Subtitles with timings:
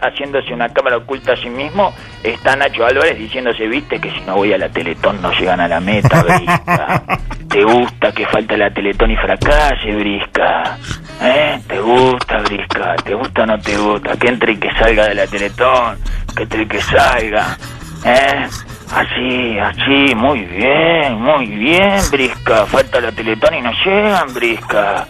[0.00, 4.36] haciéndose una cámara oculta a sí mismo, está Nacho Álvarez diciéndose, viste que si no
[4.36, 7.02] voy a la Teletón no llegan a la meta, Brisca.
[7.48, 10.78] ¿Te gusta que falte la Teletón y fracase, Brisca?
[11.20, 11.60] ¿Eh?
[11.66, 12.96] ¿Te gusta, Brisca?
[13.04, 14.16] ¿Te gusta o no te gusta?
[14.16, 15.98] Que entre y que salga de la Teletón,
[16.34, 17.58] que entre y que salga.
[18.04, 18.46] ¿Eh?
[18.92, 22.66] Así, así, muy bien, muy bien, Brisca.
[22.66, 25.06] Falta la Teletón y no llegan, Brisca.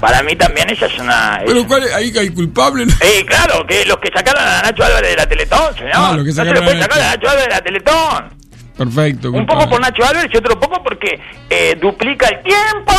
[0.00, 1.36] Para mí también esa es una...
[1.36, 1.92] es- Pero ¿cuál es?
[1.94, 2.86] ahí hay culpable.
[2.86, 2.92] ¿no?
[3.00, 5.92] Eh, claro, que los que sacaron a Nacho Álvarez de la Teletón, señor.
[5.94, 7.28] Ah, los que no se sacaron le puede a sacar a Nacho.
[7.28, 8.44] Álvarez de la Teletón.
[8.76, 9.30] Perfecto.
[9.30, 12.92] Un poco por Nacho Álvarez y otro poco porque eh, duplica el tiempo.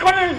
[0.00, 0.34] Con el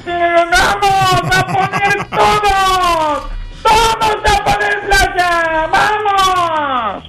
[0.52, 3.32] vamos a poner todos.
[3.62, 5.68] Todos a poner playa.
[5.72, 7.04] Vamos.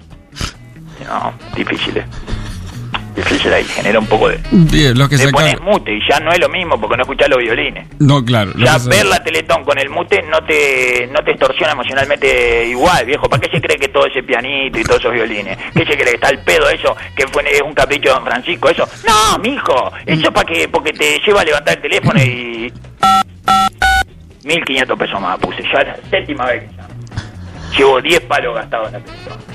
[1.07, 2.05] No, difícil,
[3.17, 4.39] Difícil ahí, genera un poco de...
[4.51, 7.31] Bien, los que Le pones mute y ya no es lo mismo porque no escuchás
[7.31, 7.89] los violines.
[7.99, 8.53] No, claro.
[8.57, 13.07] Ya que ver la Teletón con el mute no te no te extorsiona emocionalmente igual,
[13.07, 13.27] viejo.
[13.27, 15.57] ¿Para qué se cree que todo ese pianito y todos esos violines?
[15.73, 16.15] ¿Qué se cree?
[16.15, 16.95] ¿Está el pedo eso?
[17.17, 18.69] ¿Que fue un capricho de Don Francisco?
[18.69, 18.87] ¿Eso?
[19.07, 19.93] No, mijo.
[20.05, 22.73] Eso para que porque te lleva a levantar el teléfono y...
[24.45, 25.63] 1.500 pesos más puse.
[25.63, 26.95] Ya la séptima vez que llamo.
[27.77, 29.46] Llevo 10 palos gastados en la Teletón.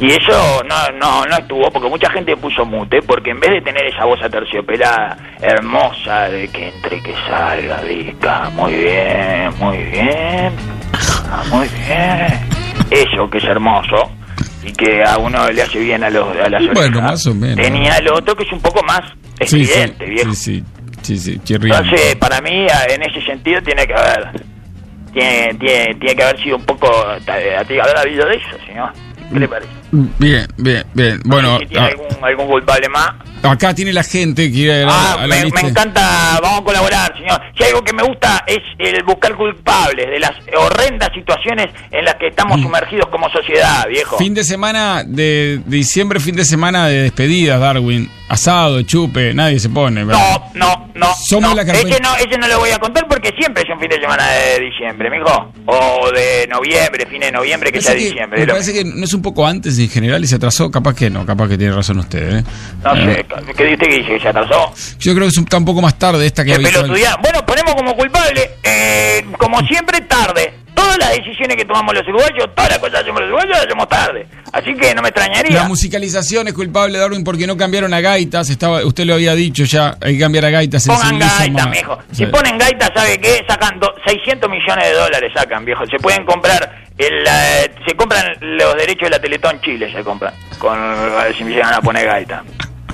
[0.00, 3.60] Y eso no, no, no estuvo porque mucha gente puso mute porque en vez de
[3.60, 10.52] tener esa voz aterciopelada hermosa de que entre que salga rica, muy bien, muy bien,
[11.50, 12.40] muy bien,
[12.90, 14.10] eso que es hermoso
[14.62, 17.34] y que a uno le hace bien a, los, a las Bueno, orejas, más o
[17.34, 17.56] menos.
[17.56, 19.00] tenía el otro que es un poco más
[19.40, 20.32] Sí, sí, evidente, viejo.
[20.34, 20.64] sí, sí,
[21.02, 21.88] sí, sí, chirriante.
[21.88, 24.30] Entonces, para mí, en ese sentido, tiene que haber.
[25.14, 26.88] Tiene, tiene, tiene que haber sido un poco.
[27.06, 27.18] ¿A
[27.64, 28.92] ti haber habido de eso, señor?
[29.32, 29.70] ¿Qué le parece?
[29.92, 31.20] Bien, bien, bien.
[31.24, 33.10] Bueno, si tiene ah, algún, algún culpable más.
[33.42, 35.62] Acá tiene la gente que ir Ah, a la me, lista.
[35.62, 37.40] me encanta, vamos a colaborar, señor.
[37.56, 42.14] Si algo que me gusta es el buscar culpables de las horrendas situaciones en las
[42.16, 44.16] que estamos sumergidos como sociedad, viejo.
[44.16, 44.18] Mm.
[44.18, 48.10] Fin de semana de diciembre, fin de semana de despedidas, Darwin.
[48.28, 50.04] Asado, chupe, nadie se pone.
[50.04, 50.20] ¿verdad?
[50.54, 51.08] No, no, no.
[51.28, 51.56] Somos no.
[51.56, 53.96] la ese no, ese no lo voy a contar porque siempre es un fin de
[54.00, 55.52] semana de diciembre, mijo.
[55.66, 58.40] O de noviembre, fin de noviembre, que sea que- diciembre.
[58.40, 60.70] me parece que no es un poco antes en general y se atrasó.
[60.70, 62.38] Capaz que no, capaz que tiene razón usted.
[62.38, 62.44] ¿eh?
[62.84, 63.24] No Eh, sé,
[63.56, 64.72] ¿qué usted que dice que se atrasó?
[64.98, 66.56] Yo creo que es un, está un poco más tarde esta que.
[66.58, 70.54] Bueno, ponemos como culpable, eh, como siempre, tarde.
[70.72, 73.66] Todas las decisiones que tomamos los uruguayos, todas las cosas que hacemos los uruguayos, las
[73.66, 74.26] hacemos tarde.
[74.52, 75.56] Así que no me extrañaría.
[75.62, 78.48] La musicalización es culpable, Darwin, porque no cambiaron a gaitas.
[78.48, 80.86] Estaba, usted lo había dicho ya, hay que cambiar a gaitas.
[80.86, 81.76] Pongan sensibiliza gaita, más.
[81.76, 81.98] mijo.
[82.12, 82.16] Sí.
[82.24, 83.44] Si ponen gaita, ¿sabe qué?
[83.46, 85.84] Sacan do- 600 millones de dólares, sacan, viejo.
[85.86, 90.32] Se pueden comprar, el, eh, se compran los derechos de la Teletón Chile, se compran.
[90.58, 90.78] Con,
[91.36, 92.42] si me llegan a poner gaita.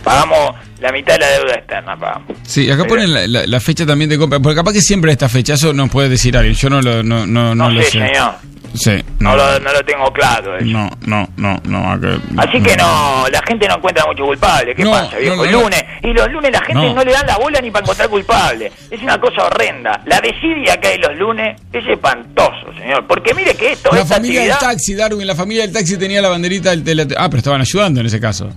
[0.07, 2.37] Pagamos la mitad de la deuda externa, pagamos.
[2.45, 5.11] Sí, acá Pero- ponen la, la- la fecha también de compra, porque capaz que siempre
[5.11, 7.83] esta fecha, eso nos puede decir alguien, yo no lo, no, no, no No, lo
[7.83, 8.35] sé, señor.
[8.75, 8.91] Sí,
[9.21, 10.57] No, no, lo, no lo tengo claro.
[10.59, 10.67] eso.
[10.67, 14.75] no, no, no, no, acá- Así que no, la gente no encuentra mucho culpable.
[14.77, 15.45] ¿Qué pasa, viejo?
[15.45, 15.63] no.
[15.63, 15.83] lunes.
[16.03, 17.03] Y los lunes la gente No.
[17.03, 18.71] le dan la bola ni para encontrar culpable.
[18.91, 20.03] Es una cosa horrenda.
[20.05, 23.07] La desidia que hay los lunes es espantoso, señor.
[23.09, 24.61] Porque mire que esto, La familia actividad...
[24.61, 27.07] del taxi, Darwin, la familia del taxi tenía la banderita del tele...
[27.17, 28.51] Ah, pero estaban ayudando en ese caso.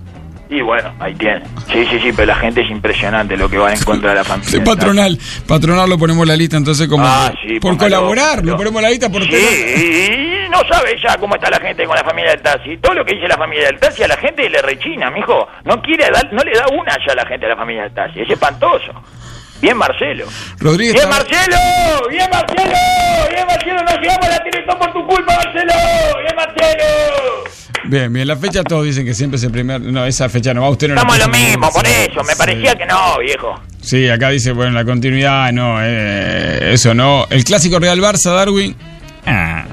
[0.50, 1.42] Y bueno, ahí tiene.
[1.70, 4.24] Sí, sí, sí, pero la gente es impresionante lo que va en contra de la
[4.24, 4.50] familia.
[4.50, 5.16] Sí, patronal,
[5.46, 8.82] patronal lo ponemos en la lista entonces como Ah, sí, por colaborar, lo ponemos en
[8.82, 12.32] la lista por Sí, y no sabe ya cómo está la gente con la familia
[12.32, 12.76] del taxi.
[12.78, 15.46] Todo lo que dice la familia del taxi a la gente le rechina, mijo.
[15.64, 17.94] No quiere dar, no le da una ya a la gente a la familia del
[17.94, 18.20] taxi.
[18.20, 18.92] Es espantoso.
[19.60, 20.26] Bien, Marcelo.
[20.58, 22.08] Rodríguez Bien, está- Marcelo.
[22.08, 22.78] Bien, Marcelo.
[23.30, 23.82] Bien, Marcelo.
[23.84, 25.72] No llegamos a la Teletón por tu culpa, Marcelo.
[26.22, 26.84] Bien, Marcelo.
[27.84, 30.68] Bien, bien, la fecha todos dicen que siempre se primera, no, esa fecha no va,
[30.70, 32.22] usted no Estamos lo mismo, por eso.
[32.24, 32.38] Me Sí.
[32.38, 33.58] parecía que no, viejo.
[33.82, 37.26] Sí, acá dice, bueno, la continuidad, no, eh, eso no.
[37.30, 38.76] El clásico Real Barça, Darwin.
[39.26, 39.64] Ah,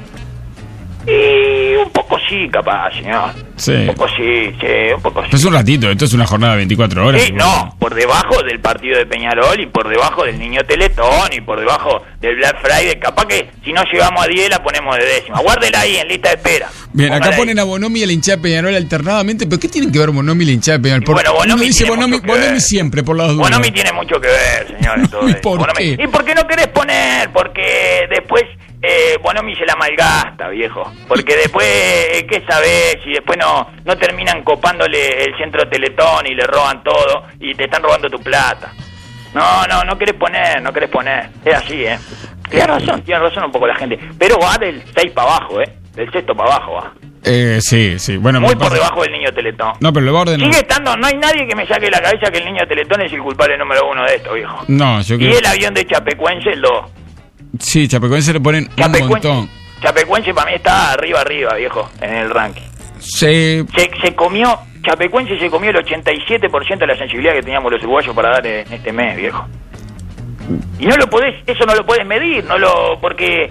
[1.83, 3.31] un poco sí, capaz, señor.
[3.55, 3.71] Sí.
[3.71, 5.29] Un poco sí, sí, un poco sí.
[5.35, 7.21] es un ratito, esto es una jornada de 24 horas.
[7.21, 11.41] Sí, no, por debajo del partido de Peñarol y por debajo del niño Teletón y
[11.41, 12.99] por debajo del Black Friday.
[12.99, 15.39] Capaz que si no llegamos a 10 la ponemos de décima.
[15.39, 16.69] Guárdela ahí en lista de espera.
[16.93, 17.37] Bien, acá ahí.
[17.37, 20.09] ponen a Bonomi y a la hinchada de Peñarol alternadamente, pero ¿qué tienen que ver
[20.11, 21.03] Bonomi y la hinchada de Peñarol?
[21.07, 22.61] Y bueno, uno Bonomi dice tiene Bonomi, mucho que Bonomi ver.
[22.61, 23.49] siempre, por las dudas.
[23.49, 24.99] Bonomi tiene mucho que ver, señor.
[24.99, 25.41] en todo ¿Y esto.
[25.41, 25.97] por qué?
[25.99, 27.29] ¿Y por qué no querés poner?
[27.31, 28.43] Porque después
[28.87, 30.91] eh, Bonomi se la malgasta, viejo.
[31.07, 32.97] Porque después, eh, ¿qué sabés?
[33.03, 37.65] Si después no, no terminan copándole el centro Teletón y le roban todo y te
[37.65, 38.71] están robando tu plata.
[39.33, 41.29] No, no, no querés poner, no querés poner.
[41.43, 41.99] Es así, ¿eh?
[42.49, 43.99] Tienes razón, tiene razón un poco la gente.
[44.17, 45.73] Pero va del 6 para abajo, ¿eh?
[45.93, 46.93] Del sexto para abajo va.
[47.23, 49.73] Eh, sí, sí, bueno, Muy por debajo del niño Teletón.
[49.81, 50.45] No, pero lo va a ordenar.
[50.47, 53.01] Sigue estando, no hay nadie que me saque de la cabeza que el niño Teletón
[53.01, 54.63] es el culpable número uno de esto, viejo.
[54.69, 55.39] No, yo Y creo.
[55.39, 56.71] el avión de Chapecuense, el 2.
[57.59, 59.07] Sí, Chapecoense le ponen un Chapecoense.
[59.27, 59.49] montón.
[59.81, 62.61] Chapecuense para mí está arriba, arriba, viejo, en el ranking.
[62.99, 67.81] Se, Se, se comió, Chapecuense se comió el 87% de la sensibilidad que teníamos los
[67.83, 69.45] uruguayos para dar en este mes, viejo.
[70.79, 73.43] Y no lo podés, eso no lo puedes medir, no lo, porque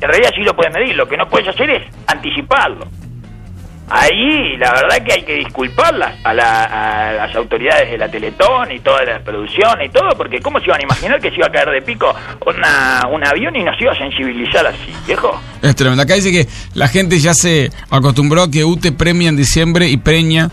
[0.00, 2.86] en realidad sí lo puedes medir, lo que no puedes hacer es anticiparlo.
[3.90, 8.70] Ahí la verdad que hay que disculparlas a, la- a las autoridades de la Teletón
[8.70, 11.46] y toda la producción y todo, porque ¿cómo se iban a imaginar que se iba
[11.48, 12.14] a caer de pico
[12.46, 15.40] una, un avión y nos iba a sensibilizar así, viejo?
[15.62, 16.02] es tremendo.
[16.02, 19.96] Acá dice que la gente ya se acostumbró a que UTE premia en diciembre y
[19.96, 20.50] preña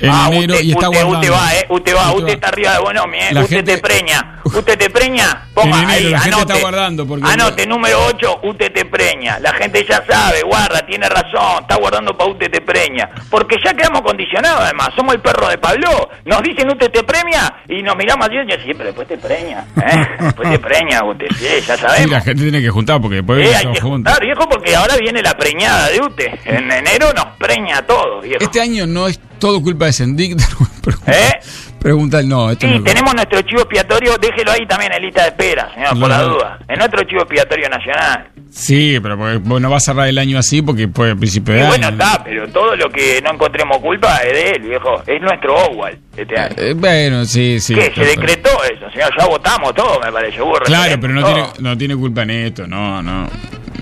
[0.00, 1.18] en ah, enero usted, y está usted, guardando.
[1.18, 3.28] usted va, eh, usted va, Usted usted está arriba de Bonomi, eh.
[3.32, 6.52] La usted gente- te preña, usted te preña, ponga En enero, ahí, la gente anote,
[6.52, 11.08] está guardando, porque- anote, número 8, usted te preña, la gente ya sabe, guarda, tiene
[11.08, 15.48] razón, está guardando para usted te preña, porque ya quedamos condicionados además, somos el perro
[15.48, 18.84] de Pablo, nos dicen usted te premia y nos miramos así y decimos, sí, pero
[18.84, 22.10] después te preña, eh, después te preña usted, sí, ya sabemos.
[22.10, 23.82] la gente tiene que juntar porque después Eh, hay que juntos.
[23.82, 26.26] juntar, viejo, porque ahora viene la preñada de usted.
[26.44, 28.42] En enero nos preña a todos, viejo.
[28.42, 29.92] Este año no es todo culpa de.
[30.82, 31.40] Pregunta, ¿Eh?
[31.78, 32.50] pregunta el no.
[32.50, 35.98] Esto Sí, no tenemos nuestro chivo expiatorio, déjelo ahí también en lista de espera, señor,
[36.00, 36.58] por la duda.
[36.68, 38.28] En nuestro chivo expiatorio nacional.
[38.50, 41.60] Sí, pero porque vos no va a cerrar el año así porque puede principio de
[41.60, 41.68] año.
[41.68, 45.02] bueno, está, pero todo lo que no encontremos culpa es de él, viejo.
[45.06, 46.54] Es nuestro Owal este año.
[46.56, 47.74] Eh, bueno, sí, sí.
[47.74, 47.92] ¿Qué?
[47.94, 49.10] Se decretó eso, señor.
[49.18, 50.40] Ya votamos todo, me parece.
[50.40, 51.34] Hubo Claro, pero no todo.
[51.34, 53.28] tiene, no tiene culpa en esto, no, no.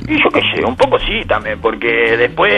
[0.09, 2.53] Y yo qué sé, un poco sí también, porque después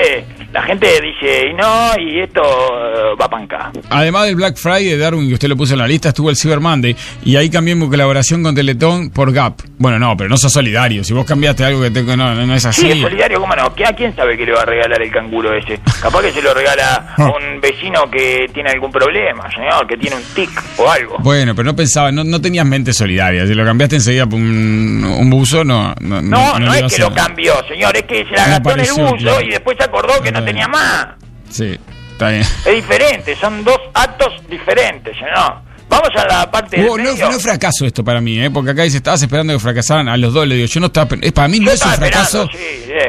[0.53, 3.71] la gente dice, y no, y esto eh, va acá.
[3.91, 6.61] Además del Black Friday, Darwin, que usted lo puso en la lista, estuvo el Cyber
[6.61, 6.97] Monday.
[7.25, 9.55] Y ahí cambié mi colaboración con Teletón por Gap.
[9.79, 11.05] Bueno, no, pero no sos solidario.
[11.05, 12.83] Si vos cambiaste algo que te, no, no es así.
[12.83, 13.75] Sí, es solidario, ¿cómo no?
[13.75, 15.79] ¿Qui- ¿A quién sabe que le va a regalar el canguro ese?
[16.03, 17.25] Capaz que se lo regala a
[17.55, 21.17] un vecino que tiene algún problema, señor, que tiene un tic o algo.
[21.21, 23.47] Bueno, pero no pensaba, no, no tenías mente solidaria.
[23.47, 25.95] Si lo cambiaste enseguida por un, un buzo, no.
[26.01, 27.13] No, No, es que lo hacer.
[27.39, 29.41] Cambió, señor, es que se la gastó en el buzo claro.
[29.43, 31.07] y después se acordó que no tenía más.
[31.51, 31.77] Sí,
[32.13, 32.43] está bien.
[32.43, 35.69] Es diferente, son dos actos diferentes, señor.
[35.89, 37.31] Vamos a la parte del Oh, no, medio.
[37.31, 38.51] no es fracaso esto para mí, ¿eh?
[38.51, 40.47] porque acá dice, estabas esperando que fracasaran a los dos.
[40.47, 41.17] Le digo, yo no estaba.
[41.23, 42.47] Es, para mí no es un fracaso.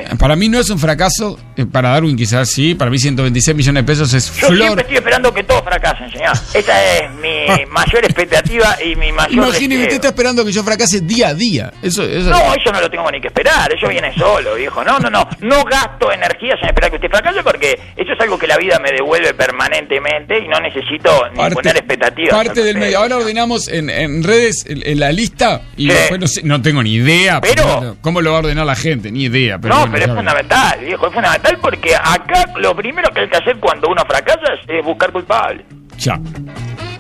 [0.10, 0.16] Sí.
[0.18, 1.40] Para mí no es un fracaso.
[1.56, 2.76] eh, Para Darwin quizás sí.
[2.76, 4.58] Para mí 126 millones de pesos es Yo flor.
[4.58, 6.34] siempre estoy esperando que todos fracasen, señor.
[6.54, 9.82] Esa es mi mayor expectativa y mi mayor Imagínese, deseo.
[9.84, 11.72] usted está esperando que yo fracase día a día.
[11.82, 12.30] Eso, eso.
[12.30, 14.84] No, eso no lo tengo ni que esperar, eso viene solo, viejo.
[14.84, 18.38] No, no, no, no gasto energías en esperar que usted fracase porque eso es algo
[18.38, 22.34] que la vida me devuelve permanentemente y no necesito ni poner expectativas.
[22.36, 23.00] parte del medio.
[23.00, 25.94] Ahora ordenamos en, en redes en, en la lista y Sí.
[25.96, 27.42] después no, sé, no tengo ni idea.
[27.42, 29.12] Pero- ¿Cómo lo va a ordenar la gente?
[29.12, 29.58] Ni idea.
[29.60, 33.38] Pero no, pero es fundamental, viejo, es fundamental porque acá lo primero que hay que
[33.38, 35.66] hacer cuando uno fracasa es, buscar culpable.
[35.98, 36.20] Ya.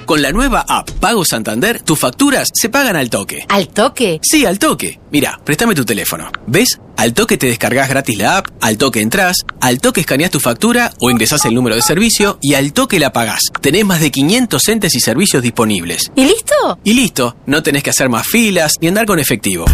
[0.06, 3.46] Con la nueva app Pago Santander, tus facturas se pagan al toque.
[3.48, 4.20] ¿Al toque?
[4.24, 5.00] Sí, al toque.
[5.12, 6.32] Mira, préstame tu teléfono.
[6.48, 6.80] ¿Ves?
[6.98, 10.92] Al toque te descargas gratis la app, al toque entras, al toque escaneas tu factura
[11.00, 13.42] o ingresás el número de servicio y al toque la pagás.
[13.62, 16.12] Tenés más de 500 entes y servicios disponibles.
[16.16, 16.80] ¿Y listo?
[16.84, 19.66] Y listo, no tenés que hacer más filas ni andar con efectivo.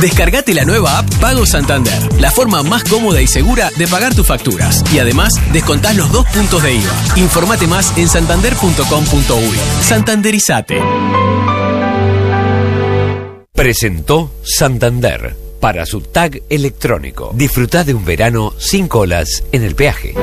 [0.00, 4.26] Descargate la nueva app Pago Santander, la forma más cómoda y segura de pagar tus
[4.26, 4.82] facturas.
[4.94, 6.92] Y además, descontás los dos puntos de IVA.
[7.16, 9.58] Informate más en santander.com.uy.
[9.82, 10.80] Santanderizate.
[13.52, 17.32] Presentó Santander para su tag electrónico.
[17.34, 20.14] Disfruta de un verano sin colas en el peaje.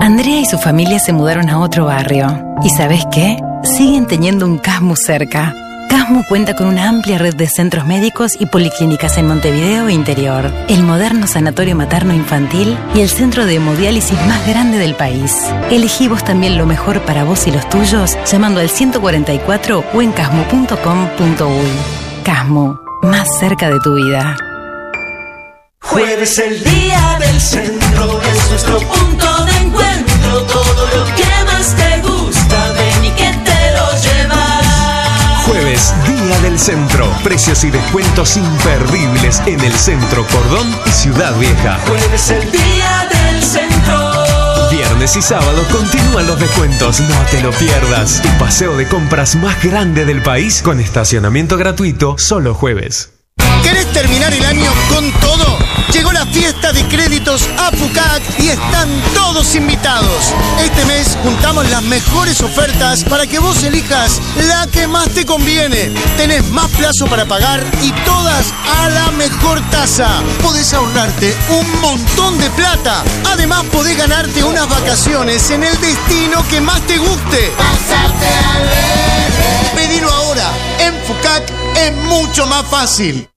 [0.00, 2.56] Andrea y su familia se mudaron a otro barrio.
[2.62, 3.38] ¿Y sabes qué?
[3.64, 5.54] Siguen teniendo un Casmu cerca.
[5.88, 10.50] Casmu cuenta con una amplia red de centros médicos y policlínicas en Montevideo e interior,
[10.68, 15.36] el moderno sanatorio materno infantil y el centro de hemodiálisis más grande del país.
[15.70, 20.12] Elegí vos también lo mejor para vos y los tuyos llamando al 144 o en
[20.12, 21.70] casmu.com.uy.
[22.24, 24.36] Casmu, más cerca de tu vida.
[25.82, 29.81] Jueves el día del centro es nuestro punto de encuentro.
[30.52, 35.46] Todo lo que más te gusta, ven y que te lo llevas.
[35.46, 37.08] Jueves, Día del Centro.
[37.24, 41.78] Precios y descuentos imperdibles en el Centro Cordón y Ciudad Vieja.
[41.86, 44.22] Jueves el día del centro.
[44.70, 48.22] Viernes y sábado continúan los descuentos, no te lo pierdas.
[48.24, 53.11] El paseo de compras más grande del país con estacionamiento gratuito solo jueves.
[53.92, 55.58] ¿Querés terminar el año con todo?
[55.92, 60.32] Llegó la fiesta de créditos APUCAC y están todos invitados.
[60.60, 65.90] Este mes juntamos las mejores ofertas para que vos elijas la que más te conviene.
[66.16, 70.22] Tenés más plazo para pagar y todas a la mejor tasa.
[70.42, 73.02] Podés ahorrarte un montón de plata.
[73.26, 77.52] Además podés ganarte unas vacaciones en el destino que más te guste.
[77.56, 78.26] Pasarte
[79.74, 80.50] Pedilo ahora.
[80.78, 83.28] En FUCAC es mucho más fácil.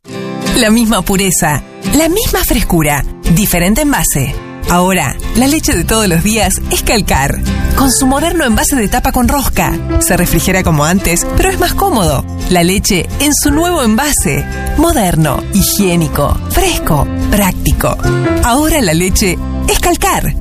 [0.55, 1.61] La misma pureza,
[1.95, 4.33] la misma frescura, diferente envase.
[4.69, 7.41] Ahora, la leche de todos los días es Calcar,
[7.75, 9.77] con su moderno envase de tapa con rosca.
[9.99, 12.25] Se refrigera como antes, pero es más cómodo.
[12.49, 14.45] La leche en su nuevo envase,
[14.77, 17.97] moderno, higiénico, fresco, práctico.
[18.43, 20.35] Ahora la leche es Calcar.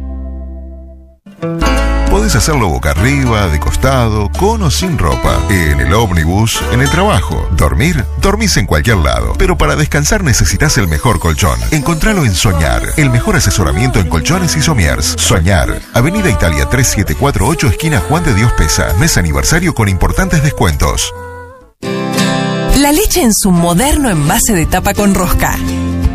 [2.14, 6.88] Podés hacerlo boca arriba, de costado, con o sin ropa, en el ómnibus, en el
[6.88, 7.48] trabajo.
[7.56, 11.58] Dormir, dormís en cualquier lado, pero para descansar necesitas el mejor colchón.
[11.72, 15.16] Encontralo en Soñar, el mejor asesoramiento en colchones y somiers.
[15.18, 21.12] Soñar, Avenida Italia 3748, esquina Juan de Dios Pesa, mes aniversario con importantes descuentos.
[22.78, 25.56] La leche en su moderno envase de tapa con rosca.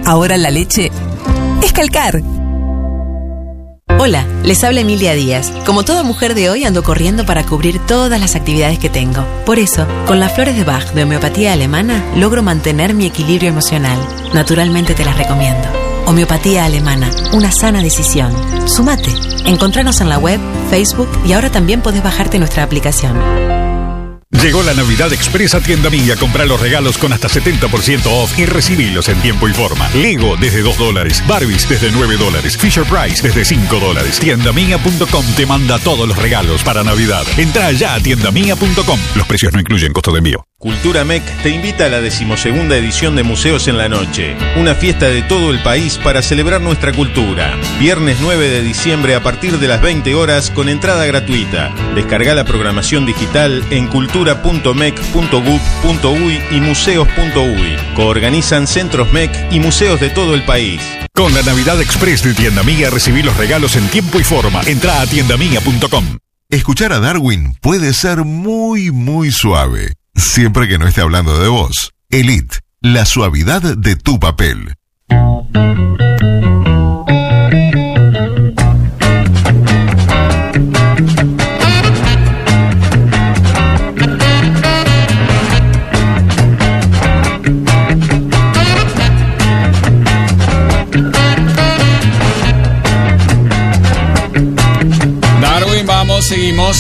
[0.05, 0.91] Ahora la leche
[1.61, 2.38] es Calcar.
[4.01, 5.51] Hola, les habla Emilia Díaz.
[5.65, 9.25] Como toda mujer de hoy ando corriendo para cubrir todas las actividades que tengo.
[9.45, 13.99] Por eso, con las flores de Bach de homeopatía alemana, logro mantener mi equilibrio emocional.
[14.33, 15.67] Naturalmente te las recomiendo.
[16.05, 18.31] Homeopatía alemana, una sana decisión.
[18.69, 19.13] Sumate.
[19.45, 20.39] Encontranos en la web,
[20.69, 23.19] Facebook y ahora también podés bajarte nuestra aplicación.
[24.31, 26.15] Llegó la Navidad Express a Tienda Mía.
[26.15, 29.89] Compra los regalos con hasta 70% off y recibilos en tiempo y forma.
[29.89, 31.23] Lego desde 2 dólares.
[31.27, 32.55] Barbies desde 9 dólares.
[32.55, 34.19] Fisher Price desde 5 dólares.
[34.19, 37.25] Tiendamia.com te manda todos los regalos para Navidad.
[37.37, 38.99] Entra ya a tiendamia.com.
[39.15, 40.48] Los precios no incluyen costo de envío.
[40.61, 45.07] Cultura MEC te invita a la decimosegunda edición de Museos en la Noche, una fiesta
[45.07, 47.57] de todo el país para celebrar nuestra cultura.
[47.79, 51.73] Viernes 9 de diciembre a partir de las 20 horas con entrada gratuita.
[51.95, 57.77] Descarga la programación digital en cultura.mec.gov.uy y museos.uy.
[57.95, 60.81] Coorganizan Centros MEC y museos de todo el país.
[61.13, 64.59] Con la Navidad Express de Tienda Mía recibí los regalos en tiempo y forma.
[64.65, 66.17] Entra a tiendamia.com.
[66.51, 71.93] Escuchar a Darwin puede ser muy, muy suave, siempre que no esté hablando de vos.
[72.09, 74.73] Elite, la suavidad de tu papel.
[95.41, 96.77] Darwin, vamos, seguimos.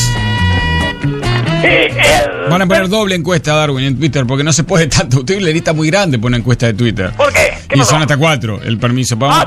[2.49, 5.19] Van a poner doble encuesta, Darwin, en Twitter, porque no se puede tanto.
[5.19, 7.11] Usted le lista muy grande por una encuesta de Twitter.
[7.11, 7.53] ¿Por qué?
[7.67, 7.91] ¿Qué Y pasó?
[7.91, 9.15] son hasta cuatro, el permiso.
[9.15, 9.45] Vamos Ah,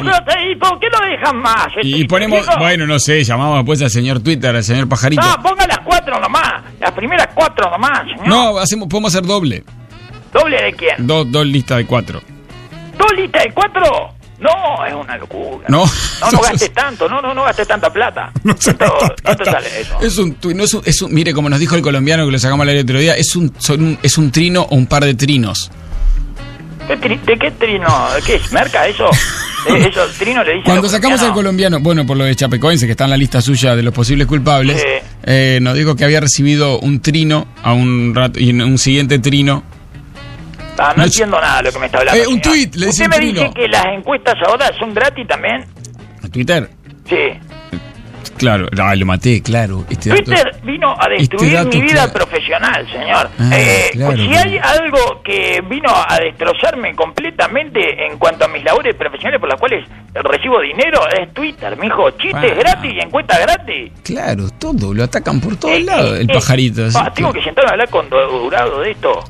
[0.51, 1.67] ¿y por qué lo dejan más?
[1.83, 2.59] y este ponemos, chico?
[2.59, 5.23] bueno, no sé, llamamos después al señor Twitter, al señor Pajarito.
[5.23, 6.63] No, ponga las cuatro nomás.
[6.81, 8.29] Las primeras cuatro nomás, señor.
[8.29, 9.65] No, hacemos, podemos hacer doble.
[10.33, 10.95] ¿Doble de quién?
[11.07, 12.23] Dos, dos listas de cuatro.
[12.99, 14.15] ¿Dos listas de cuatro?
[14.43, 15.67] No, es una locura.
[15.69, 15.85] No.
[16.21, 17.09] No, no gastes tanto.
[17.09, 18.33] No, no, no gastes tanta plata.
[18.43, 19.99] ¿Cuánto, cuánto sale eso?
[20.03, 22.39] Es un, no es un, es un- mire, como nos dijo el colombiano que lo
[22.39, 24.87] sacamos al aire el otro día, es un, son un- es un trino o un
[24.87, 25.71] par de trinos.
[26.89, 27.87] ¿Qué tri- ¿De qué trino?
[28.27, 28.53] ¿Qué es?
[28.53, 29.09] ¿Merca eso?
[29.65, 33.05] Eh, eso, trino le Cuando sacamos al colombiano, bueno, por lo de Chapecoense, que está
[33.05, 35.07] en la lista suya de los posibles culpables, Sí.
[35.23, 39.63] eh, nos dijo que había recibido un trino a un rato y un siguiente trino.
[40.79, 42.21] Ah, no, entiendo nada de lo que me está hablando.
[42.23, 42.57] Eh, un señor.
[42.57, 45.65] tuit, le dice ¿Usted me dice que las encuestas ahora son gratis también?
[46.25, 46.69] ¿A Twitter?
[47.09, 47.17] Sí.
[48.39, 49.85] Claro, lo maté, claro.
[49.89, 52.13] Este dato- Twitter vino a destruir Este dato, mi vida claro.
[52.13, 53.29] profesional, señor.
[53.39, 54.51] Ah, Eh, claro, si claro.
[54.51, 59.61] hay algo que vino a destrozarme completamente en cuanto a mis labores profesionales por las
[59.61, 62.11] cuales recibo dinero, es Twitter, mijo.
[62.13, 62.59] Chistes Ah.
[62.59, 63.93] gratis y encuestas gratis.
[64.03, 66.87] Claro, todo, lo atacan por todos Eh, lados, el eh, pajarito.
[66.87, 69.23] así ah, tengo que- que sentarme a hablar con Dorado de esto.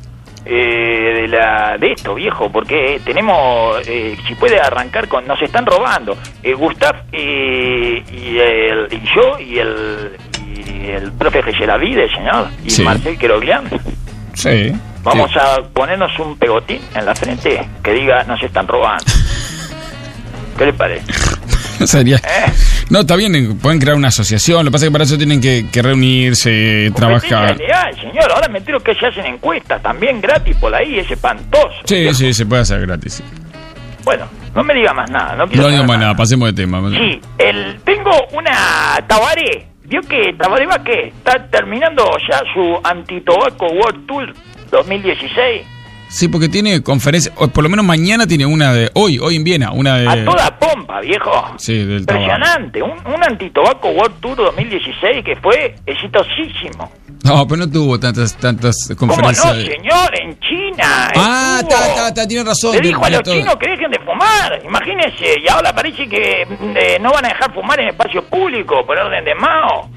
[0.45, 5.65] Eh, de la de esto viejo porque tenemos eh, si puede arrancar con nos están
[5.67, 10.17] robando eh, Gustav y, y, el, y yo y el
[10.57, 12.83] y el profe Geyeravide señor y Sí.
[12.83, 13.65] Marcel Queroglian
[14.35, 14.73] Sí.
[15.03, 19.05] vamos a ponernos un pegotín en la frente que diga nos están robando
[20.59, 21.05] ¿qué le parece?
[21.87, 22.17] Sería.
[22.17, 22.53] ¿Eh?
[22.91, 24.65] No, está bien, pueden crear una asociación.
[24.65, 27.57] Lo que pasa es que para eso tienen que, que reunirse, trabajar.
[27.57, 32.13] Señor ahora me entero que se hacen encuestas también gratis por ahí es espantoso Sí,
[32.15, 33.15] sí, se puede hacer gratis.
[33.15, 33.25] sí.
[34.05, 36.53] bueno no me diga más nada no quiero No digo saber más nada, pasemos de
[36.63, 36.81] tema.
[36.91, 39.67] Sí, el, tengo una Tabaré.
[39.85, 41.09] ¿Vio que Tabaré va qué?
[41.09, 44.35] Está terminando ya su Anti-Tobacco World Tour
[44.71, 45.63] 2016.
[46.13, 49.45] Sí, porque tiene conferencia, o por lo menos mañana tiene una de, hoy, hoy en
[49.45, 50.07] Viena, una de...
[50.09, 51.31] A toda pompa, viejo.
[51.57, 52.01] Sí, del.
[52.01, 52.83] Impresionante.
[52.83, 56.93] Un, un antitobaco World Tour 2016 que fue exitosísimo.
[57.25, 59.47] No, pero no tuvo tantas, tantas ¿Cómo conferencias.
[59.47, 60.21] no, de- señor?
[60.21, 61.09] En China.
[61.17, 62.73] Ah, ta, ta, ta, tiene razón.
[62.73, 63.35] Le dijo a los todo.
[63.35, 64.61] chinos que dejen de fumar.
[64.65, 65.41] Imagínense.
[65.43, 68.99] Y ahora parece que mm, eh, no van a dejar fumar en espacio público por
[68.99, 69.89] orden de Mao.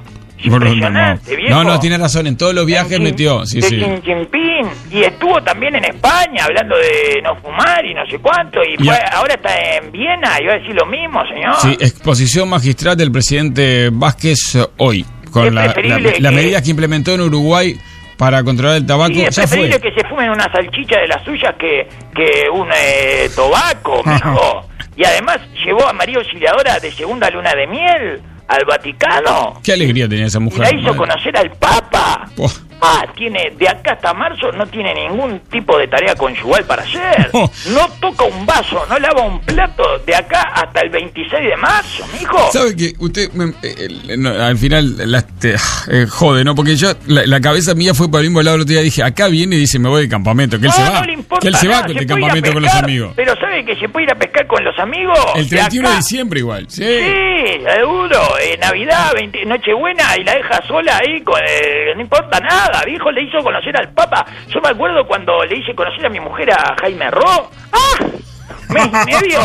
[0.49, 1.37] No, Impresionante, no.
[1.37, 1.49] viejo.
[1.55, 2.27] No, no, tiene razón.
[2.27, 3.45] En todos los viajes metió.
[3.45, 3.75] Sí, de sí.
[3.79, 4.67] Xi Jinping.
[4.91, 8.59] Y estuvo también en España hablando de no fumar y no sé cuánto.
[8.63, 11.55] Y fue- ahora está en Viena y va a decir lo mismo, señor.
[11.61, 14.37] Sí, exposición magistral del presidente Vázquez
[14.77, 17.75] hoy, con la- la- preferible las que- medidas que implementó en Uruguay
[18.17, 19.13] para controlar el tabaco.
[19.13, 23.29] Sí, es preferible que se fumen una salchicha de las suyas que, que un eh,
[23.35, 24.67] tobaco, mijo.
[24.97, 29.59] Y además llevó a María Auxiliadora de segunda luna de miel al Vaticano.
[29.63, 30.61] Qué alegría tenía esa Y mujer.
[30.61, 30.97] la hizo madre.
[30.97, 32.29] conocer al Papa.
[32.37, 32.51] Oh.
[32.81, 37.29] Ah, tiene, de acá hasta marzo no tiene ningún tipo de tarea conyugal para hacer.
[37.33, 37.49] Oh.
[37.71, 42.05] No toca un vaso, no lava un plato de acá hasta el 26 de marzo,
[42.19, 42.51] mijo.
[42.51, 45.55] ¿Sabe que usted me- eh, eh, no, al final la, este,
[45.89, 46.53] eh, jode, ¿no?
[46.55, 48.81] Porque yo, la, la cabeza mía fue por el mismo lado el otro día.
[48.81, 50.59] Dije, acá viene y dice, me voy de campamento.
[50.59, 50.99] Que él no, se va.
[50.99, 53.13] no le importa que él se va de ir a campamento con los amigos.
[53.15, 55.17] Pero ¿sabe que se puede ir a pescar con los amigos?
[55.35, 55.97] El De 31 de acá.
[56.03, 56.65] diciembre igual.
[56.69, 56.83] Sí.
[56.85, 58.37] Sí, seguro.
[58.39, 61.21] Eh, Navidad, 20 Nochebuena y la deja sola ahí.
[61.21, 62.64] Con, eh, no importa nada.
[62.85, 64.25] Viejo le hizo conocer al Papa.
[64.47, 67.49] Yo me acuerdo cuando le hice conocer a mi mujer a Jaime Ro.
[67.71, 68.24] ¡Ah!
[68.69, 69.39] Mes y medio.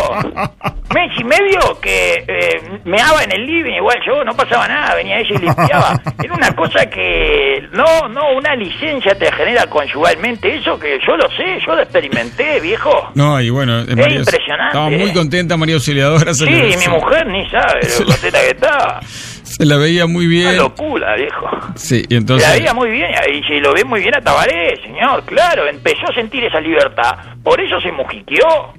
[0.94, 3.74] Mes y medio que eh, meaba en el living.
[3.74, 4.94] Igual yo no pasaba nada.
[4.96, 6.00] Venía ella y limpiaba.
[6.22, 7.68] Era una cosa que.
[7.72, 10.56] No, no, una licencia te genera conyugalmente.
[10.56, 11.58] Eso que yo lo sé.
[11.64, 13.10] Yo lo experimenté, viejo.
[13.14, 14.76] No, y bueno, eh, María- impresionante.
[14.76, 16.34] Estaba muy contenta María Auxiliadora.
[16.34, 19.00] se Sí, mi mujer ni sabe lo contenta que estaba.
[19.02, 20.56] Se la veía muy Una bien.
[20.56, 21.50] locura, viejo.
[21.74, 22.48] Sí, y Se entonces.
[22.48, 25.24] la veía muy bien y se lo ve muy bien a Tabaré, señor.
[25.24, 27.10] Claro, empezó a sentir esa libertad.
[27.42, 28.72] Por eso se mojiqueó.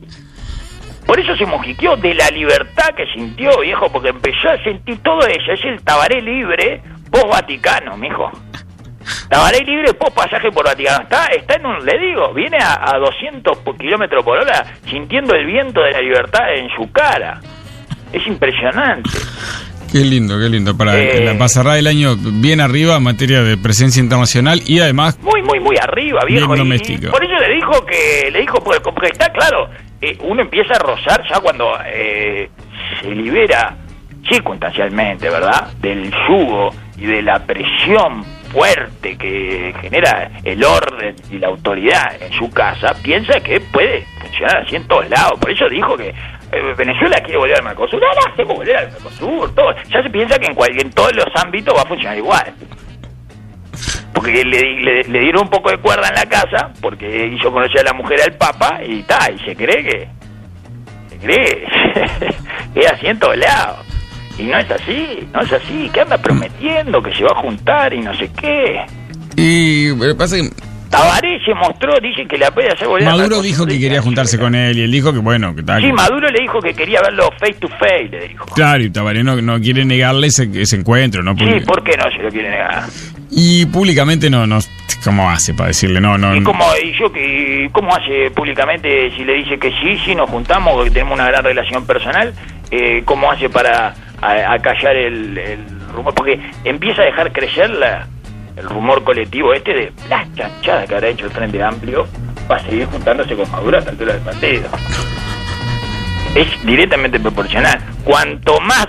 [1.06, 5.22] Por eso se mojiqueó de la libertad que sintió, viejo, porque empezó a sentir todo
[5.28, 5.52] eso.
[5.52, 6.82] Es el Tabaré libre
[7.12, 8.32] post-Vaticano, mijo.
[9.30, 11.04] Tabaré libre post pasaje por Vaticano.
[11.04, 15.34] Está, está en un, le digo, viene a, a 200 po- kilómetros por hora sintiendo
[15.36, 17.42] el viento de la libertad en su cara.
[18.14, 19.10] Es impresionante.
[19.92, 20.78] Qué lindo, qué lindo.
[20.78, 21.26] Para, Eh.
[21.26, 25.42] la- para cerrar el año bien arriba en materia de presencia internacional y además muy
[25.42, 29.08] muy muy arriba viejo Bien y- por eso le dijo que le dijo porque, porque
[29.08, 29.70] está claro
[30.02, 32.50] eh, uno empieza a rozar ya cuando eh,
[33.02, 33.76] se libera
[34.28, 41.48] circunstancialmente verdad del yugo y de la presión fuerte que genera el orden y la
[41.48, 45.40] autoridad en su casa piensa que puede funcionar así en todos lados.
[45.40, 49.56] Por eso dijo que eh, Venezuela quiere volver al Mercosur, no, hacemos volver al Mercosur,
[49.56, 49.74] todo.
[49.90, 52.54] Ya se piensa que en, cual- en todos los ámbitos va a funcionar igual
[54.14, 57.80] porque le, le- le dieron un poco de cuerda en la casa, porque hizo conocer
[57.82, 60.08] a la mujer al Papa y tal, y se cree que.
[61.10, 61.66] Se cree
[62.74, 63.86] que es así en todos lados.
[64.38, 67.94] Y no es así, no es así, que anda prometiendo que se va a juntar
[67.94, 68.82] y no sé qué.
[69.36, 70.50] y eh, pasa que
[70.90, 74.54] Tabaré se mostró, dice que la puede hacer volver Maduro dijo que quería juntarse con
[74.56, 75.82] él y él dijo que bueno, que tal.
[75.82, 78.46] Sí, Maduro le dijo que quería verlo face to face, le dijo.
[78.48, 81.32] Claro, y Tabaré no, no quiere negarle ese, ese encuentro, ¿no?
[81.38, 82.84] Sí, Porque- ¿por qué no se lo quiere negar?
[83.32, 84.60] Y públicamente no, no,
[85.04, 86.36] ¿cómo hace para decirle no, no?
[86.36, 90.30] ¿Y cómo, y yo que, cómo hace públicamente si le dice que sí, sí nos
[90.30, 92.34] juntamos, que tenemos una gran relación personal?
[92.72, 95.60] Eh, ¿Cómo hace para acallar el, el
[95.94, 96.14] rumor?
[96.14, 98.08] Porque empieza a dejar crecer la-
[98.58, 102.06] el rumor colectivo este de las chanchadas que habrá hecho el Frente Amplio
[102.50, 104.70] para seguir juntándose con Maduro a esta altura del partido.
[106.36, 107.80] Es directamente proporcional.
[108.04, 108.88] Cuanto más,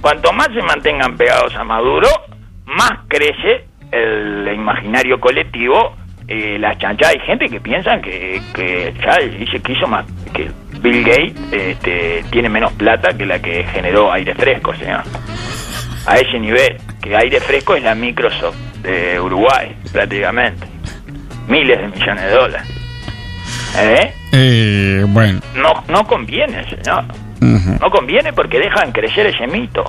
[0.00, 2.08] cuanto más se mantengan pegados a Maduro,
[2.66, 5.96] más crece el imaginario colectivo,
[6.28, 7.14] eh, las chanchadas.
[7.14, 10.50] Hay gente que piensan que, que ya dice que hizo más, que
[10.80, 15.02] Bill Gates este, tiene menos plata que la que generó aire fresco, señor.
[16.06, 20.66] A ese nivel, que aire fresco es la Microsoft de Uruguay, prácticamente.
[21.48, 22.68] Miles de millones de dólares.
[23.78, 24.14] ¿Eh?
[24.32, 25.40] Eh, bueno.
[25.54, 27.04] No, no conviene, señor.
[27.40, 29.84] No conviene porque dejan crecer ese mito.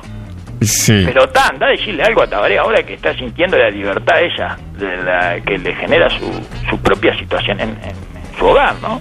[0.61, 1.03] Sí.
[1.05, 4.57] Pero está, anda a decirle algo a Tabaré ahora que está sintiendo la libertad ella,
[4.77, 6.31] de la que le genera su,
[6.69, 8.99] su propia situación en, en- en su hogar, ¿no?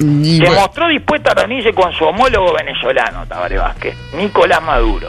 [0.00, 5.08] Y Se bueno, mostró dispuesta a reunirse con su homólogo venezolano, Tabaré Vázquez, Nicolás Maduro.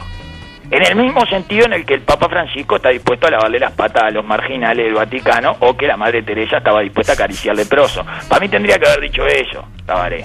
[0.70, 3.72] En el mismo sentido en el que el Papa Francisco está dispuesto a lavarle las
[3.72, 7.54] patas a los marginales del Vaticano o que la Madre Teresa estaba dispuesta a acariciar
[7.56, 8.04] leproso.
[8.28, 10.24] Para mí tendría que haber dicho eso, Tabaré.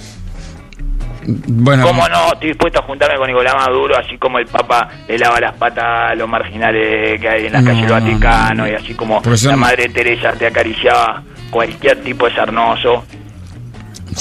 [1.27, 2.33] Bueno, ¿Cómo no?
[2.33, 6.11] Estoy dispuesto a juntarme con Nicolás Maduro, así como el Papa le lava las patas
[6.11, 9.55] a los marginales que hay en las No, calles del Vaticano, y así como la
[9.57, 13.03] Madre Teresa te acariciaba cualquier tipo de sarnoso.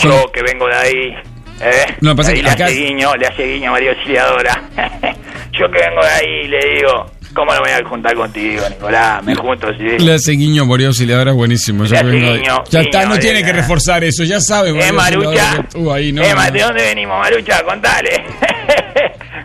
[0.02, 1.16] Yo que vengo de ahí.
[1.60, 1.96] ¿eh?
[2.00, 4.62] No, pasa ahí que le acá- hace guiño, le hace guiño a María Auxiliadora.
[5.52, 9.22] Yo que vengo de ahí le digo, ¿cómo lo voy a juntar contigo, Nicolás?
[9.22, 9.98] Me junto, sí.
[9.98, 11.84] Le hace guiño María Auxiliadora buenísimo.
[11.84, 14.70] Le hace guiño, ya está, no tiene eh, que reforzar eso, ya sabe.
[14.70, 15.64] Eh, Marucha.
[15.94, 16.50] Ahí, no, eh, no.
[16.50, 17.62] ¿de dónde venimos, Marucha?
[17.62, 18.10] Contale.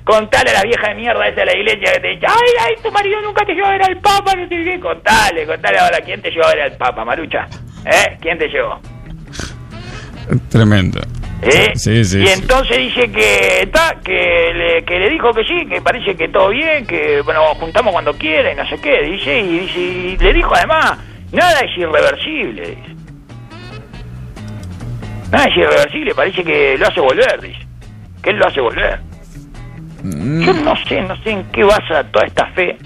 [0.03, 2.73] Contale a la vieja de mierda esa de la iglesia que te dice, ay, ay,
[2.81, 4.79] tu marido nunca te llevó a ver al Papa, no sé qué.
[4.79, 7.47] Contale, contale ahora, ¿quién te llevó a ver al Papa, Marucha?
[7.85, 8.17] ¿Eh?
[8.19, 8.79] ¿Quién te llevó?
[10.49, 11.01] Tremendo.
[11.41, 11.71] ¿Eh?
[11.75, 12.21] Sí, sí.
[12.21, 12.33] y sí.
[12.33, 16.49] entonces dice que está, que le, que le dijo que sí, que parece que todo
[16.49, 20.33] bien, que bueno, juntamos cuando quiera y no sé qué, dice, y, dice, y le
[20.33, 20.99] dijo además,
[21.31, 22.95] nada es irreversible, dice.
[25.31, 27.67] Nada es irreversible, parece que lo hace volver, dice.
[28.21, 28.99] Que él lo hace volver.
[30.03, 30.41] Mm.
[30.41, 32.77] Yo no sé, no sé en qué basa toda esta fe.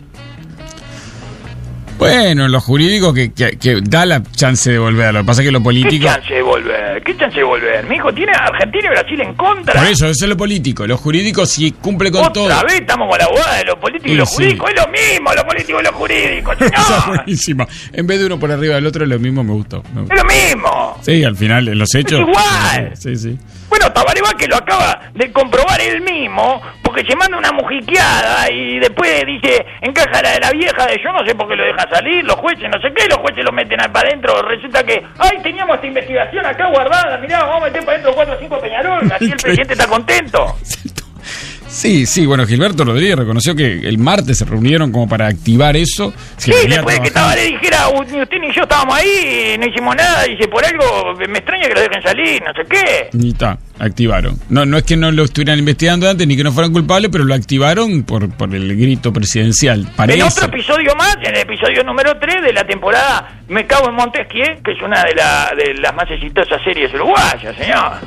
[1.97, 5.13] Bueno, lo jurídico que, que, que da la chance de volver.
[5.13, 6.05] Lo que pasa es que lo ¿Qué político.
[6.05, 7.03] chance de volver?
[7.03, 7.85] ¿Qué chance de volver?
[7.87, 9.73] Mi hijo tiene a Argentina y Brasil en contra.
[9.81, 10.85] Por eso, eso es lo político.
[10.85, 12.45] Lo jurídico sí cumple con todo.
[12.45, 14.35] Otra vez estamos con la abogada de lo político y, lo sí.
[14.35, 14.67] jurídico.
[14.67, 16.51] Es lo mismo, lo político y lo jurídico.
[16.59, 17.15] Esa es señor.
[17.17, 17.67] buenísima.
[17.93, 19.83] En vez de uno por arriba del otro, lo mismo me gustó.
[19.93, 20.15] Me gustó.
[20.15, 20.97] es lo mismo.
[21.01, 22.19] Sí, al final, en los hechos.
[22.19, 22.91] Es igual.
[22.95, 23.37] Sí, sí.
[23.77, 28.79] Bueno, Tabaré que lo acaba de comprobar él mismo, porque se manda una mujiqueada y
[28.79, 31.85] después dice, encaja la de la vieja de yo no sé por qué lo deja
[31.89, 35.39] salir, los jueces no sé qué, los jueces lo meten para adentro, resulta que, ay,
[35.43, 39.11] teníamos esta investigación acá guardada, mirá, vamos a meter para adentro cuatro o cinco Peñarol,
[39.11, 40.55] así el presidente está contento.
[41.75, 46.13] Sí, sí, bueno, Gilberto Rodríguez reconoció que el martes se reunieron como para activar eso.
[46.37, 49.93] Sí, después de que Tabaré dijera, "U- ni usted ni yo estábamos ahí, no hicimos
[49.93, 53.09] nada, dice, por algo me extraña que lo dejen salir, no sé qué.
[53.11, 54.39] Ni está, activaron.
[54.47, 57.25] No, no es que no lo estuvieran investigando antes ni que no fueran culpables, pero
[57.25, 59.85] lo activaron por, por el grito presidencial.
[59.97, 60.17] Parece.
[60.19, 63.95] En otro episodio más, en el episodio número 3 de la temporada Me cago en
[63.95, 67.99] Montesquieu, que es una de, la- de las más exitosas series uruguayas, señor.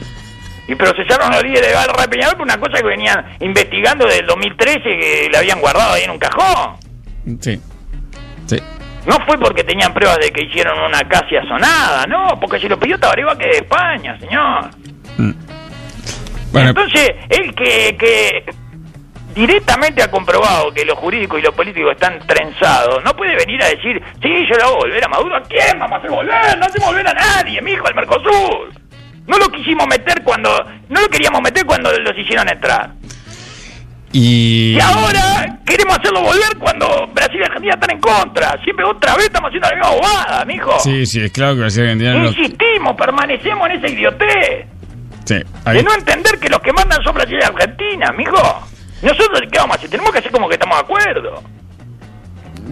[0.68, 4.04] Y procesaron a los líderes de Barra de Peñarol por una cosa que venían investigando
[4.06, 6.76] desde el 2013 que la habían guardado ahí en un cajón.
[7.40, 7.60] Sí.
[8.46, 8.62] Sí.
[9.06, 12.78] No fue porque tenían pruebas de que hicieron una casi asonada, no, porque se lo
[12.78, 14.70] pidió Tabaré que de España, señor.
[16.52, 18.44] Bueno, Entonces, él que, que
[19.34, 23.68] directamente ha comprobado que lo jurídico y lo político están trenzados, no puede venir a
[23.68, 25.36] decir, sí, yo lo hago volver a Maduro.
[25.36, 26.58] ¿A quién vamos a hacer volver?
[26.58, 28.70] No hacemos volver a nadie, mijo, al Mercosur.
[29.28, 30.50] No lo quisimos meter cuando,
[30.88, 32.90] no lo queríamos meter cuando los hicieron entrar.
[34.12, 34.74] y.
[34.76, 38.58] Y ahora queremos hacerlo volver cuando Brasil y Argentina están en contra.
[38.64, 40.78] Siempre otra vez estamos haciendo la misma bobada, mijo.
[40.80, 44.66] Sí, sí, es claro que Brasil y Argentina no- Insistimos, permanecemos en esa idiotez.
[45.26, 48.66] Sí, De no entender que los que mandan son Brasil y Argentina, mijo.
[49.02, 49.90] Nosotros, ¿qué vamos a hacer?
[49.90, 51.42] Tenemos que hacer como que estamos de acuerdo.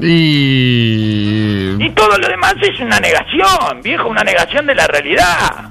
[0.00, 1.76] Y.
[1.84, 5.70] Y todo lo demás es una negación, viejo, una negación de la realidad.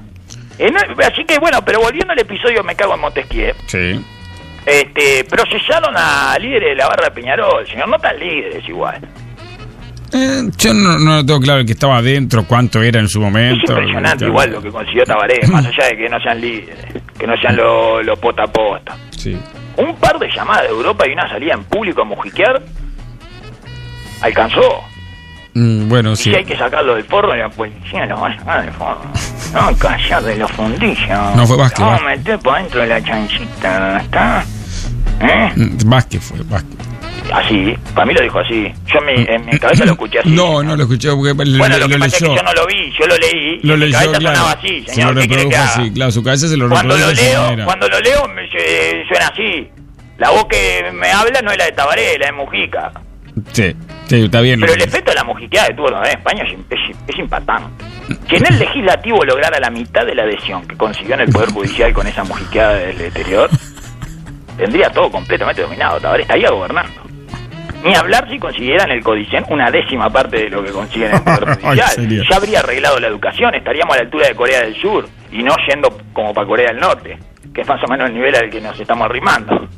[0.58, 0.72] Eh,
[1.04, 4.00] así que bueno, pero volviendo al episodio Me cago en Montesquieu, Sí.
[4.64, 9.00] este, procesaron a líderes de la barra de Peñarol, señor, no tan líderes igual.
[10.12, 13.18] Eh, yo no, no lo tengo claro el que estaba adentro, cuánto era en su
[13.18, 13.72] Es momento.
[13.72, 16.86] impresionante igual lo que consiguió Tabaré, más allá de que no sean líderes,
[17.18, 18.96] que no sean los lo pota a pota.
[19.10, 19.36] Sí.
[19.76, 22.62] Un par de llamadas de Europa y una salida en público a mujiquear
[24.22, 24.82] alcanzó.
[25.58, 26.22] Mm, bueno, Y sí.
[26.24, 29.00] si hay que sacarlo del forro, la policía lo va a sacar del forro.
[29.54, 31.08] No, callar de los fundillos.
[31.34, 34.44] No, fue Vázquez, Vamos a meter por dentro de la chanchita, ¿está?
[35.22, 35.52] ¿Eh?
[35.56, 36.76] Mm, Vázquez fue, Vázquez.
[37.32, 38.70] Así, para mí lo dijo así.
[38.86, 40.28] Yo en mi, en mi cabeza lo escuché así.
[40.28, 42.34] No, no lo escuché porque lo, bueno, lo, lo que pasa es leyó.
[42.34, 43.60] que yo no lo vi, yo lo leí.
[43.62, 44.36] y Lo mi leyó, cabeza claro.
[44.36, 45.14] sonaba así, se lo señor.
[45.20, 47.88] ¿Qué quiere que reprodujo así, claro, su cabeza se lo Cuando reprodujo lo leo, cuando
[47.88, 48.42] lo leo me
[49.08, 49.68] suena así.
[50.18, 52.92] La voz que me habla no es la de Tabaré, la de Mujica.
[53.52, 53.74] Sí,
[54.06, 54.60] sí, está bien.
[54.60, 57.84] Pero el efecto de la mujiqueada que tuvo en España es, es, es impactante.
[58.28, 61.50] Que en el legislativo lograra la mitad de la adhesión que consiguió en el Poder
[61.50, 63.50] Judicial con esa mujiqueada del exterior,
[64.56, 66.00] tendría todo completamente dominado.
[66.00, 66.92] Tabaré estaría gobernando.
[67.84, 71.22] Ni hablar si consiguieran el Codicen una décima parte de lo que consiguen en el
[71.22, 72.26] Poder Judicial.
[72.30, 75.54] ya habría arreglado la educación, estaríamos a la altura de Corea del Sur y no
[75.68, 77.18] yendo como para Corea del Norte,
[77.54, 79.68] que es más o menos el nivel al que nos estamos arrimando.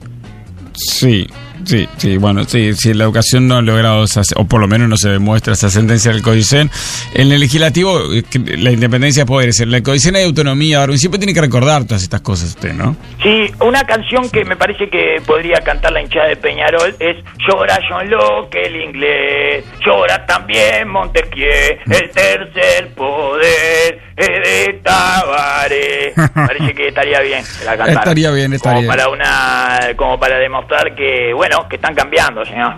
[0.75, 1.27] Sí,
[1.65, 4.05] sí, sí, bueno, sí, si la educación no ha logrado,
[4.37, 6.71] o por lo menos no se demuestra esa sentencia del Codicen.
[7.15, 8.25] En el legislativo, eh,
[8.59, 12.03] la independencia de poderes, en el Codicen hay autonomía, Darwin siempre tiene que recordar todas
[12.03, 12.97] estas cosas usted, ¿no?
[13.23, 17.17] Sí, una canción que me parece que podría cantar la hinchada de Peñarol es
[17.47, 26.13] Llora John Locke, el inglés, llora también Montesquieu, el tercer poder de Tabaré.
[26.35, 28.01] Parece que estaría bien que la cantara.
[28.01, 32.75] Estaría bien, estaría Como para una, como para demostrar que, bueno, que están cambiando, señor.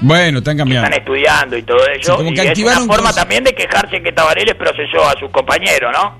[0.00, 0.88] Bueno, están cambiando.
[0.88, 2.02] Están estudiando y todo ello.
[2.02, 5.08] Sí, como y que es una activaron forma también de quejarse que Tabaré les procesó
[5.08, 6.18] a sus compañeros, ¿no?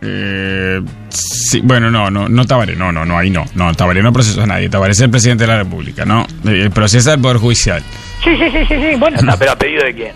[0.00, 4.12] Eh, sí, bueno, no, no, no Tabaré, no, no, no, ahí no, no, Tabaré no
[4.12, 6.26] procesó a nadie, Tabaré es el presidente de la República, ¿no?
[6.46, 7.82] Eh, procesa el Poder Judicial.
[8.22, 8.96] Sí, sí, sí, sí, sí.
[8.96, 10.12] Bueno, está, pero a pedido de quién.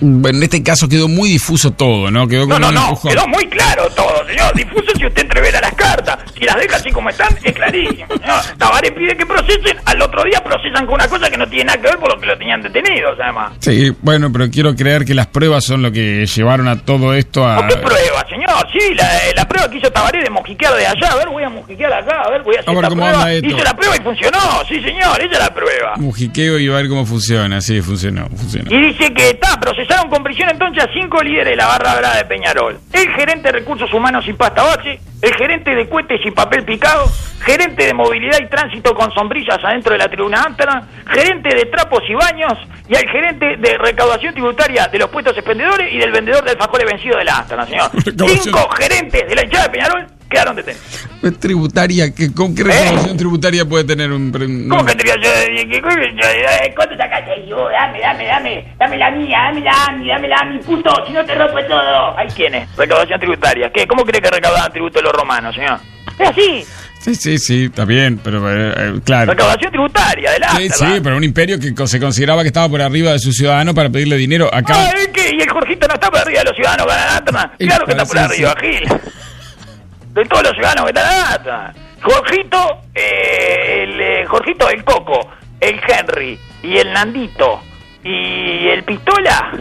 [0.00, 2.28] En este caso quedó muy difuso todo, ¿no?
[2.28, 3.12] Quedó No, como no, no, empujón.
[3.12, 4.54] quedó muy claro todo, señor.
[4.54, 6.18] Difuso si usted entrevera las cartas.
[6.38, 8.06] Si las deja así como están, es clarísimo.
[8.08, 8.40] señor.
[8.58, 11.80] Tabaré pide que procesen, al otro día procesan con una cosa que no tiene nada
[11.80, 13.52] que ver por lo que lo tenían detenidos, además.
[13.60, 17.46] Sí, bueno, pero quiero creer que las pruebas son lo que llevaron a todo esto
[17.46, 17.66] a...
[17.66, 18.45] ¿Qué prueba, señor?
[18.72, 21.12] Sí, la, la prueba que hizo Tabaré de mojiquear de allá.
[21.12, 23.32] A ver, voy a mojiquear acá, a ver, voy a hacer A ver esta prueba.
[23.32, 24.38] Hizo la prueba y funcionó.
[24.68, 25.94] Sí, señor, esa es la prueba.
[25.96, 28.70] Mujiqueo y a ver cómo funciona, sí, funcionó, funcionó.
[28.70, 32.16] Y dice que está, procesaron con prisión entonces a cinco líderes de la barra brava
[32.16, 32.78] de Peñarol.
[32.92, 37.06] El gerente de recursos humanos sin pasta base, el gerente de cohetes y papel picado,
[37.44, 42.02] gerente de movilidad y tránsito con sombrillas adentro de la tribuna Antara, gerente de trapos
[42.08, 42.52] y baños
[42.88, 46.84] y el gerente de recaudación tributaria de los puestos expendedores y del vendedor del fajole
[46.84, 47.90] vencido de la Antara, señor.
[48.42, 51.08] Cinco gerentes de la hinchada de Peñarol quedaron detenidos.
[51.22, 54.28] Es tributaria, ¿qué, ¿con qué recaudación tributaria puede tener un...
[54.28, 54.68] ¿Eh?
[54.68, 55.48] ¿Cómo un- que te voy a hacer?
[55.54, 57.46] ¿Qué- qué- qué- ¿Cuánto sacaste?
[57.48, 61.12] Yo, dame, dame, dame, dame la mía, dame la mía, dame la mi puto, si
[61.12, 62.16] no te rompo todo.
[62.18, 62.76] ¿Hay quién es?
[62.76, 63.70] Recaudación tributaria.
[63.72, 63.86] ¿Qué?
[63.86, 65.78] ¿Cómo cree que recaudaban tributo los romanos, señor?
[66.18, 66.64] Es así.
[67.00, 69.30] Sí, sí, sí, está bien, pero eh, eh, claro.
[69.30, 72.82] Recaudación tributaria, de la Sí, sí, pero un imperio que se consideraba que estaba por
[72.82, 74.74] arriba de su ciudadano para pedirle dinero acá.
[74.74, 75.30] Ah, ¿y qué?
[75.38, 76.86] ¿Y el Jorgito no está por arriba de los ciudadanos
[77.58, 78.88] Claro que está por arriba, Gil.
[80.14, 81.86] De todos los ciudadanos que están.
[82.02, 85.30] Jorgito, eh, el eh, Jorgito, el Coco,
[85.60, 87.60] el Henry y el Nandito
[88.04, 89.52] y el Pistola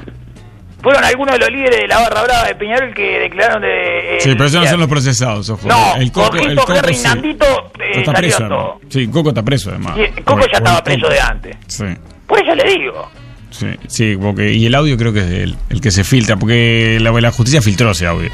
[0.85, 4.17] fueron algunos de los líderes de la barra brava de Peñarol que declararon de...
[4.17, 5.67] eh, Sí, pero esos no son los procesados, ojo.
[5.67, 7.03] No, el Coco, el Coco Henry y sí.
[7.03, 7.45] Nandito
[7.79, 8.47] eh, está preso.
[8.47, 8.75] todos.
[8.89, 9.95] Sí, Coco está preso además.
[10.23, 11.13] Coco ya estaba preso Coco.
[11.13, 11.57] de antes.
[11.67, 11.85] Sí,
[12.27, 13.09] Por eso le digo.
[13.49, 16.35] sí, sí, porque, y el audio creo que es de él, el que se filtra,
[16.37, 18.29] porque la, la justicia filtró ese audio.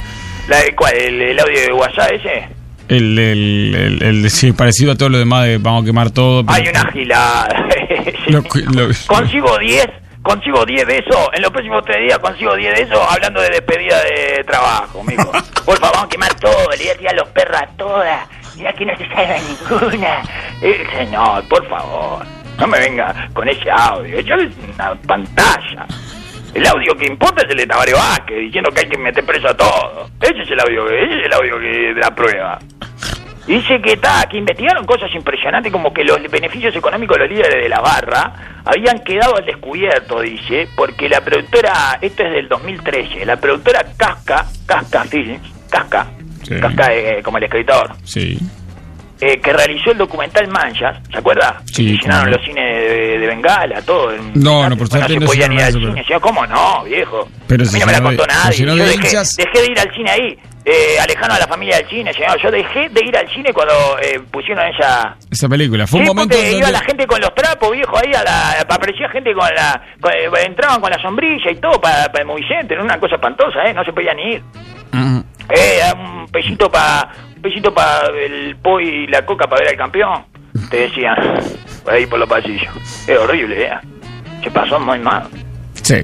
[0.49, 0.93] La, ¿Cuál?
[0.95, 2.47] El, el audio de WhatsApp ese?
[2.89, 6.45] El, el, el, el- sí, parecido a todo lo demás de vamos a quemar todo.
[6.45, 7.67] pero- Hay una gilada.
[9.07, 9.87] Consigo 10,
[10.21, 13.49] consigo 10 de eso, en los próximos tres días consigo 10 de eso, hablando de
[13.49, 15.31] despedida de trabajo, mijo.
[15.65, 18.73] Por favor, vamos a quemar todo, le voy a tirar los perros a todas, mira
[18.73, 20.21] que no se salga ninguna.
[20.61, 22.25] Eh, señor, por favor,
[22.57, 25.87] no me venga con ese audio, echale una pantalla.
[26.53, 29.47] El audio que importa es el de Tabaré Vázquez, diciendo que hay que meter preso
[29.47, 30.11] a todos.
[30.19, 32.59] Ese es el audio, ese es el audio que de la prueba.
[33.47, 37.63] Dice que está, que investigaron cosas impresionantes como que los beneficios económicos de los líderes
[37.63, 43.25] de la barra habían quedado al descubierto, dice, porque la productora, esto es del 2013,
[43.25, 46.07] la productora Casca, Casca Films, Casca,
[46.43, 46.59] Sí.
[46.59, 48.37] Casca eh, como el escritor, Sí.
[49.19, 51.61] eh, que realizó el documental Manchas, ¿se acuerda?
[51.65, 54.11] Sí, Que llenaron los cines de, de Bengala, todo.
[54.35, 56.03] No, no, por Bueno, suerte se no podían ir al cine.
[56.07, 57.27] pero- ¿cómo no, viejo?
[57.47, 58.65] Pero a mí no me la contó nadie.
[58.65, 62.13] Yo dejé de ir al cine ahí, eh, alejano de la familia del cine.
[62.13, 62.39] señor.
[62.41, 65.15] Yo dejé de ir al cine cuando eh, pusieron esa...
[65.29, 65.87] Esa película.
[65.87, 68.23] Fue un sí, momento en iba donde- la gente con los trapos, viejo, ahí a
[68.23, 68.51] la...
[68.61, 69.81] Aparecía gente con la...
[69.99, 72.75] con- eh, entraban con la sombrilla y todo para, para el movicentro.
[72.75, 73.73] Era una cosa espantosa, ¿eh?
[73.73, 74.43] No se podían ni ir.
[75.49, 79.77] Eh, un pesito para un pesito para el po y la coca para ver al
[79.77, 80.25] campeón.
[80.69, 81.15] Te decían,
[81.83, 82.69] por ahí por los pasillos.
[83.07, 83.71] Es horrible, ¿eh?
[84.43, 85.23] Se pasó muy mal.
[85.81, 85.95] Sí.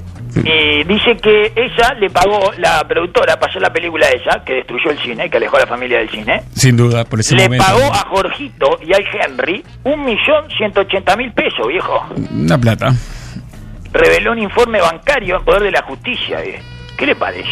[0.44, 4.90] Y dice que ella le pagó, la productora, para hacer la película esa, que destruyó
[4.90, 7.64] el cine, que alejó a la familia del cine, Sin duda, por ese le momento.
[7.66, 12.06] pagó a Jorgito y al Henry un millón ciento ochenta mil pesos, viejo.
[12.32, 12.92] Una plata.
[13.92, 16.60] Reveló un informe bancario en poder de la justicia, ¿eh?
[16.96, 17.48] ¿Qué le parece?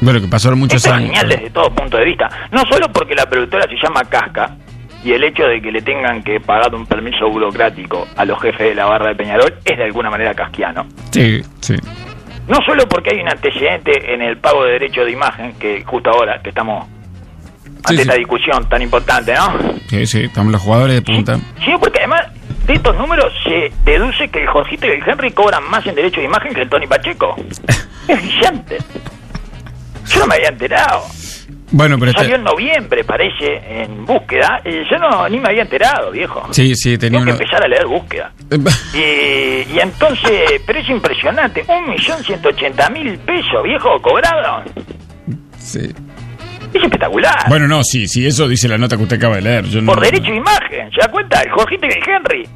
[0.00, 1.08] Bueno, que pasaron muchos Esto es años.
[1.10, 2.28] genial desde todo punto de vista.
[2.50, 4.56] No solo porque la productora se llama Casca
[5.04, 8.68] y el hecho de que le tengan que pagar un permiso burocrático a los jefes
[8.68, 10.86] de la barra de Peñarol es de alguna manera casquiano.
[11.10, 11.74] Sí, sí.
[12.48, 16.10] No solo porque hay un antecedente en el pago de derecho de imagen, que justo
[16.10, 16.86] ahora que estamos
[17.84, 18.18] ante Sí, esta sí.
[18.18, 19.58] discusión tan importante, ¿no?
[19.88, 21.38] Sí, sí, estamos los jugadores de punta.
[21.64, 22.22] Sino porque además
[22.66, 26.20] de estos números se deduce que el Jorgito y el Henry cobran más en derecho
[26.20, 27.36] de imagen que el Tony Pacheco.
[28.08, 28.78] Es brillante.
[30.06, 31.02] Yo no me había enterado.
[31.72, 32.36] Bueno, pero Salió este...
[32.36, 34.60] en noviembre, parece, en búsqueda.
[34.64, 36.46] Y yo no ni me había enterado, viejo.
[36.52, 38.30] Sí, sí, tenía Tengo que empezar a leer búsqueda.
[38.94, 41.64] Y, y entonces, pero es impresionante.
[41.66, 44.62] Un millón ciento ochenta mil pesos, viejo, cobrado.
[45.58, 45.90] Sí.
[46.74, 47.48] Es espectacular.
[47.48, 49.64] Bueno, no, sí, sí, eso dice la nota que usted acaba de leer.
[49.64, 51.40] Yo no- Por derecho de imagen, ¿se da cuenta?
[51.42, 52.48] El Jorgito y el Henry.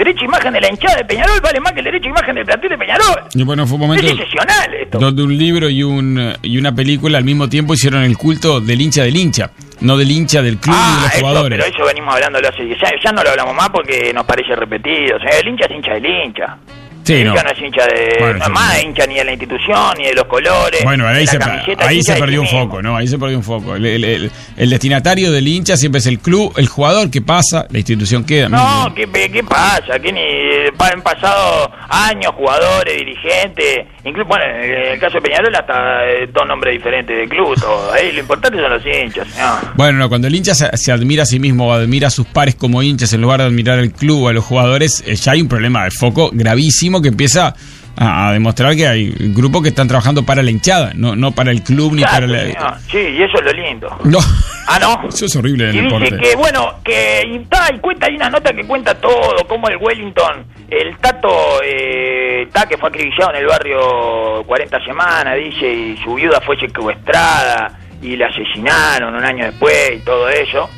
[0.00, 2.34] Derecho de imagen de la hinchada de Peñarol vale más que el derecho de imagen
[2.34, 3.20] del plantel de Peñarol.
[3.34, 4.98] Y bueno, fue un momento Es excepcional esto.
[4.98, 8.80] donde un libro y, un, y una película al mismo tiempo hicieron el culto del
[8.80, 9.50] hincha del hincha,
[9.82, 11.58] no del hincha del club y de Ah, los eso, jugadores.
[11.58, 15.18] pero eso venimos hablándolo hace ya, ya no lo hablamos más porque nos parece repetido.
[15.18, 16.56] O sea, el hincha es hincha del hincha.
[17.04, 17.30] Sí, no.
[17.30, 18.16] hincha no es hincha de.
[18.20, 18.86] Bueno, sí.
[18.86, 20.80] hincha ni de la institución, ni de los colores.
[20.84, 21.38] Bueno, ahí, se,
[21.78, 22.64] ahí perdió un mismo.
[22.64, 22.96] foco, ¿no?
[22.96, 23.74] Ahí se perdió un foco.
[23.76, 27.66] El, el- el- el destinatario del hincha siempre es el club, el jugador que pasa,
[27.70, 28.48] la institución queda.
[28.48, 29.98] No, ¿qué, qué pasa?
[30.00, 35.54] ¿Qué ni, pa- han pasado años, jugadores, dirigentes, incluso, bueno, en el caso de Peñarol
[35.54, 37.92] hasta eh, dos nombres diferentes de club, todo.
[37.94, 39.28] Lo importante son los hinchas.
[39.74, 42.26] Bueno, no, cuando el hincha se, se admira a sí mismo o admira a sus
[42.26, 45.32] pares como hinchas en lugar de admirar al club o a los jugadores, eh, ya
[45.32, 47.54] hay un problema de foco gravísimo que empieza
[48.00, 51.50] a, a demostrar que hay grupos que están trabajando para la hinchada, no, no para
[51.52, 52.78] el club ni para la...
[52.90, 53.96] Sí, y eso es lo lindo.
[54.04, 54.18] No,
[54.66, 55.08] Ah, ¿no?
[55.08, 56.28] eso es horrible en Y el dice deporte.
[56.30, 59.76] que, bueno, que y, ta, y cuenta, hay una nota que cuenta todo, como el
[59.76, 65.96] Wellington, el Tato, eh, ta, que fue acribillado en el barrio 40 semanas, dice, y
[66.04, 70.70] su viuda fue secuestrada y la asesinaron un año después y todo eso.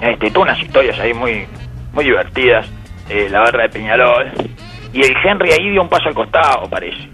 [0.00, 1.46] Este, todas unas historias ahí muy,
[1.92, 2.66] muy divertidas,
[3.08, 4.32] eh, la barra de Peñalol.
[4.94, 7.08] Y el Henry ahí dio un paso al costado, parece.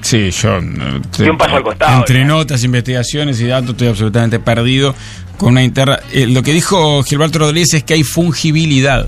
[0.00, 0.60] Sí, yo...
[0.60, 4.94] no, Y un paso al costado, Entre notas, investigaciones y datos estoy absolutamente perdido
[5.38, 6.00] con una interna...
[6.12, 9.06] eh, lo que dijo Gilberto Rodríguez es que hay fungibilidad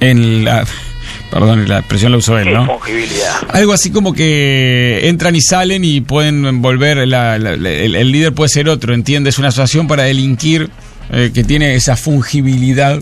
[0.00, 0.64] en la...
[1.30, 2.66] Perdón, la expresión la usó él, ¿Qué ¿no?
[2.66, 3.34] fungibilidad?
[3.52, 8.12] Algo así como que entran y salen y pueden volver, la- la- la- el, el
[8.12, 9.38] líder puede ser otro, ¿entiendes?
[9.38, 10.70] Una asociación para delinquir
[11.10, 13.00] eh, que tiene esa fungibilidad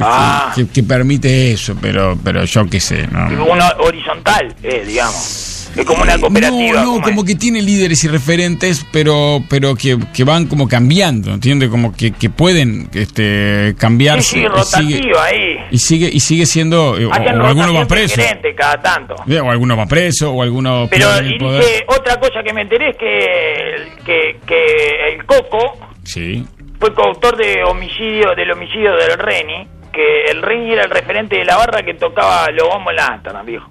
[0.00, 0.52] Ah.
[0.54, 3.44] que, que permite eso, pero pero yo qué sé, ¿no?
[3.44, 5.52] Una horizontal, eh, digamos.
[5.76, 6.80] Es como una cooperativa.
[6.80, 10.66] No, no, ¿cómo como que tiene líderes y referentes, pero pero que, que van como
[10.68, 11.68] cambiando, ¿entiendes?
[11.68, 13.74] Como que, que pueden este, es?
[13.74, 14.22] cambiarse.
[14.22, 15.56] Sí, sí, y sigue- ahí.
[15.70, 18.22] y sigue y sigue siendo eh, o, o alguno va preso
[18.56, 19.16] cada tanto.
[19.28, 21.84] Eh, o alguno va preso o alguno Pero y poder.
[21.88, 26.42] otra cosa que me enteré es que, que, que el Coco sí
[26.78, 31.44] fue coautor de homicidio del homicidio del Reni, que el Reni era el referente de
[31.44, 33.68] la barra que tocaba los bombos en la Amsterdam, viejo.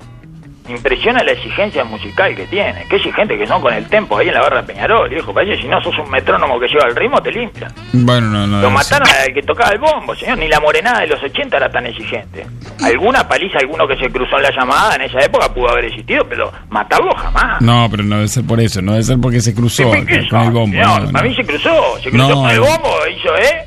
[0.68, 2.86] Impresiona la exigencia musical que tiene.
[2.90, 5.32] Qué exigente que son con el tempo ahí en la barra de Peñarol, viejo.
[5.34, 7.68] Parece que si no sos un metrónomo que lleva el ritmo, te limpia.
[7.94, 10.38] bueno no no Lo mataron al que tocaba el bombo, señor.
[10.40, 12.48] Ni la morenada de los 80 era tan exigente.
[12.84, 16.26] Alguna paliza, alguno que se cruzó en la llamada en esa época pudo haber existido,
[16.28, 17.62] pero matarlo jamás.
[17.62, 20.42] No, pero no debe ser por eso, no debe ser porque se cruzó ¿Qué- con,
[20.42, 20.76] el bombo.
[20.76, 21.02] señor?
[21.04, 22.36] no, Para mí se cruzó, se cruzó No.
[22.42, 23.66] con el bombo, hizo, ¿eh?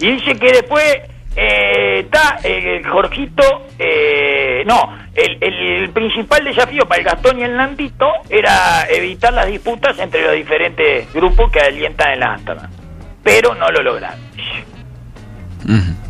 [0.00, 0.84] Y dice que después
[1.36, 7.56] eh, está el Jorgito, eh, no, el, el principal desafío para el Gastón y el
[7.56, 12.70] Nandito era evitar las disputas entre los diferentes grupos que alientan en la Amsterdam.
[13.22, 14.20] Pero no lo lograron.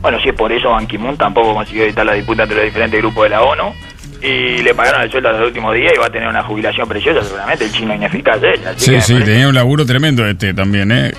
[0.00, 3.00] Bueno, si es por eso Ban Ki-moon tampoco consiguió evitar la disputa entre los diferentes
[3.00, 3.72] grupos de la ONU
[4.20, 6.88] y le pagaron el sueldo a los últimos días y va a tener una jubilación
[6.88, 8.60] preciosa seguramente, el chino ineficaz de él.
[8.66, 11.12] así Sí, sí, tenía un laburo tremendo este también, ¿eh?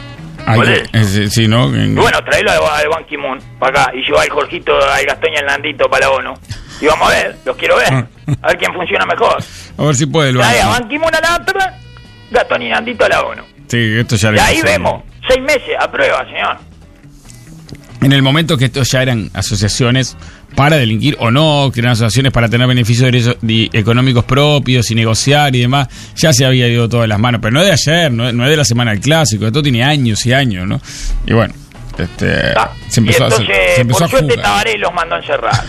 [0.46, 1.74] Hay ¿Cuál que- eh, sí, ¿no?
[1.76, 5.38] Y bueno, traelo al, Ban Ki-moon para acá y lleva al Jorgito, al Gastón y
[5.38, 6.34] al Nandito para la ONU.
[6.82, 9.38] Y vamos a ver, los quiero ver, a ver quién funciona mejor.
[9.78, 10.68] A ver si puede el Trae a.
[10.68, 11.74] Ban Ki-moon a la
[12.32, 13.44] Gastón y Nandito a la ONU.
[13.68, 14.66] Sí, esto ya Y ahí pasó.
[14.66, 16.58] vemos, seis meses a prueba, señor.
[18.02, 20.18] En el momento que estos ya eran asociaciones
[20.56, 23.12] para delinquir o no, eran asociaciones para tener beneficios
[23.74, 27.40] económicos propios y negociar y demás, ya se había ido todo de las manos.
[27.42, 29.62] Pero no es de ayer, no, es- no es de la semana del clásico, esto
[29.62, 30.80] tiene años y años, ¿no?
[31.26, 31.54] Y bueno,
[31.98, 32.54] este,
[32.88, 34.38] se empezó, y a- se- entonces, se empezó por a suerte.
[34.38, 35.54] Tabaré los mandó a encerrar.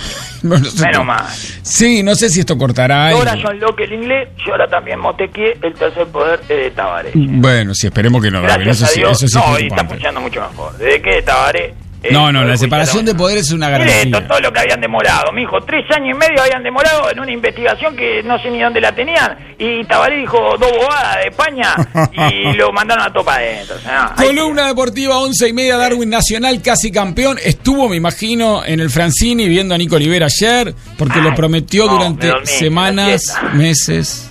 [0.45, 1.25] No, no sé Menos mal.
[1.63, 3.09] Sí, no sé si esto cortará.
[3.13, 7.13] Ahora John Locke el inglés, y ahora también Motequié, el tercer poder es de Tabaré.
[7.15, 8.43] Bueno, sí, esperemos que no.
[8.43, 9.23] Gracias Eso a sí, Dios.
[9.23, 10.77] eso sí es no, y está funcionando mucho mejor.
[10.77, 11.73] Desde que Tabaré...
[12.05, 14.03] eh, No, no, la separación de poderes es una garantía.
[14.03, 17.33] esto, todo lo que habían demorado, mijo, tres años y medio habían demorado en una
[17.33, 21.75] investigación que no sé ni dónde la tenían, y Tabaré dijo dos bobadas de España
[22.31, 23.77] y lo mandaron a topa adentro.
[23.77, 27.39] O sea, Columna deportiva, once y media, Darwin Nacional, casi campeón.
[27.43, 31.93] Estuvo, me imagino, en el Francini viendo a Nico Olivera ayer, porque lo prometió no,
[31.95, 34.31] durante dormí, semanas, meses.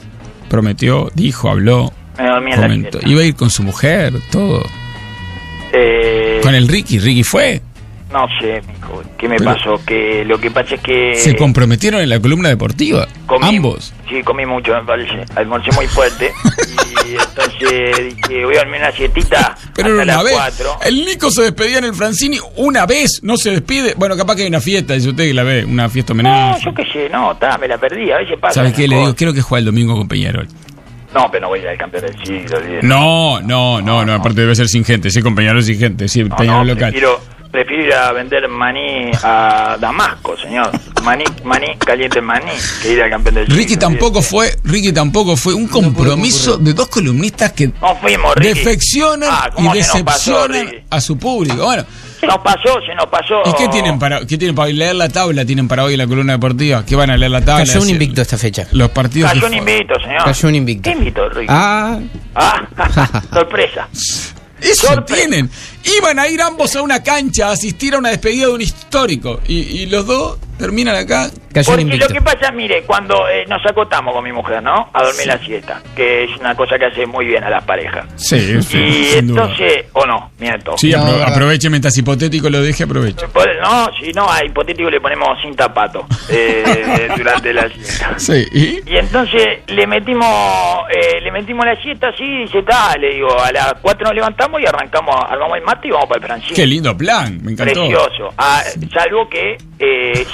[0.50, 3.00] Prometió, dijo, habló, me dormí en la.
[3.08, 4.64] Iba a ir con su mujer, todo.
[5.74, 7.62] Eh, Con el Ricky, Ricky fue.
[8.12, 9.82] No sé, mijo, ¿qué me Pero- pasó?
[9.88, 11.16] Que lo que pasa es que...
[11.16, 13.08] Se comprometieron en la columna deportiva.
[13.26, 13.92] comí- Ambos.
[14.08, 15.26] Sí, comí mucho, me parece.
[15.36, 16.32] Almorcé muy fuerte.
[17.08, 20.34] y entonces dije, voy a dormir una sietita Pero hasta era una las vez.
[20.36, 20.78] 4.
[20.86, 23.96] El Nico se despedía en el Francini una vez, no se despide.
[23.98, 26.66] Bueno, capaz que hay una fiesta, dice usted que la ve, una fiesta No, homenaje.
[26.66, 28.54] yo qué sé, no, está, me la perdí, a veces pasa.
[28.54, 28.88] ¿Sabe esas qué?
[28.88, 30.48] Le digo, quiero que juegue el domingo con Peñarol.
[31.14, 32.60] No, pero no voy a ir al campeón del siglo.
[32.82, 36.24] No, no, no, no, aparte debe ser sin gente, sí, con Peñarol sin gente, sí,
[36.24, 36.92] No, Peñarol no, local.
[36.92, 37.22] Prefiero,
[37.52, 40.72] prefiero ir a vender maní a Damasco, señor.
[41.04, 42.52] Maní, maní, caliente en maní,
[42.82, 44.28] que ir al campeón del Ricky siglo, tampoco olvídate.
[44.30, 48.54] fue, Ricky tampoco fue un compromiso de dos columnistas que No fuimos, Ricky.
[48.54, 50.84] defeccionan Ah, y ¿cómo se nos pasó, decepcionan Ricky?
[50.90, 51.64] a su público.
[51.66, 51.86] Bueno,
[52.28, 53.42] Nos pasó, se nos pasó.
[53.46, 55.46] ¿Y qué tienen para qué tienen para leer la tabla?
[55.46, 56.86] ¿Tienen para hoy en la columna deportiva?
[56.86, 57.66] ¿Qué van a leer la tabla?
[57.66, 58.68] Cayó un invicto esta fecha.
[58.72, 59.32] Los partidos.
[59.32, 60.24] Cayó un invito, señor.
[60.24, 60.90] Cayó un invicto.
[60.90, 61.54] ¿Qué invito, Rico?
[61.56, 62.00] Ah,
[62.36, 62.62] Ah,
[63.34, 63.88] sorpresa.
[64.62, 65.50] Eso tienen.
[65.98, 69.40] Iban a ir ambos a una cancha a asistir a una despedida de un histórico.
[69.48, 71.30] Y, y los dos terminan acá.
[71.66, 74.90] Porque lo que pasa, mire, cuando eh, nos acotamos con mi mujer, ¿no?
[74.92, 78.06] A dormir la siesta, que es una cosa que hace muy bien a las parejas.
[78.16, 79.44] Sí, sí, y sin duda.
[79.44, 80.76] entonces, o no, miento.
[80.80, 83.28] Sí, apro- aproveche mientras hipotético lo deje, aproveche.
[83.62, 88.18] No, si no, a hipotético le ponemos sin tapato eh, durante la siesta.
[88.18, 88.92] Sí, ¿y?
[88.92, 90.28] Y entonces le metimos
[90.90, 94.16] eh, le metimos la siesta así y dice, está, le digo, a las 4 nos
[94.16, 96.56] levantamos y arrancamos, armamos el mate y vamos para el Francisco.
[96.56, 97.74] Qué lindo plan, me encantó.
[97.74, 98.34] Precioso.
[98.38, 98.64] Ah,
[98.94, 99.58] salvo que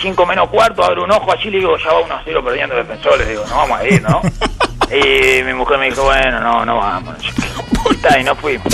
[0.01, 2.75] 5 menos cuarto, abro un ojo así, le digo, ya va 1 a 0 perdiendo
[2.75, 4.21] defensores, le digo, no vamos a ir, ¿no?
[4.91, 7.15] y mi mujer me dijo, bueno, no, no vamos.
[7.17, 7.89] no sé qué.
[7.91, 8.67] Y está, y no fuimos.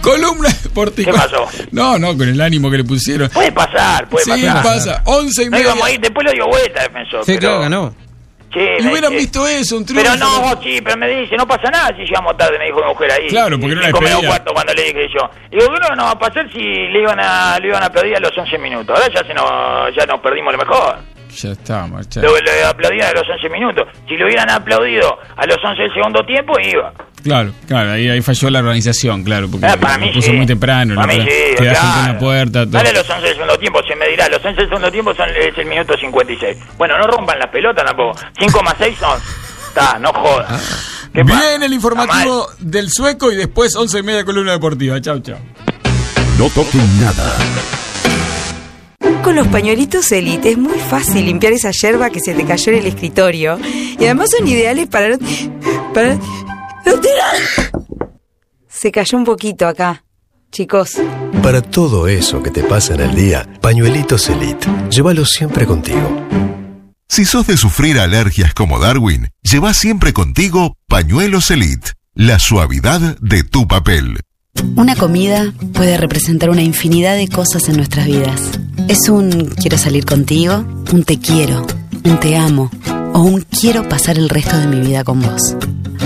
[0.00, 1.12] Columna deportiva.
[1.12, 1.46] ¿Qué pasó?
[1.72, 3.28] No, no, con el ánimo que le pusieron.
[3.30, 4.62] Puede pasar, puede Sí, pasar.
[4.62, 5.02] pasa.
[5.06, 5.64] 11 y No media.
[5.64, 7.24] íbamos a ir, después lo dio vuelta, defensor.
[7.24, 7.94] Sí, pero- claro, ganó.
[8.54, 10.12] Sí, Y hubieran visto eso, un triunfo.
[10.12, 12.86] Pero no, sí, pero me dice, no pasa nada si llegamos tarde, me dijo mi
[12.86, 13.26] mujer ahí.
[13.26, 14.28] Claro, porque menos despedida.
[14.28, 15.28] cuarto cuando le dije yo.
[15.50, 18.20] Digo, bueno, no va a pasar si le iban a, le iban a aplaudir a
[18.20, 18.96] los 11 minutos.
[18.96, 20.98] Ahora ya se nos, ya nos perdimos lo mejor.
[21.34, 22.20] Ya está, marcha.
[22.22, 23.88] Lo, lo aplaudían a los 11 minutos.
[24.08, 26.92] Si lo hubieran aplaudido a los 11 del segundo tiempo, iba.
[27.24, 30.32] Claro, claro, ahí, ahí falló la organización, claro, porque Ah, para mí lo puso sí.
[30.36, 30.94] muy temprano.
[30.94, 31.24] Para ¿no?
[31.24, 32.12] mí sí, Queda gente en claro.
[32.12, 32.52] la puerta.
[32.66, 32.66] todo.
[32.72, 34.28] Dale a los 11 del segundo tiempo, se me dirá.
[34.28, 36.56] Los 11 del segundo tiempo son, es el minuto 56.
[36.76, 38.18] Bueno, no rompan las pelotas tampoco.
[38.38, 39.20] 5 más 6 son...
[39.68, 40.12] Está, no.
[41.12, 41.48] ¿Qué pasa?
[41.48, 45.00] Bien el informativo del sueco y después 11 y media columna deportiva.
[45.00, 45.38] Chau, chau.
[46.38, 47.36] No toquen nada.
[49.22, 52.78] Con los pañuelitos Elite es muy fácil limpiar esa yerba que se te cayó en
[52.80, 53.58] el escritorio.
[53.98, 55.18] Y además son ideales para no,
[55.94, 56.16] para
[56.84, 58.10] tirar.
[58.68, 60.04] Se cayó un poquito acá.
[60.50, 61.00] Chicos,
[61.42, 64.68] Para todo eso que te pasa en el día, pañuelitos Elite.
[64.88, 65.98] Llévalo siempre contigo.
[67.08, 73.42] Si sos de sufrir alergias como Darwin, lleva siempre contigo pañuelos Elite, la suavidad de
[73.42, 74.20] tu papel.
[74.76, 78.40] Una comida puede representar una infinidad de cosas en nuestras vidas.
[78.88, 81.66] Es un quiero salir contigo, un te quiero,
[82.04, 82.70] un te amo
[83.12, 85.56] o un quiero pasar el resto de mi vida con vos.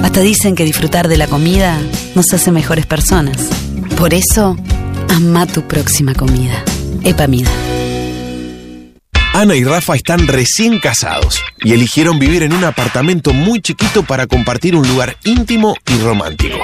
[0.02, 1.78] Hasta dicen que disfrutar de la comida
[2.14, 3.36] nos hace mejores personas.
[3.96, 4.56] Por eso,
[5.08, 6.62] ama tu próxima comida.
[7.04, 7.50] Epamida.
[9.34, 14.26] Ana y Rafa están recién casados y eligieron vivir en un apartamento muy chiquito para
[14.26, 16.58] compartir un lugar íntimo y romántico.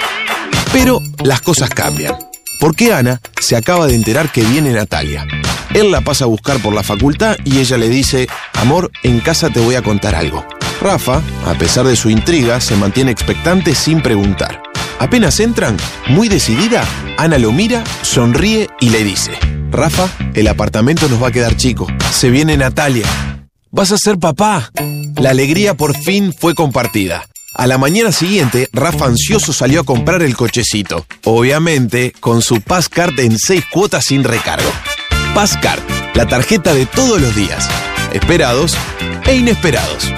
[0.72, 2.16] Pero las cosas cambian,
[2.58, 5.24] porque Ana se acaba de enterar que viene Natalia.
[5.72, 9.50] Él la pasa a buscar por la facultad y ella le dice, amor, en casa
[9.50, 10.44] te voy a contar algo.
[10.80, 14.62] Rafa, a pesar de su intriga, se mantiene expectante sin preguntar.
[14.98, 15.76] Apenas entran,
[16.08, 16.84] muy decidida,
[17.16, 19.32] Ana lo mira, sonríe y le dice,
[19.70, 21.86] Rafa, el apartamento nos va a quedar chico.
[22.12, 23.06] Se viene Natalia.
[23.70, 24.70] Vas a ser papá.
[25.16, 27.26] La alegría por fin fue compartida.
[27.54, 31.06] A la mañana siguiente, Rafa ansioso salió a comprar el cochecito.
[31.24, 34.70] Obviamente, con su Passcard en seis cuotas sin recargo.
[35.34, 35.82] Passcard,
[36.14, 37.68] la tarjeta de todos los días.
[38.12, 38.76] Esperados
[39.24, 40.12] e inesperados.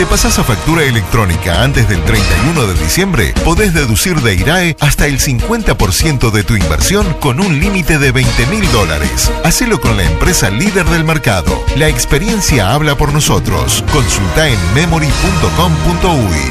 [0.00, 5.06] Te pasas a factura electrónica antes del 31 de diciembre, podés deducir de IRAE hasta
[5.06, 9.30] el 50% de tu inversión con un límite de 20 mil dólares.
[9.44, 11.62] Hacelo con la empresa líder del mercado.
[11.76, 13.84] La experiencia habla por nosotros.
[13.92, 16.50] Consulta en memory.com.uy.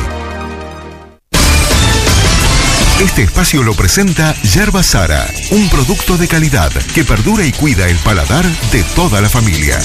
[3.04, 7.98] Este espacio lo presenta Yerba Sara, un producto de calidad que perdura y cuida el
[7.98, 9.80] paladar de toda la familia.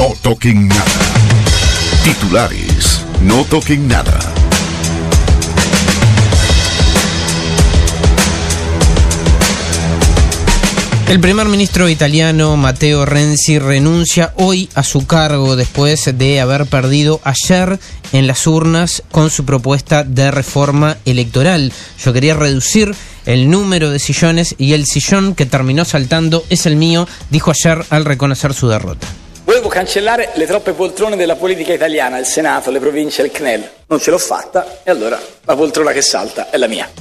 [0.00, 0.82] No toquen nada.
[2.02, 3.04] Titulares.
[3.20, 4.18] No toquen nada.
[11.06, 17.20] El primer ministro italiano Matteo Renzi renuncia hoy a su cargo después de haber perdido
[17.22, 17.78] ayer
[18.14, 21.74] en las urnas con su propuesta de reforma electoral.
[22.02, 22.94] Yo quería reducir
[23.26, 27.84] el número de sillones y el sillón que terminó saltando es el mío, dijo ayer
[27.90, 29.06] al reconocer su derrota.
[29.42, 33.70] Volevo cancellare le troppe poltrone della politica italiana, il Senato, le province, il CNEL.
[33.86, 36.99] Non ce l'ho fatta e allora la poltrona che salta è la mia.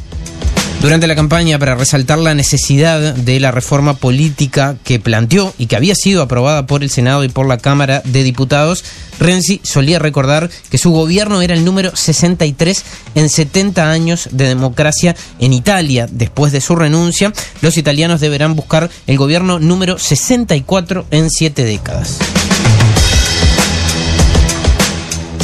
[0.82, 5.76] Durante la campaña para resaltar la necesidad de la reforma política que planteó y que
[5.76, 8.86] había sido aprobada por el Senado y por la Cámara de Diputados,
[9.20, 12.84] Renzi solía recordar que su gobierno era el número 63
[13.16, 16.08] en 70 años de democracia en Italia.
[16.10, 22.20] Después de su renuncia, los italianos deberán buscar el gobierno número 64 en 7 décadas.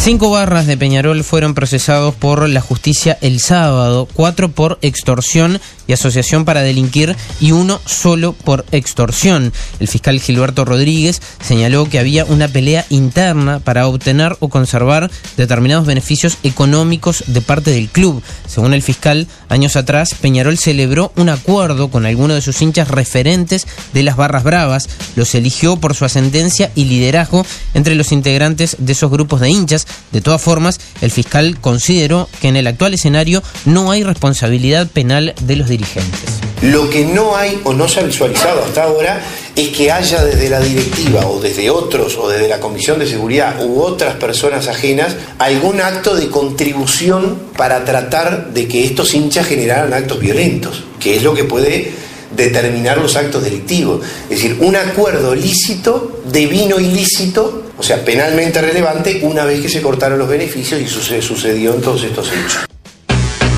[0.05, 5.93] Cinco barras de Peñarol fueron procesados por la justicia el sábado, cuatro por extorsión y
[5.93, 9.53] asociación para delinquir y uno solo por extorsión.
[9.79, 15.85] El fiscal Gilberto Rodríguez señaló que había una pelea interna para obtener o conservar determinados
[15.85, 18.21] beneficios económicos de parte del club.
[18.47, 23.67] Según el fiscal, años atrás Peñarol celebró un acuerdo con algunos de sus hinchas referentes
[23.93, 28.93] de las Barras Bravas, los eligió por su ascendencia y liderazgo entre los integrantes de
[28.93, 29.87] esos grupos de hinchas.
[30.11, 35.33] De todas formas, el fiscal consideró que en el actual escenario no hay responsabilidad penal
[35.41, 36.21] de los dirigentes.
[36.61, 39.21] Lo que no hay o no se ha visualizado hasta ahora
[39.55, 43.63] es que haya desde la directiva o desde otros o desde la Comisión de Seguridad
[43.63, 49.93] u otras personas ajenas algún acto de contribución para tratar de que estos hinchas generaran
[49.93, 51.91] actos violentos, que es lo que puede
[52.35, 54.01] determinar los actos delictivos.
[54.29, 59.69] Es decir, un acuerdo lícito de vino ilícito, o sea, penalmente relevante, una vez que
[59.69, 62.65] se cortaron los beneficios y suce- sucedió en todos estos hechos.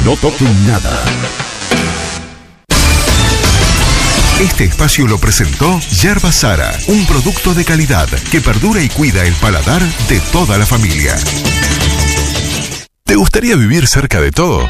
[0.03, 0.91] No toquen nada.
[4.39, 9.33] Este espacio lo presentó Yerba Sara, un producto de calidad que perdura y cuida el
[9.33, 11.15] paladar de toda la familia.
[13.03, 14.69] ¿Te gustaría vivir cerca de todo?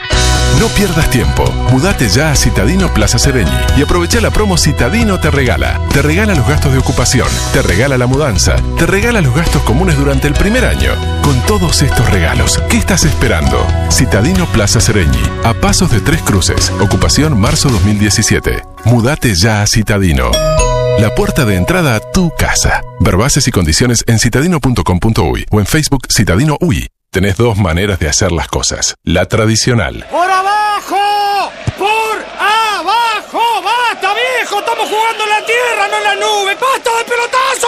[0.58, 1.44] No pierdas tiempo.
[1.70, 5.82] Mudate ya a Citadino Plaza Sereñi y aprovecha la promo Citadino te regala.
[5.92, 9.98] Te regala los gastos de ocupación, te regala la mudanza, te regala los gastos comunes
[9.98, 10.94] durante el primer año.
[11.22, 13.68] Con todos estos regalos, ¿qué estás esperando?
[13.92, 18.67] Citadino Plaza Sereñi, a pasos de Tres Cruces, ocupación marzo 2017.
[18.86, 20.32] Mudate ya a Citadino.
[21.00, 22.82] La puerta de entrada a tu casa.
[23.00, 26.88] Ver bases y condiciones en citadino.com.uy o en Facebook Citadino UI.
[27.12, 28.96] Tenés dos maneras de hacer las cosas.
[29.04, 30.06] La tradicional.
[30.12, 30.98] ¡Por abajo!
[33.64, 34.14] ¡Basta,
[34.48, 34.60] viejo!
[34.60, 36.58] ¡Estamos jugando en la tierra, no en la nube!
[36.60, 37.68] ¡Basta de pelotazo!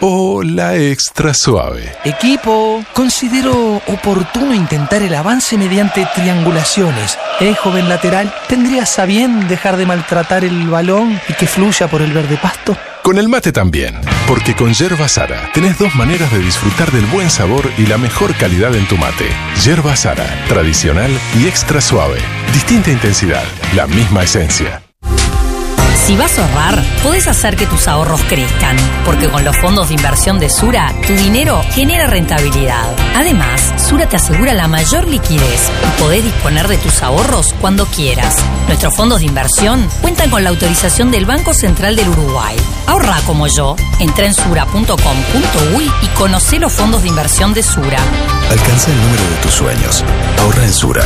[0.00, 1.96] O la extra suave.
[2.04, 7.18] Equipo, considero oportuno intentar el avance mediante triangulaciones.
[7.40, 12.02] Eh, joven lateral, ¿tendrías a bien dejar de maltratar el balón y que fluya por
[12.02, 12.76] el verde pasto?
[13.02, 13.98] Con el mate también,
[14.28, 18.34] porque con Yerba Sara tenés dos maneras de disfrutar del buen sabor y la mejor
[18.36, 19.26] calidad en tu mate.
[19.64, 22.18] Yerba Sara, tradicional y extra suave.
[22.52, 23.44] Distinta intensidad,
[23.74, 24.82] la misma esencia.
[26.10, 29.94] Si vas a ahorrar, podés hacer que tus ahorros crezcan, porque con los fondos de
[29.94, 32.96] inversión de Sura, tu dinero genera rentabilidad.
[33.14, 38.38] Además, Sura te asegura la mayor liquidez y podés disponer de tus ahorros cuando quieras.
[38.66, 42.56] Nuestros fondos de inversión cuentan con la autorización del Banco Central del Uruguay.
[42.88, 43.76] Ahorra como yo.
[44.00, 48.00] Entra en sura.com.uy y conoce los fondos de inversión de Sura.
[48.50, 50.04] Alcanza el número de tus sueños.
[50.40, 51.04] Ahorra en Sura.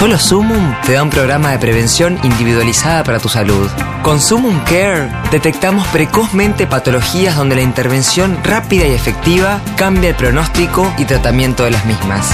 [0.00, 3.68] Solo Sumum te da un programa de prevención individualizada para tu salud.
[4.02, 10.90] Con Sumum Care detectamos precozmente patologías donde la intervención rápida y efectiva cambia el pronóstico
[10.96, 12.26] y tratamiento de las mismas.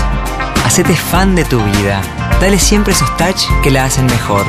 [0.64, 2.03] Hacete fan de tu vida.
[2.41, 4.47] Dale siempre esos touch que la hacen mejor.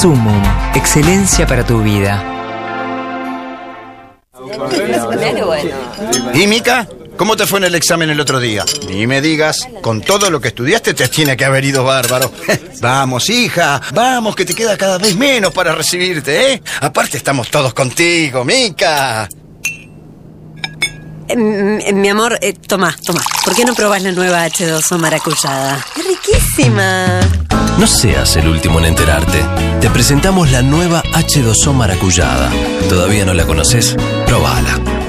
[0.00, 0.42] Sumum,
[0.74, 2.24] excelencia para tu vida.
[6.32, 6.88] ¿Y Mica?
[7.16, 8.64] ¿Cómo te fue en el examen el otro día?
[8.88, 12.32] Ni me digas, con todo lo que estudiaste te tiene que haber ido bárbaro.
[12.80, 16.62] vamos, hija, vamos, que te queda cada vez menos para recibirte, ¿eh?
[16.80, 19.28] Aparte estamos todos contigo, Mica.
[21.28, 23.22] Eh, mi amor, eh, toma, toma.
[23.44, 25.84] ¿Por qué no probás la nueva H2O maracuyada?
[25.96, 27.20] ¡Es riquísima!
[27.78, 29.40] No seas el último en enterarte.
[29.80, 32.50] Te presentamos la nueva H2O maracuyada.
[32.88, 33.96] ¿Todavía no la conoces?
[34.26, 35.03] Probala.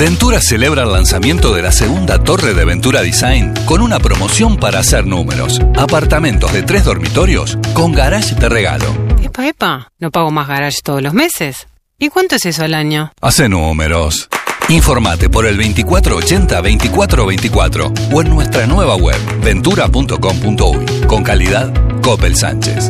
[0.00, 4.78] Ventura celebra el lanzamiento de la segunda torre de Ventura Design con una promoción para
[4.78, 5.60] hacer números.
[5.76, 8.86] Apartamentos de tres dormitorios con garage de regalo.
[9.22, 11.66] Epa, epa, no pago más garage todos los meses.
[11.98, 13.12] ¿Y cuánto es eso al año?
[13.20, 14.30] Hace números.
[14.70, 20.86] Informate por el 2480-2424 o en nuestra nueva web ventura.com.uy.
[21.08, 22.88] Con calidad, Coppel Sánchez.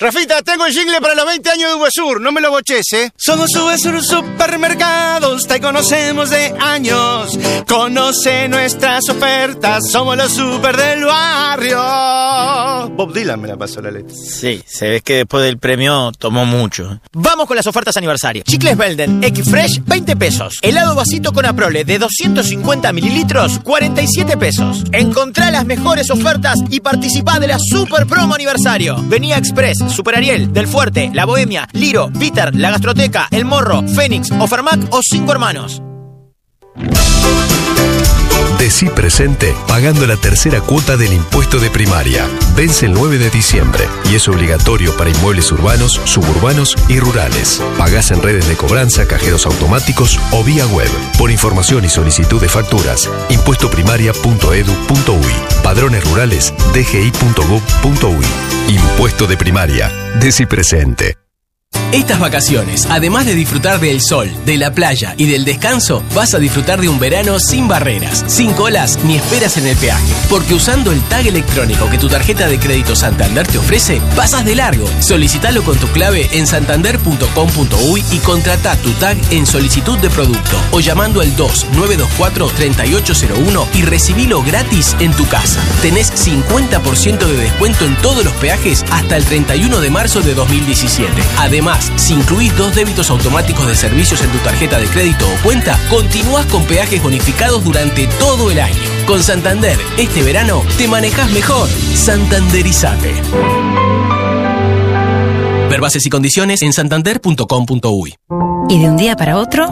[0.00, 3.10] Rafita, tengo el jingle para los 20 años de Uvesur, no me lo boches, ¿eh?
[3.18, 7.38] Somos Uvesur Supermercados, te conocemos de años.
[7.68, 11.78] Conoce nuestras ofertas, somos los super del barrio.
[12.96, 14.16] Bob Dylan me la pasó la letra.
[14.16, 16.98] Sí, se ve que después del premio tomó mucho.
[17.12, 18.42] Vamos con las ofertas aniversario.
[18.44, 20.60] Chicles Belden X Fresh, 20 pesos.
[20.62, 24.82] Helado vasito con Aprole de 250 mililitros, 47 pesos.
[24.92, 28.96] Encontrá las mejores ofertas y participá de la super promo aniversario.
[29.02, 34.30] Venía Express, Super Ariel, Del Fuerte, La Bohemia, Liro, Bitter, La Gastroteca, El Morro, Fénix,
[34.30, 35.82] Ofermac o Cinco Hermanos.
[38.70, 42.28] Decí presente pagando la tercera cuota del impuesto de primaria.
[42.54, 47.60] Vence el 9 de diciembre y es obligatorio para inmuebles urbanos, suburbanos y rurales.
[47.76, 50.88] Pagás en redes de cobranza, cajeros automáticos o vía web.
[51.18, 55.34] Por información y solicitud de facturas, impuestoprimaria.edu.uy.
[55.64, 58.26] Padrones rurales, dgi.gov.uy.
[58.68, 59.88] Impuesto de primaria.
[60.20, 61.18] Decí presente.
[61.92, 66.38] Estas vacaciones, además de disfrutar del sol, de la playa y del descanso, vas a
[66.38, 70.14] disfrutar de un verano sin barreras, sin colas ni esperas en el peaje.
[70.28, 74.54] Porque usando el tag electrónico que tu tarjeta de crédito Santander te ofrece, pasas de
[74.54, 74.88] largo.
[75.00, 80.78] Solicitalo con tu clave en santander.com.uy y contrata tu tag en solicitud de producto o
[80.78, 85.60] llamando al 2924-3801 y recibilo gratis en tu casa.
[85.82, 91.10] Tenés 50% de descuento en todos los peajes hasta el 31 de marzo de 2017.
[91.38, 95.78] Además, si incluís dos débitos automáticos de servicios en tu tarjeta de crédito o cuenta,
[95.88, 98.76] continúas con peajes bonificados durante todo el año.
[99.06, 101.68] Con Santander, este verano te manejas mejor.
[101.68, 103.14] Santanderizate.
[105.70, 108.14] Ver bases y condiciones en santander.com.uy.
[108.68, 109.68] Y de un día para otro,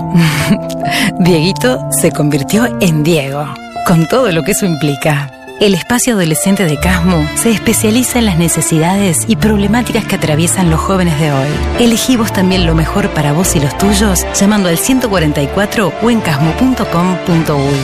[1.21, 3.47] Dieguito se convirtió en Diego,
[3.87, 5.38] con todo lo que eso implica.
[5.61, 10.79] El espacio adolescente de Casmo se especializa en las necesidades y problemáticas que atraviesan los
[10.79, 11.49] jóvenes de hoy.
[11.81, 16.21] Elegí vos también lo mejor para vos y los tuyos llamando al 144 o en
[16.21, 17.77] casmo.com.uy.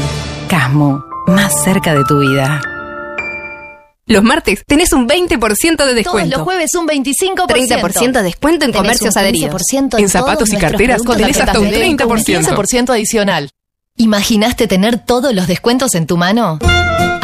[0.48, 2.60] Casmo, más cerca de tu vida.
[4.06, 6.10] Los martes tenés un 20% de descuento.
[6.12, 7.48] Todos los jueves un 25%.
[7.48, 9.62] 30% de descuento en Tenés comercios un adheridos.
[9.62, 12.54] 15% en En zapatos y carteras tenés hasta un Tarjeta Fede con 30%.
[12.54, 13.50] 15% adicional.
[13.96, 16.60] ¿Imaginaste tener todos los descuentos en tu mano?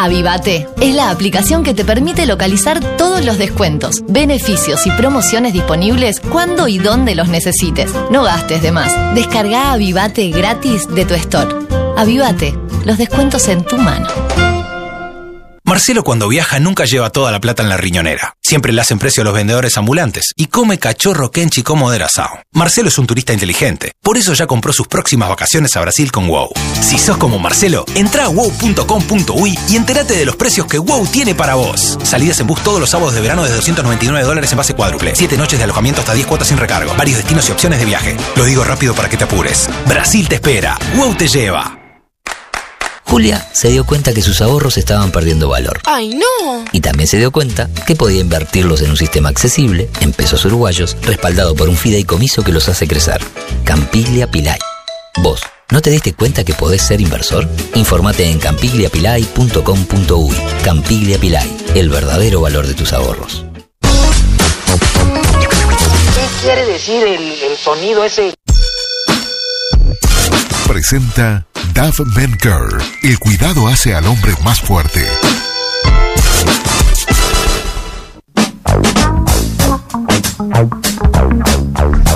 [0.02, 6.20] Avivate es la aplicación que te permite localizar todos los descuentos, beneficios y promociones disponibles
[6.20, 7.92] cuando y donde los necesites.
[8.10, 9.14] No gastes de más.
[9.14, 11.54] Descarga Avivate gratis de tu store.
[11.98, 14.08] Avivate, los descuentos en tu mano.
[15.70, 18.34] Marcelo cuando viaja nunca lleva toda la plata en la riñonera.
[18.42, 22.40] Siempre le hacen precio a los vendedores ambulantes y come cachorro kenchi como de asado.
[22.52, 26.26] Marcelo es un turista inteligente, por eso ya compró sus próximas vacaciones a Brasil con
[26.26, 26.50] WOW.
[26.80, 31.36] Si sos como Marcelo, entra a wow.com.uy y entérate de los precios que WOW tiene
[31.36, 31.96] para vos.
[32.02, 35.14] Salidas en bus todos los sábados de verano de 299 dólares en base cuádruple.
[35.14, 36.96] 7 noches de alojamiento hasta 10 cuotas sin recargo.
[36.96, 38.16] Varios destinos y opciones de viaje.
[38.34, 39.70] Lo digo rápido para que te apures.
[39.86, 40.76] Brasil te espera.
[40.96, 41.79] WOW te lleva.
[43.10, 45.80] Julia se dio cuenta que sus ahorros estaban perdiendo valor.
[45.84, 46.64] ¡Ay, no!
[46.70, 50.96] Y también se dio cuenta que podía invertirlos en un sistema accesible, en pesos uruguayos,
[51.02, 53.20] respaldado por un fideicomiso que los hace crecer.
[53.64, 54.60] Campiglia Pilay.
[55.24, 55.40] ¿Vos
[55.72, 57.48] no te diste cuenta que podés ser inversor?
[57.74, 60.36] Informate en campigliapilay.com.uy.
[60.62, 63.44] Campiglia Pilay, el verdadero valor de tus ahorros.
[66.14, 68.34] ¿Qué quiere decir el, el sonido ese?
[70.70, 71.44] Presenta
[71.74, 72.78] Dove Men Care.
[73.02, 75.04] El cuidado hace al hombre más fuerte.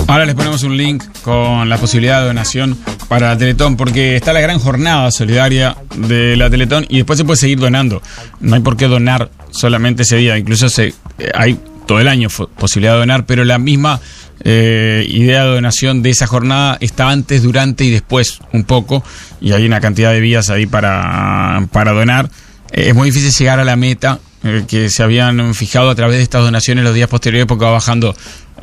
[0.07, 2.77] Ahora les ponemos un link con la posibilidad de donación
[3.09, 7.25] para la Teletón, porque está la gran jornada solidaria de la Teletón y después se
[7.25, 8.01] puede seguir donando.
[8.39, 12.29] No hay por qué donar solamente ese día, incluso se, eh, hay todo el año
[12.57, 13.99] posibilidad de donar, pero la misma
[14.43, 19.03] eh, idea de donación de esa jornada está antes, durante y después un poco,
[19.41, 22.29] y hay una cantidad de vías ahí para, para donar.
[22.71, 26.17] Eh, es muy difícil llegar a la meta eh, que se habían fijado a través
[26.17, 28.15] de estas donaciones los días posteriores porque va bajando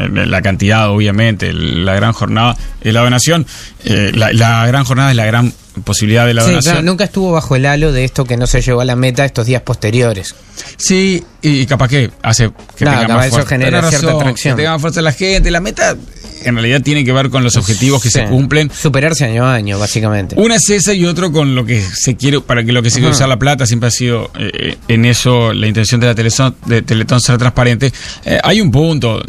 [0.09, 3.46] la cantidad, obviamente, la gran jornada de la donación.
[3.84, 5.53] Eh, la, la gran jornada es la gran
[5.84, 6.84] posibilidad de la Sí, donación.
[6.84, 9.46] nunca estuvo bajo el halo de esto que no se llegó a la meta estos
[9.46, 10.34] días posteriores.
[10.76, 13.48] Sí, y capaz que hace que tenga capaz más eso fuerza.
[13.48, 14.55] genera Tenés cierta razón, atracción.
[14.57, 15.50] Que tenga más fuerza la gente.
[15.50, 15.96] La meta
[16.44, 18.70] en realidad tiene que ver con los objetivos que se cumplen.
[18.70, 20.34] Superarse año a año, básicamente.
[20.38, 22.98] Una es esa y otro con lo que se quiere, para que lo que se
[22.98, 26.55] quiere usar la plata siempre ha sido eh, en eso la intención de la Teletón,
[26.66, 27.92] de Teletón ser transparente.
[28.24, 29.28] Eh, hay un punto, eh,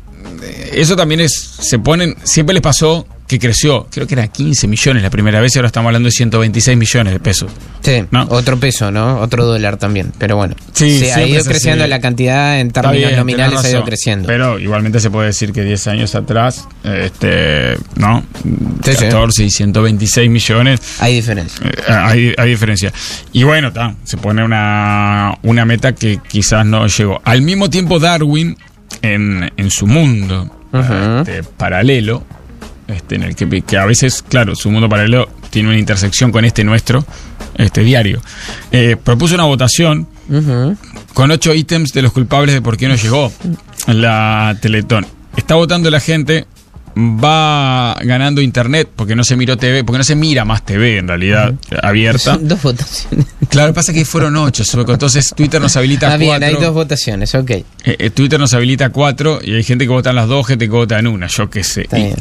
[0.74, 5.02] eso también es, se ponen, siempre les pasó que creció, creo que era 15 millones
[5.02, 7.52] la primera vez y ahora estamos hablando de 126 millones de pesos.
[7.82, 9.20] Sí, otro peso, ¿no?
[9.20, 10.56] Otro dólar también, pero bueno.
[10.74, 11.89] Sí, Se ha ido creciendo así.
[11.89, 14.28] la cantidad en términos bien, nominales, ha ido creciendo.
[14.28, 18.24] Pero igualmente se puede decir que 10 años atrás, eh, este, ¿no?
[18.84, 19.06] Sí, sí.
[19.06, 20.80] 14 y 126 millones.
[21.00, 21.66] Hay diferencia.
[21.66, 22.91] Eh, hay, hay diferencia.
[23.32, 27.22] Y bueno, ta, se pone una, una meta que quizás no llegó.
[27.24, 28.58] Al mismo tiempo, Darwin,
[29.04, 32.24] en, en su mundo este, paralelo,
[32.88, 36.45] este, en el que, que a veces, claro, su mundo paralelo tiene una intersección con
[36.45, 37.06] este nuestro,
[37.56, 38.20] este diario,
[38.72, 40.08] eh, propuso una votación
[41.14, 43.32] con ocho ítems de los culpables de por qué no llegó
[43.88, 45.06] la Teletón.
[45.36, 46.47] Está votando la gente
[46.98, 51.08] va ganando internet porque no se miró TV, porque no se mira más TV en
[51.08, 52.20] realidad abierta.
[52.36, 53.26] Son dos votaciones.
[53.50, 56.48] Claro, pasa que fueron ocho, entonces Twitter nos habilita Ah, bien, cuatro.
[56.48, 57.50] hay dos votaciones, ok.
[57.52, 60.66] Eh, eh, Twitter nos habilita cuatro y hay gente que vota en las dos, gente
[60.66, 61.88] que vota en una, yo qué sé.
[61.96, 62.14] Y-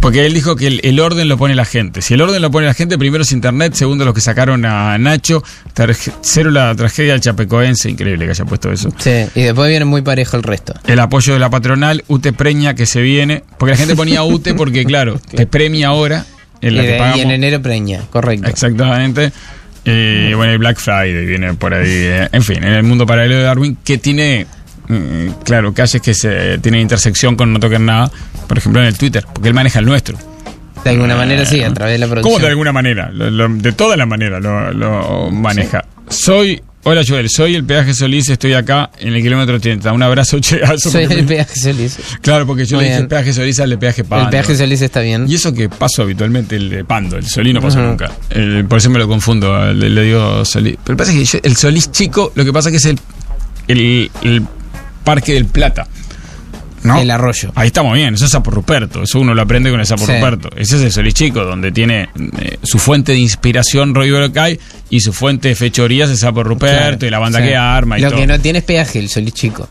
[0.00, 2.02] porque él dijo que el, el orden lo pone la gente.
[2.02, 4.96] Si el orden lo pone la gente, primero es Internet, segundo los que sacaron a
[4.98, 5.42] Nacho,
[5.74, 8.90] terce- cero la tragedia del Chapecoense, increíble que haya puesto eso.
[8.98, 10.74] Sí, y después viene muy parejo el resto.
[10.86, 14.54] El apoyo de la patronal, UTE Preña que se viene, porque la gente ponía UTE
[14.54, 16.24] porque claro, te premia ahora
[16.60, 17.20] en la y, que de- y pagamos.
[17.20, 18.48] en enero preña, correcto.
[18.48, 19.32] Exactamente.
[19.84, 21.88] Y bueno, el Black Friday viene por ahí.
[21.88, 24.46] eh, En fin, en el mundo paralelo de Darwin, que tiene,
[24.88, 28.10] mm, claro, calles que se tienen intersección con no toquen nada.
[28.46, 30.18] Por ejemplo, en el Twitter, porque él maneja el nuestro.
[30.84, 32.32] De alguna manera sí, a través de la producción.
[32.34, 33.10] ¿Cómo de alguna manera?
[33.12, 35.84] Lo- lo- de toda la manera lo, lo maneja.
[36.08, 36.60] Soy.
[36.82, 39.92] Hola Joel, soy el peaje Solís, estoy acá en el kilómetro 80.
[39.92, 40.90] Un abrazo, cheazo.
[40.90, 41.98] Soy el peaje Solís.
[42.22, 43.08] Claro, porque yo le dije bien.
[43.08, 44.24] peaje Solís al de peaje Pando.
[44.24, 45.26] El peaje Solís está bien.
[45.28, 47.88] Y eso que paso habitualmente el de Pando, el Solís no pasó Ujú.
[47.88, 48.10] nunca.
[48.30, 50.76] El- por eso me lo confundo, le, le digo Solís.
[50.82, 52.98] Pero pasa que yo- el Solís chico, lo que pasa que es el,
[53.68, 54.42] el, el
[55.04, 55.86] Parque del Plata.
[56.82, 56.98] ¿No?
[56.98, 57.52] El arroyo.
[57.54, 60.12] Ahí estamos bien, eso es Sapo Ruperto, eso uno lo aprende con el Sapo Sí.
[60.14, 60.48] Ruperto.
[60.56, 62.08] Ese es el Solís chico, donde tiene
[62.38, 64.58] eh, su fuente de inspiración Roy Brocay
[64.88, 67.46] y su fuente de fechorías es Sapo Ruperto Claro, y la banda sí.
[67.48, 68.20] que arma y Lo todo.
[68.20, 69.68] que no tiene es peaje, el Solís chico.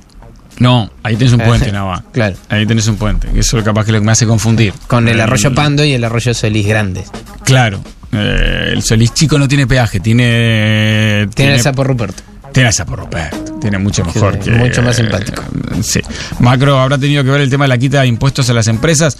[0.59, 2.01] No, ahí tenés un puente nada más.
[2.11, 2.35] Claro.
[2.49, 4.73] Ahí tenés un puente, eso capaz que es lo que me hace confundir.
[4.87, 7.05] Con el Eh, arroyo Pando y el arroyo Solís grande.
[7.45, 7.81] Claro.
[8.11, 11.27] eh, el Solís chico no tiene peaje, tiene.
[11.33, 12.21] Tiene el sapo Ruperto.
[12.53, 13.48] Tiene el sapo Ruperto.
[13.61, 14.51] Tiene mucho mejor que.
[14.51, 15.41] mucho más simpático.
[15.41, 15.99] eh, sí.
[16.39, 19.17] Macro habrá tenido que ver el tema de la quita de impuestos a las empresas.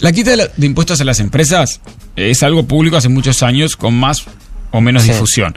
[0.00, 1.80] La quita de, la- de impuestos a las empresas
[2.16, 4.24] es algo público hace muchos años con más
[4.70, 5.10] o menos Sí.
[5.12, 5.54] difusión.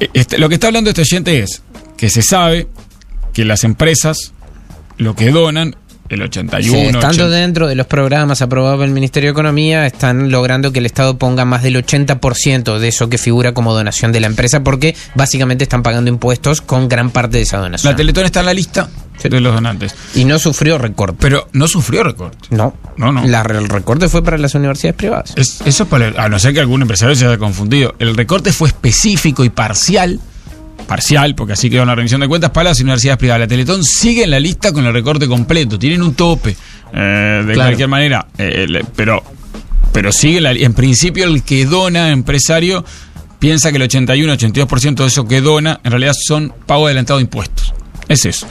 [0.00, 1.62] Eh, este, lo que está hablando este oyente es
[1.96, 2.66] que se sabe
[3.32, 4.32] que las empresas
[4.98, 5.74] lo que donan,
[6.08, 9.86] el 81, Sí, estando 80, dentro de los programas aprobados por el Ministerio de Economía,
[9.86, 14.12] están logrando que el Estado ponga más del 80% de eso que figura como donación
[14.12, 17.92] de la empresa, porque básicamente están pagando impuestos con gran parte de esa donación.
[17.92, 18.88] La Teletón está en la lista
[19.22, 19.94] de los donantes.
[20.16, 21.16] Y no sufrió recorte.
[21.20, 22.38] Pero no sufrió recorte.
[22.50, 22.74] No.
[22.96, 23.24] No, no.
[23.26, 25.32] La- el recorte fue para las universidades privadas.
[25.36, 27.94] Es- eso para el- a no ser que algún empresario se haya confundido.
[28.00, 30.18] El recorte fue específico y parcial.
[30.86, 33.40] Parcial, porque así quedó en la rendición de cuentas para las universidades privadas.
[33.40, 35.78] La Teletón sigue en la lista con el recorte completo.
[35.78, 36.56] Tienen un tope.
[36.94, 37.68] eh, de Claro.
[37.70, 38.26] cualquier manera.
[38.36, 39.22] eh, pero,
[39.92, 42.84] pero sigue en la En principio, el que dona empresario
[43.38, 47.72] piensa que el 81-82% de eso que dona en realidad son pago adelantado de impuestos.
[48.08, 48.46] Es eso.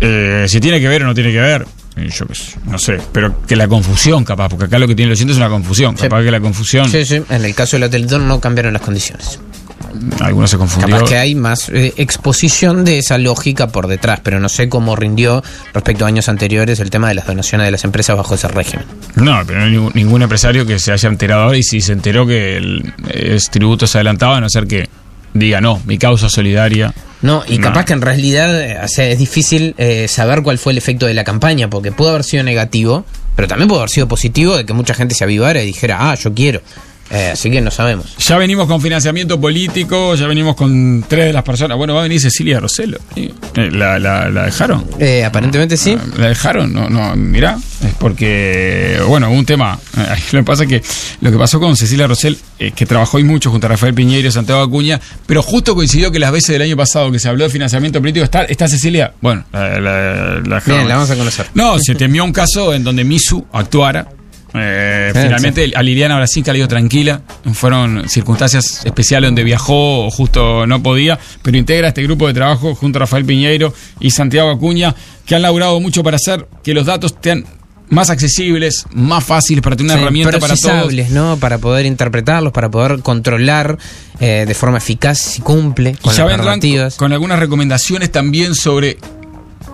[0.00, 1.66] Eh, si tiene que ver o no tiene que ver,
[1.96, 2.98] eh, yo qué sé, no sé.
[3.12, 5.96] Pero que la confusión, capaz, porque acá lo que tiene el oyente es una confusión.
[5.96, 6.02] Sí.
[6.02, 6.88] Capaz que la confusión.
[6.90, 7.22] Sí, sí.
[7.30, 9.40] En el caso de la Teletón no cambiaron las condiciones.
[10.20, 10.94] Algunos se confundió.
[10.94, 14.96] Capaz que hay más eh, exposición de esa lógica por detrás, pero no sé cómo
[14.96, 18.48] rindió respecto a años anteriores el tema de las donaciones de las empresas bajo ese
[18.48, 18.84] régimen.
[19.16, 21.92] No, pero no hay ningún, ningún empresario que se haya enterado ahora y si se
[21.92, 24.88] enteró que el, es tributos adelantados, a no ser que
[25.34, 26.92] diga, no, mi causa solidaria.
[27.22, 27.64] No, y No.
[27.68, 31.06] capaz que en realidad eh, o sea, es difícil eh, saber cuál fue el efecto
[31.06, 33.04] de la campaña, porque pudo haber sido negativo,
[33.36, 36.14] pero también pudo haber sido positivo de que mucha gente se avivara y dijera, ah,
[36.14, 36.60] yo quiero.
[37.12, 38.16] Eh, así que no sabemos.
[38.18, 41.76] Ya venimos con financiamiento político, ya venimos con tres de las personas.
[41.76, 42.98] Bueno, va a venir Cecilia Roselo.
[43.16, 43.32] Eh,
[43.72, 44.84] ¿La, la, la dejaron?
[45.00, 45.96] Eh, aparentemente sí.
[46.16, 46.72] ¿La dejaron?
[46.72, 49.78] No, no, mirá, es porque, bueno, un tema.
[49.98, 50.82] eh, Lo que pasa es que
[51.20, 54.28] lo que pasó con Cecilia Rosell, eh, que trabajó hoy mucho junto a Rafael Piñeiro
[54.28, 57.42] y Santiago Acuña, pero justo coincidió que las veces del año pasado que se habló
[57.44, 59.12] de financiamiento político, ¿está, está Cecilia?
[59.20, 60.60] Bueno, la, la- la.
[60.64, 61.46] Bien, la vamos a conocer.
[61.54, 64.06] No, se temió un caso en donde Misu actuara.
[64.54, 67.22] Eh, finalmente a Liliana Brasinca le dio tranquila.
[67.52, 72.74] Fueron circunstancias especiales donde viajó o justo no podía, pero integra este grupo de trabajo
[72.74, 74.94] junto a Rafael Piñeiro y Santiago Acuña,
[75.26, 77.44] que han laburado mucho para hacer que los datos sean
[77.90, 81.10] más accesibles, más fáciles para tener una Sí, herramienta para todos.
[81.10, 81.36] ¿no?
[81.38, 83.78] Para poder interpretarlos, para poder controlar
[84.20, 88.54] eh, de forma eficaz si cumple Y con ya las vendrán con algunas recomendaciones también
[88.54, 88.98] sobre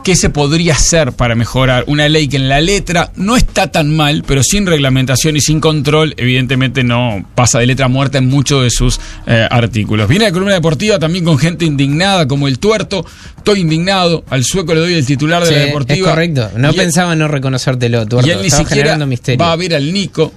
[0.07, 3.97] qué se podría hacer para mejorar una ley que en la letra no está tan
[3.97, 8.63] mal, pero sin reglamentación y sin control, evidentemente no pasa de letra muerta en muchos
[8.63, 10.09] de sus eh, artículos.
[10.09, 13.05] Viene la columna deportiva también con gente indignada como el tuerto.
[13.37, 16.11] Estoy indignado, al sueco le doy el titular de Sí, la es deportiva.
[16.11, 16.51] correcto.
[16.57, 18.29] No Y él- pensaba no reconocértelo, Tuerto.
[18.29, 19.45] y él ni Estaba siquiera generando misterio.
[19.45, 20.33] va a ver al Nico.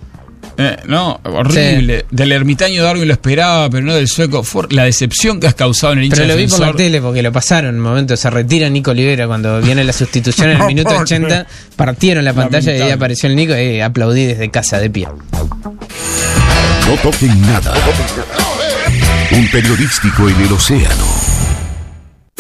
[0.62, 2.06] Eh, no, horrible.
[2.12, 4.44] Del ermitaño Darwin lo esperaba, pero no del sueco.
[4.44, 7.02] Fue la decepción que has causado en el hincha Pero lo vi por la tele
[7.02, 8.18] porque lo pasaron en un momento.
[8.18, 11.48] Se retira Nico Olivera cuando viene la sustitución en el minuto 80.
[11.78, 15.08] Partieron la pantalla y ahí apareció el Nico y aplaudí desde casa de pie.
[16.88, 17.74] No toquen nada.
[19.32, 21.29] Un periodístico en el océano.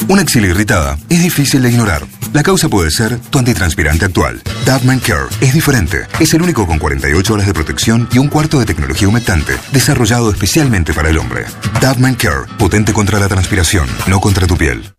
[0.08, 2.04] Una axila irritada es difícil de ignorar.
[2.34, 4.42] La causa puede ser tu antitranspirante actual.
[4.66, 6.08] Davman Care es diferente.
[6.20, 10.32] Es el único con 48 horas de protección y un cuarto de tecnología humectante, desarrollado
[10.32, 11.46] especialmente para el hombre.
[11.82, 14.99] Davman Care, potente contra la transpiración, no contra tu piel.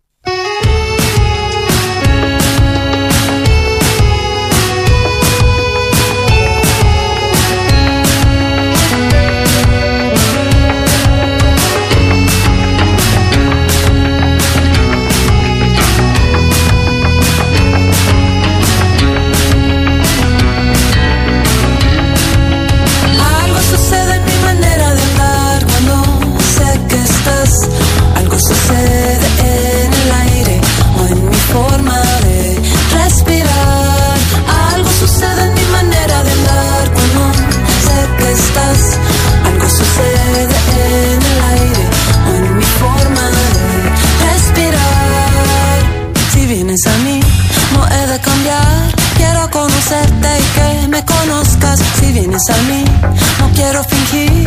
[53.39, 54.40] No quiero fingir.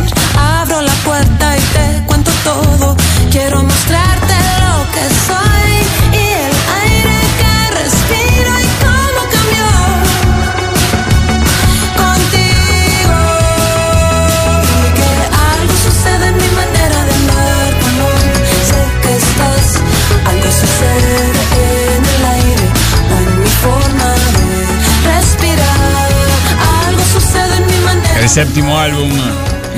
[28.35, 29.09] Séptimo álbum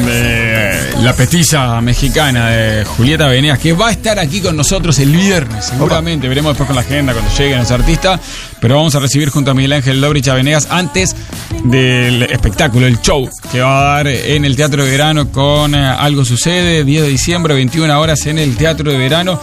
[0.04, 5.16] de La Petiza Mexicana de Julieta Venegas, que va a estar aquí con nosotros el
[5.16, 6.28] viernes, seguramente.
[6.28, 8.20] Veremos después con la agenda cuando lleguen los artistas.
[8.60, 11.16] Pero vamos a recibir junto a Miguel Ángel Dobrich a Venegas antes
[11.64, 15.78] del espectáculo, el show que va a dar en el Teatro de Verano con eh,
[15.86, 19.40] Algo Sucede, 10 de diciembre, 21 horas en el Teatro de Verano.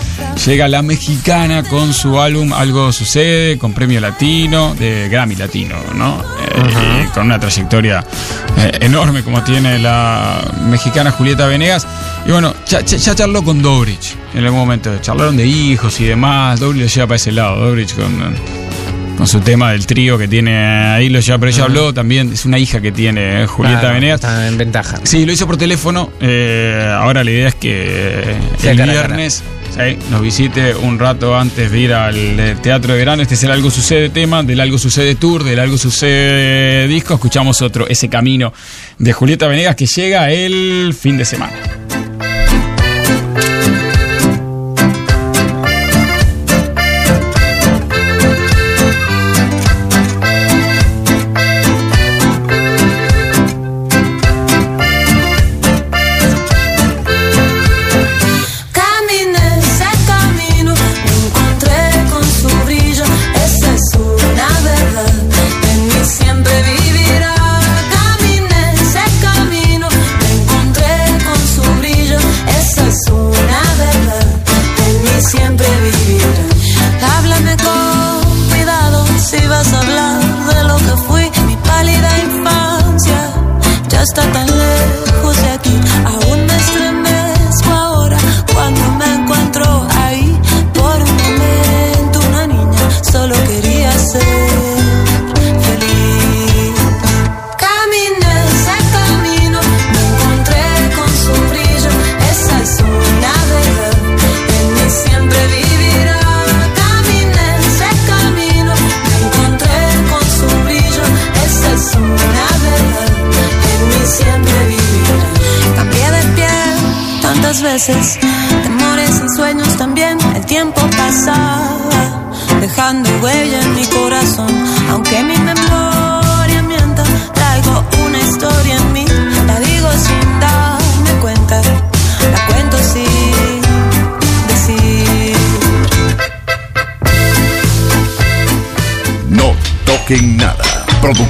[0.46, 6.22] Llega la mexicana con su álbum Algo Sucede, con premio latino, de Grammy Latino, ¿no?
[6.56, 8.04] Eh, con una trayectoria
[8.58, 11.86] eh, enorme como tiene la mexicana Julieta Venegas.
[12.26, 14.96] Y bueno, ya, ya- ya charló con Dobrich en algún momento.
[15.00, 16.58] Charlaron de hijos y demás.
[16.60, 17.56] Dobrich lo lleva para ese lado.
[17.66, 18.34] Dobrich con,
[19.16, 21.38] con su tema del trío que tiene ahí lo lleva.
[21.38, 24.20] Pero ella habló también, es una hija que tiene eh, Julieta Claro, Venegas.
[24.20, 25.00] Está en ventaja.
[25.04, 26.10] Sí, lo hizo por teléfono.
[26.20, 29.06] eh, ahora la idea es que el cara a cara.
[29.16, 29.42] viernes
[30.10, 33.22] nos visite un rato antes de ir al Teatro de Verano.
[33.22, 37.14] Este es el Algo Sucede tema, del Algo Sucede Tour, del Algo Sucede disco.
[37.14, 38.52] Escuchamos otro, ese camino
[38.98, 41.52] de Julieta Venegas que llega el fin de semana.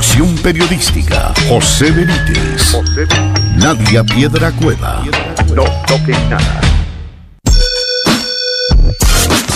[0.04, 1.32] Producción periodística.
[1.48, 2.76] José Benítez.
[3.56, 5.02] Nadia Piedra Cueva.
[5.54, 6.60] No toquen nada.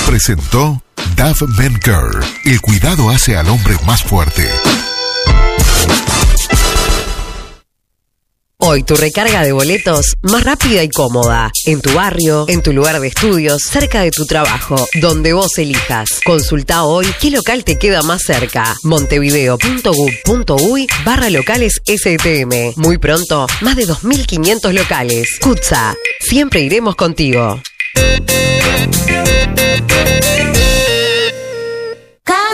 [0.06, 0.82] Presentó
[1.16, 2.26] Dove Men Care.
[2.46, 4.48] El cuidado hace al hombre más fuerte.
[8.60, 11.52] Hoy tu recarga de boletos más rápida y cómoda.
[11.64, 16.08] En tu barrio, en tu lugar de estudios, cerca de tu trabajo, donde vos elijas.
[16.24, 18.74] Consulta hoy qué local te queda más cerca.
[18.82, 22.72] Montevideo.gov.uy barra locales STM.
[22.74, 25.38] Muy pronto, más de 2.500 locales.
[25.40, 27.62] Kutza, siempre iremos contigo.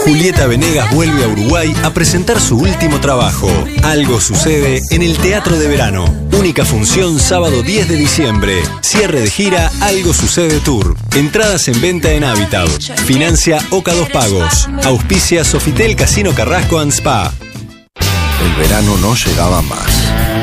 [0.04, 3.48] Julieta Venegas vuelve a Uruguay a presentar su último trabajo.
[3.82, 6.04] Algo sucede en el Teatro de Verano.
[6.38, 8.62] Única función sábado 10 de diciembre.
[8.82, 10.94] Cierre de gira Algo Sucede Tour.
[11.14, 12.68] Entradas en venta en Habitat.
[13.06, 14.68] Financia Oca Dos Pagos.
[14.84, 17.32] Auspicia Sofitel Casino Carrasco and Spa.
[18.44, 19.88] El verano no llegaba más.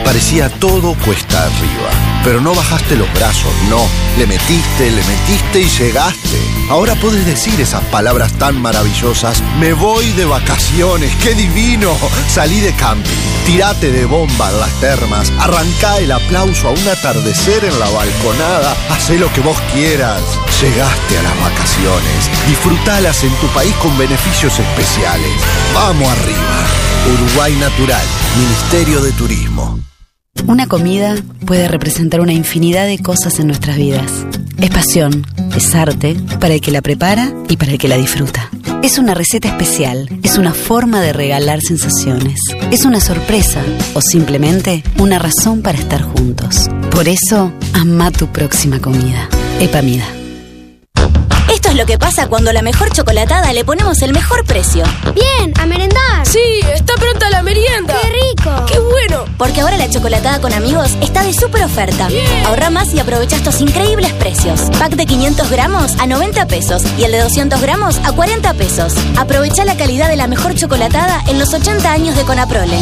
[0.04, 2.11] Parecía todo cuesta arriba.
[2.24, 3.80] Pero no bajaste los brazos, no.
[4.18, 6.38] Le metiste, le metiste y llegaste.
[6.70, 9.42] Ahora puedes decir esas palabras tan maravillosas.
[9.60, 11.98] Me voy de vacaciones, qué divino.
[12.30, 13.10] Salí de camping,
[13.46, 18.76] tirate de bomba en las termas, arrancá el aplauso a un atardecer en la balconada,
[18.90, 20.22] hacé lo que vos quieras.
[20.62, 25.32] Llegaste a las vacaciones, disfrutalas en tu país con beneficios especiales.
[25.74, 26.68] Vamos arriba.
[27.16, 28.06] Uruguay Natural,
[28.38, 29.91] Ministerio de Turismo.
[30.48, 31.16] Una comida
[31.46, 34.12] puede representar una infinidad de cosas en nuestras vidas.
[34.60, 35.26] Es pasión,
[35.56, 38.50] es arte para el que la prepara y para el que la disfruta.
[38.82, 42.40] Es una receta especial, es una forma de regalar sensaciones,
[42.72, 43.62] es una sorpresa
[43.94, 46.70] o simplemente una razón para estar juntos.
[46.90, 49.30] Por eso, ama tu próxima comida.
[49.60, 50.21] Epamida.
[51.62, 54.84] Esto es lo que pasa cuando a la mejor chocolatada le ponemos el mejor precio.
[55.14, 56.26] Bien, a merendar.
[56.26, 56.40] Sí,
[56.74, 57.96] está pronta la merienda.
[58.02, 58.66] ¡Qué rico!
[58.66, 59.26] ¡Qué bueno!
[59.38, 62.08] Porque ahora la chocolatada con amigos está de súper oferta.
[62.48, 64.60] Ahorra más y aprovecha estos increíbles precios.
[64.80, 68.96] Pack de 500 gramos a 90 pesos y el de 200 gramos a 40 pesos.
[69.16, 72.80] Aprovecha la calidad de la mejor chocolatada en los 80 años de Conaprole.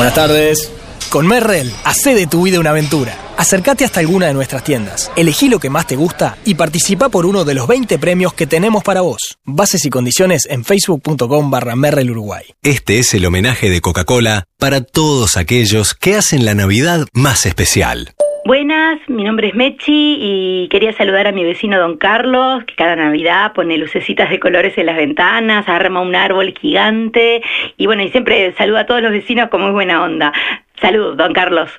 [0.00, 0.72] Buenas tardes.
[1.10, 3.18] Con Merrell, hacé de tu vida una aventura.
[3.36, 7.26] Acércate hasta alguna de nuestras tiendas, elegí lo que más te gusta y participa por
[7.26, 9.36] uno de los 20 premios que tenemos para vos.
[9.44, 12.44] Bases y condiciones en facebook.com barra Merrell Uruguay.
[12.62, 18.14] Este es el homenaje de Coca-Cola para todos aquellos que hacen la Navidad más especial.
[18.50, 22.96] Buenas, mi nombre es Mechi y quería saludar a mi vecino Don Carlos, que cada
[22.96, 27.42] Navidad pone lucecitas de colores en las ventanas, arma un árbol gigante
[27.76, 30.32] y bueno, y siempre saluda a todos los vecinos con muy buena onda.
[30.80, 31.70] Salud, Don Carlos.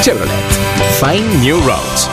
[0.00, 0.30] Chevrolet.
[1.00, 2.08] Find New Roads.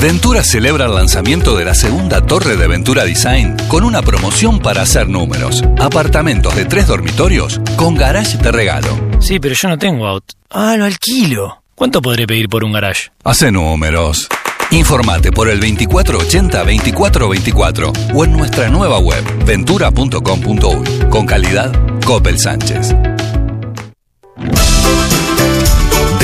[0.00, 4.82] Ventura celebra el lanzamiento de la segunda torre de Ventura Design con una promoción para
[4.82, 5.64] hacer números.
[5.76, 8.96] Apartamentos de tres dormitorios con garage de regalo.
[9.18, 10.34] Sí, pero yo no tengo auto.
[10.50, 11.64] Ah, lo alquilo.
[11.74, 13.10] ¿Cuánto podré pedir por un garage?
[13.24, 14.28] Hace números.
[14.70, 21.08] Informate por el 2480-2424 o en nuestra nueva web ventura.com.uy.
[21.10, 21.72] Con calidad,
[22.04, 22.94] Coppel Sánchez.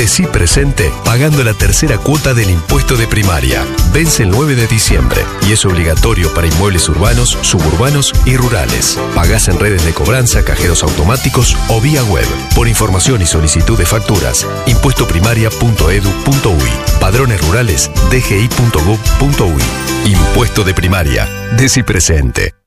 [0.05, 3.65] Decí presente pagando la tercera cuota del impuesto de primaria.
[3.91, 8.99] Vence el 9 de diciembre y es obligatorio para inmuebles urbanos, suburbanos y rurales.
[9.15, 12.27] Pagás en redes de cobranza, cajeros automáticos o vía web.
[12.55, 16.71] Por información y solicitud de facturas, impuestoprimaria.edu.uy.
[17.01, 19.63] Padrones rurales, dgi.gov.uy.
[20.05, 21.27] Impuesto de primaria.
[21.57, 22.64] Decí presente.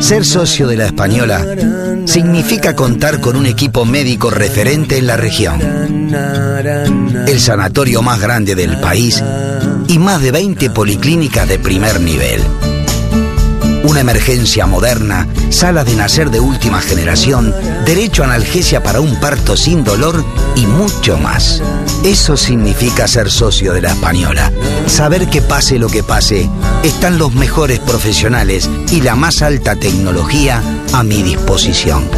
[0.00, 1.44] Ser socio de la Española
[2.06, 5.60] significa contar con un equipo médico referente en la región,
[7.26, 9.22] el sanatorio más grande del país
[9.88, 12.40] y más de 20 policlínicas de primer nivel.
[13.84, 17.54] Una emergencia moderna, sala de nacer de última generación,
[17.84, 20.24] derecho a analgesia para un parto sin dolor
[20.56, 21.62] y mucho más.
[22.04, 24.52] Eso significa ser socio de la española.
[24.86, 26.48] Saber que pase lo que pase,
[26.82, 30.62] están los mejores profesionales y la más alta tecnología
[30.92, 32.08] a mi disposición.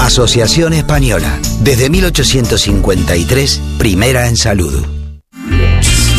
[0.00, 4.93] Asociación Española, desde 1853, primera en salud.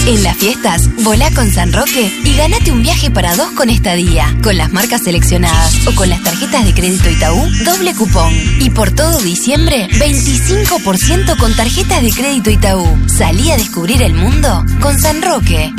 [0.07, 4.37] En las fiestas, volá con San Roque y ganate un viaje para dos con estadía,
[4.43, 8.31] con las marcas seleccionadas o con las tarjetas de crédito Itaú, doble cupón.
[8.59, 12.85] Y por todo diciembre, 25% con tarjetas de crédito Itaú.
[13.07, 15.73] Salí a descubrir el mundo con San Roque.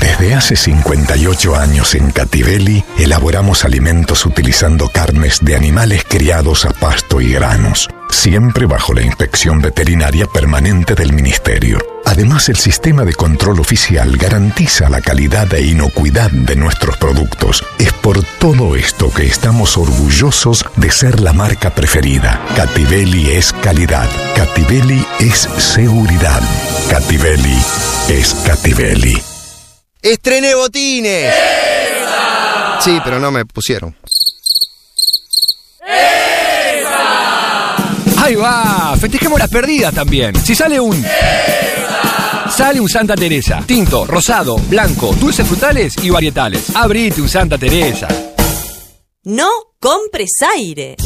[0.00, 7.20] Desde hace 58 años en Cativelli elaboramos alimentos utilizando carnes de animales criados a pasto
[7.20, 11.78] y granos, siempre bajo la inspección veterinaria permanente del Ministerio.
[12.04, 17.64] Además, el sistema de control oficial garantiza la calidad e inocuidad de nuestros productos.
[17.78, 22.40] Es por todo esto que estamos orgullosos de ser la marca preferida.
[22.56, 24.08] Cativelli es calidad.
[24.34, 26.40] Cativelli es seguridad.
[26.88, 27.58] Cativelli
[28.08, 29.37] es Cativelli.
[30.02, 31.34] ¡Estrené botines!
[32.80, 33.96] Sí, pero no me pusieron.
[38.16, 40.34] Ahí va, festejemos las perdidas también.
[40.44, 41.04] Si sale un...
[42.50, 43.62] Sale un Santa Teresa.
[43.66, 46.74] Tinto, rosado, blanco, dulces frutales y varietales.
[46.74, 48.08] Abrite un Santa Teresa.
[49.24, 50.96] No compres aire.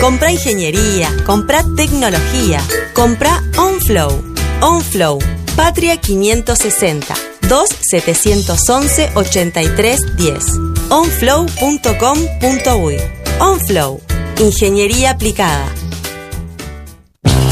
[0.00, 2.60] Compra ingeniería, compra tecnología,
[2.92, 4.34] compra OnFlow.
[4.60, 5.18] OnFlow,
[5.56, 7.14] Patria 560,
[7.48, 10.44] 2711 8310.
[10.90, 12.96] onflow.com.uy.
[13.38, 14.00] OnFlow,
[14.38, 15.66] ingeniería aplicada.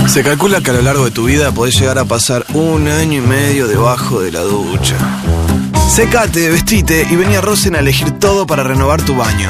[0.09, 3.19] Se calcula que a lo largo de tu vida podés llegar a pasar un año
[3.19, 4.97] y medio debajo de la ducha.
[5.89, 9.49] Secate, vestite y vení a Rosen a elegir todo para renovar tu baño.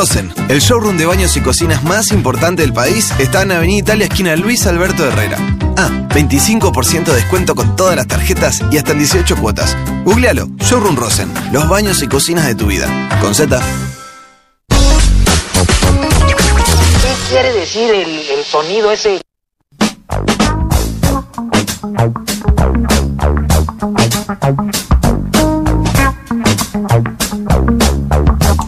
[0.00, 4.06] Rosen, el showroom de baños y cocinas más importante del país, está en Avenida Italia,
[4.06, 5.36] esquina Luis Alberto Herrera.
[5.76, 9.76] Ah, 25% de descuento con todas las tarjetas y hasta en 18 cuotas.
[10.06, 12.88] Googlealo, Showroom Rosen, los baños y cocinas de tu vida.
[13.20, 13.60] Con Z.
[17.02, 19.20] ¿Qué quiere decir el, el sonido ese?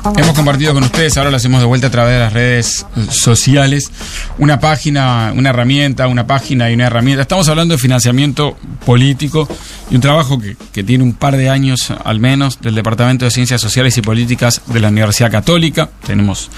[0.04, 3.90] Hemos compartido con ustedes, ahora lo hacemos de vuelta a través de las redes sociales,
[4.36, 7.22] una página, una herramienta, una página y una herramienta.
[7.22, 9.48] Estamos hablando de financiamiento político
[9.90, 13.30] y un trabajo que, que tiene un par de años al menos del Departamento de
[13.30, 15.88] Ciencias Sociales y Políticas de la Universidad Católica.
[16.04, 16.50] Tenemos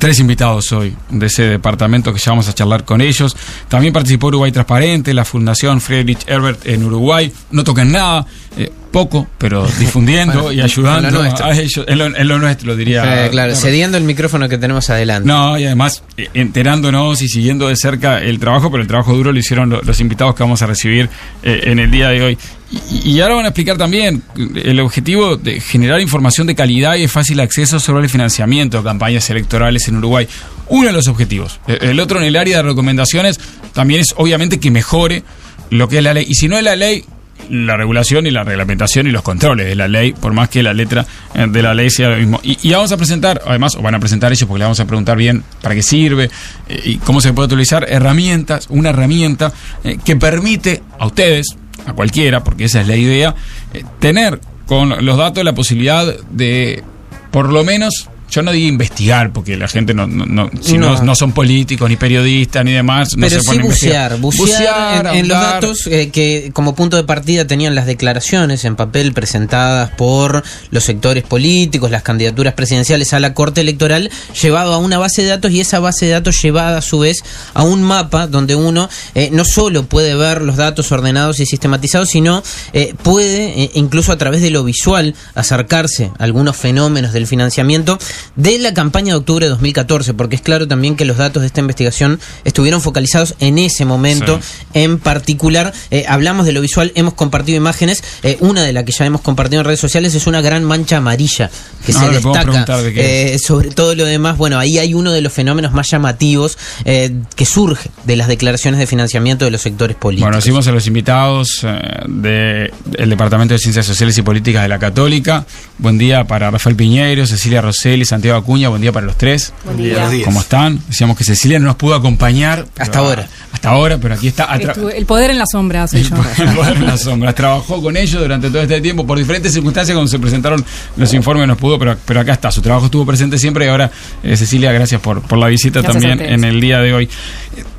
[0.00, 3.36] tres invitados hoy de ese departamento que ya vamos a charlar con ellos.
[3.68, 7.30] También participó Uruguay Transparente, la Fundación Friedrich Herbert en Uruguay.
[7.52, 8.26] No tocan nada,
[8.56, 11.44] eh, poco, pero difundiendo Bueno, y ayudando en lo nuestro.
[11.46, 11.84] a ellos.
[11.86, 13.26] En lo, en lo nuestro, diría.
[13.26, 15.28] Eh, claro, cediendo el micrófono que tenemos adelante.
[15.28, 19.32] No, y además eh, enterándonos y siguiendo de cerca el trabajo, pero el trabajo duro
[19.32, 21.08] lo hicieron lo- los invitados que vamos a recibir
[21.42, 22.38] eh, en el día de hoy.
[22.70, 27.08] Y, ahora van a explicar también el objetivo de generar información de calidad y de
[27.08, 30.28] fácil acceso sobre el financiamiento de campañas electorales en Uruguay.
[30.68, 31.58] Uno de los objetivos.
[31.66, 33.40] Eh, El otro en el área de recomendaciones
[33.72, 35.24] también es obviamente que mejore
[35.70, 36.26] lo que es la ley.
[36.28, 37.04] Y si no es la ley,
[37.48, 40.72] la regulación y la reglamentación y los controles de la ley, por más que la
[40.72, 42.40] letra eh, de la ley sea lo mismo.
[42.42, 44.84] Y, y vamos a presentar, además, o van a presentar ellos porque le vamos a
[44.84, 46.30] preguntar bien para qué sirve
[46.68, 49.52] eh, y cómo se puede utilizar herramientas, una herramienta
[49.82, 51.56] eh, que permite a ustedes,
[51.90, 53.34] a cualquiera, porque esa es la idea,
[53.72, 56.82] eh, tener con los datos la posibilidad de,
[57.30, 60.94] por lo menos, yo no digo investigar, porque la gente no, no, no- si no,
[60.96, 61.02] No.
[61.02, 64.16] no son políticos, ni periodistas, ni demás, no Pero se sí a investigar.
[64.18, 68.64] bucear, bucear, en, en los datos eh, que como punto de partida tenían las declaraciones
[68.64, 74.10] en papel presentadas por los sectores políticos, las candidaturas presidenciales a la Corte Electoral,
[74.40, 77.18] llevado a una base de datos y esa base de datos llevada a su vez
[77.54, 82.08] a un mapa donde uno eh, no solo puede ver los datos ordenados y sistematizados,
[82.10, 87.26] sino eh, puede, eh, incluso a través de lo visual, acercarse a algunos fenómenos del
[87.26, 87.98] financiamiento
[88.36, 91.46] de la campaña de octubre de 2014, porque es claro también que los datos de
[91.46, 94.40] esta investigación estuvieron focalizados en ese momento
[94.74, 95.72] en particular.
[95.90, 98.02] Eh, hablamos de lo visual, hemos compartido imágenes.
[98.22, 100.96] eh, una de las que ya hemos compartido en redes sociales es una gran mancha
[100.98, 101.50] amarilla
[101.86, 102.42] que Ahora se destaca.
[102.42, 105.72] preguntar de qué eh, sobre todo lo demás, bueno, ahí hay uno de los fenómenos
[105.72, 110.26] más llamativos eh, que surge de las declaraciones de financiamiento de los sectores políticos.
[110.26, 111.64] Bueno, recibimos a los invitados
[112.06, 112.70] del
[113.10, 115.46] Departamento de Ciencias Sociales y Políticas de la Católica.
[115.78, 118.68] Buen día para Rafael Piñeiro, Cecilia Rosselli, Santiago Acuña.
[118.68, 119.52] Buen día para los tres.
[119.64, 119.92] Buen día.
[119.92, 120.24] Buenos días.
[120.24, 120.80] ¿Cómo están?
[120.88, 122.66] Decíamos que Cecilia no nos pudo acompañar.
[122.76, 123.28] Hasta ahora.
[123.52, 124.48] Hasta ahora, pero aquí está.
[124.54, 126.16] El poder en la sombra soy yo.
[126.38, 127.34] el poder en las sombras.
[127.36, 130.64] Trabajó con ellos durante todo este tiempo por diferentes circunstancias cuando se presentaron
[130.96, 132.50] los informes no pudo, pero, pero acá está.
[132.50, 133.90] Su trabajo estuvo presente siempre y ahora,
[134.24, 137.08] eh, Cecilia, gracias por, por la visita Gracias también en el día de hoy.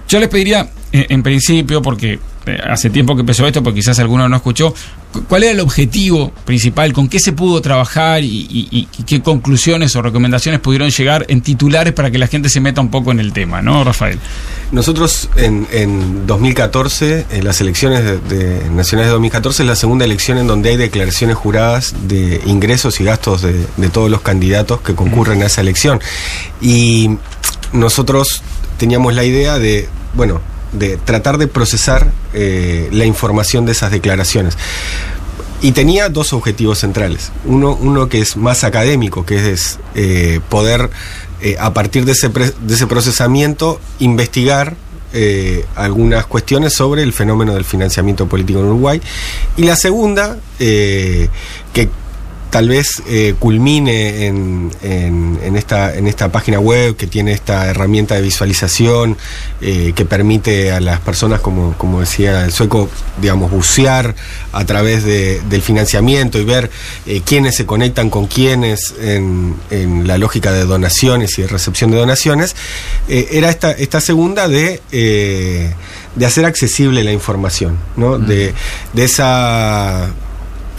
[0.08, 4.28] Yo les pediría, en principio, porque eh, hace tiempo que empezó esto, porque quizás alguno
[4.28, 4.74] no escuchó,
[5.14, 6.92] cu- ¿cuál era el objetivo principal?
[6.92, 12.10] ¿Con qué se pudo trabajar y, qué conclusiones o recomendaciones pudieron llegar en titulares para
[12.12, 14.20] que la gente se meta un poco en el tema, ¿no, Rafael?
[14.72, 20.04] Nosotros en, en 2014, en las elecciones de, de nacionales de 2014, es la segunda
[20.06, 24.82] elección en donde hay declaraciones juradas de ingresos y gastos de, de todos los candidatos
[24.82, 26.00] que concurren a esa elección.
[26.62, 27.12] Y
[27.74, 28.42] nosotros
[28.78, 30.42] teníamos la idea de, bueno,
[30.72, 34.58] de tratar de procesar eh, la información de esas declaraciones.
[35.62, 37.32] Y tenía dos objetivos centrales.
[37.46, 40.90] Uno, uno que es más académico, que es eh, poder,
[41.42, 44.76] eh, a partir de ese, de ese procesamiento, investigar
[45.76, 49.02] algunas cuestiones sobre el fenómeno del financiamiento político en Uruguay.
[49.58, 51.30] Y la segunda, que
[52.52, 57.68] tal vez eh, culmine en, en- en esta, en esta página web que tiene esta
[57.68, 59.18] herramienta de visualización
[59.62, 64.14] eh, que permite a las personas, como, como decía el sueco, digamos, bucear
[64.52, 66.70] a través de- del financiamiento y ver
[67.08, 71.90] eh, quiénes se conectan con quiénes en, en la lógica de donaciones y de recepción
[71.90, 72.56] de donaciones,
[73.08, 74.82] era esta, esta segunda de...
[74.92, 78.20] de hacer accesible la información, ¿no?
[78.20, 78.54] de,
[78.94, 80.12] de esa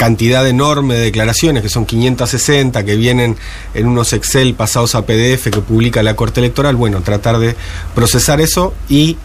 [0.02, 3.36] cantidad enorme de declaraciones, que son 560, que vienen
[3.72, 7.54] en unos Excel pasados a PDF que publica la Corte Electoral, bueno, tratar de
[7.94, 9.16] procesar eso y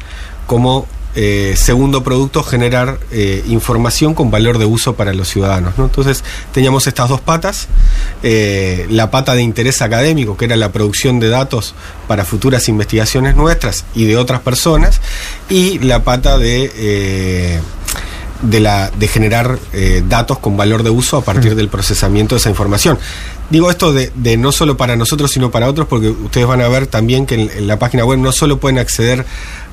[0.46, 0.86] como
[1.16, 5.76] eh, segundo producto generar eh, información con valor de uso para los ciudadanos.
[5.80, 5.86] ¿no?
[5.86, 7.70] Entonces teníamos estas dos patas,
[8.22, 11.74] eh, la pata de interés académico, que era la producción de datos
[12.08, 15.02] para futuras investigaciones nuestras y de otras personas,
[15.50, 17.62] y la pata de...
[18.42, 22.40] de, la, de generar eh, datos con valor de uso a partir del procesamiento de
[22.40, 22.98] esa información.
[23.50, 26.68] Digo esto de, de no solo para nosotros, sino para otros, porque ustedes van a
[26.68, 29.26] ver también que en, en la página web no solo pueden acceder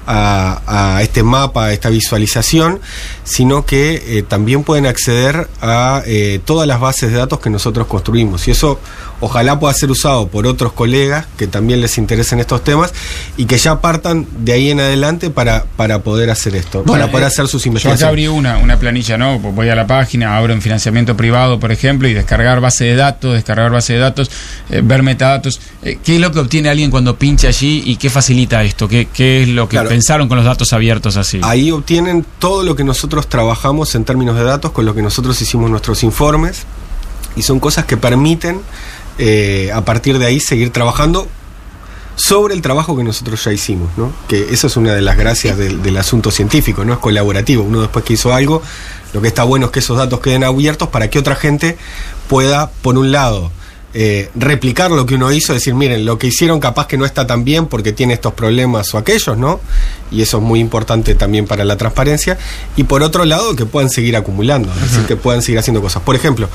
[0.07, 2.81] a, a este mapa, a esta visualización,
[3.25, 7.87] sino que eh, también pueden acceder a eh, todas las bases de datos que nosotros
[7.87, 8.47] construimos.
[8.49, 8.81] Y eso
[9.25, 12.93] ojalá pueda ser usado por otros colegas que también les interesen estos temas
[13.37, 17.11] y que ya partan de ahí en adelante para, para poder hacer esto, para Bueno,
[17.11, 18.09] poder eh, hacer sus Yo acá investigaciones.
[18.11, 19.39] abrí una, una planilla, ¿no?
[19.39, 23.35] Voy a la página, abro en financiamiento privado, por ejemplo, y descargar base de datos,
[23.35, 24.31] descargar base de datos,
[24.71, 25.61] eh, ver metadatos.
[25.83, 28.87] Eh, ¿Qué es lo que obtiene alguien cuando pincha allí y qué facilita esto?
[28.89, 29.89] ¿Qué, qué es lo que Claro.
[29.89, 31.41] pensaron con los datos abiertos así?
[31.43, 35.41] Ahí obtienen todo lo que nosotros trabajamos en términos de datos, con lo que nosotros
[35.41, 36.65] hicimos nuestros informes,
[37.37, 38.61] y son cosas que permiten
[39.19, 41.29] eh, a partir de ahí seguir trabajando
[42.17, 44.13] sobre el trabajo que nosotros ya hicimos, ¿no?
[44.29, 46.93] Que eso es una de las gracias del, del asunto científico, ¿no?
[46.93, 47.65] Es colaborativo.
[47.65, 48.63] Uno después que hizo algo,
[49.13, 51.77] lo que está bueno es que esos datos queden abiertos para que otra gente
[52.29, 53.51] pueda, por un lado,
[53.97, 57.29] eh, replicar lo que uno hizo, decir, miren, lo que hicieron capaz que no está
[57.29, 59.61] tan bien porque tiene estos problemas o aquellos, ¿no?
[60.11, 62.37] Y eso es muy importante también para la transparencia.
[62.77, 66.03] Y por otro lado, que puedan seguir acumulando, es decir, que puedan seguir haciendo cosas.
[66.03, 66.49] Por ejemplo,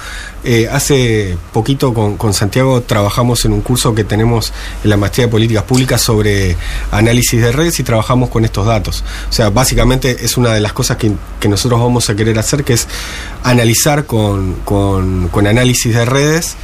[0.43, 4.51] eh, hace poquito con, con Santiago trabajamos en un curso que tenemos
[4.83, 6.57] en la Maestría de Políticas Públicas sobre
[6.91, 9.03] análisis de redes y trabajamos con estos datos.
[9.29, 12.65] O sea, básicamente es una de las cosas que, que nosotros vamos a querer hacer,
[12.65, 12.85] que es
[13.43, 16.57] analizar con, con, con análisis de redes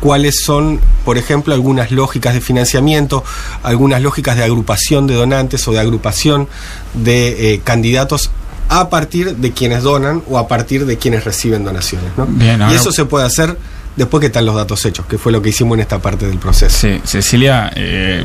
[0.00, 3.22] cuáles son, por ejemplo, algunas lógicas de financiamiento,
[3.62, 6.48] algunas lógicas de agrupación de donantes o de agrupación
[6.94, 8.30] de eh, candidatos
[8.68, 12.10] a partir de quienes donan o a partir de quienes reciben donaciones.
[12.16, 12.26] ¿no?
[12.26, 13.56] Bien, y ahora- eso se puede hacer
[13.96, 16.38] después que están los datos hechos, que fue lo que hicimos en esta parte del
[16.38, 16.74] proceso.
[16.78, 18.24] Sí, Cecilia eh,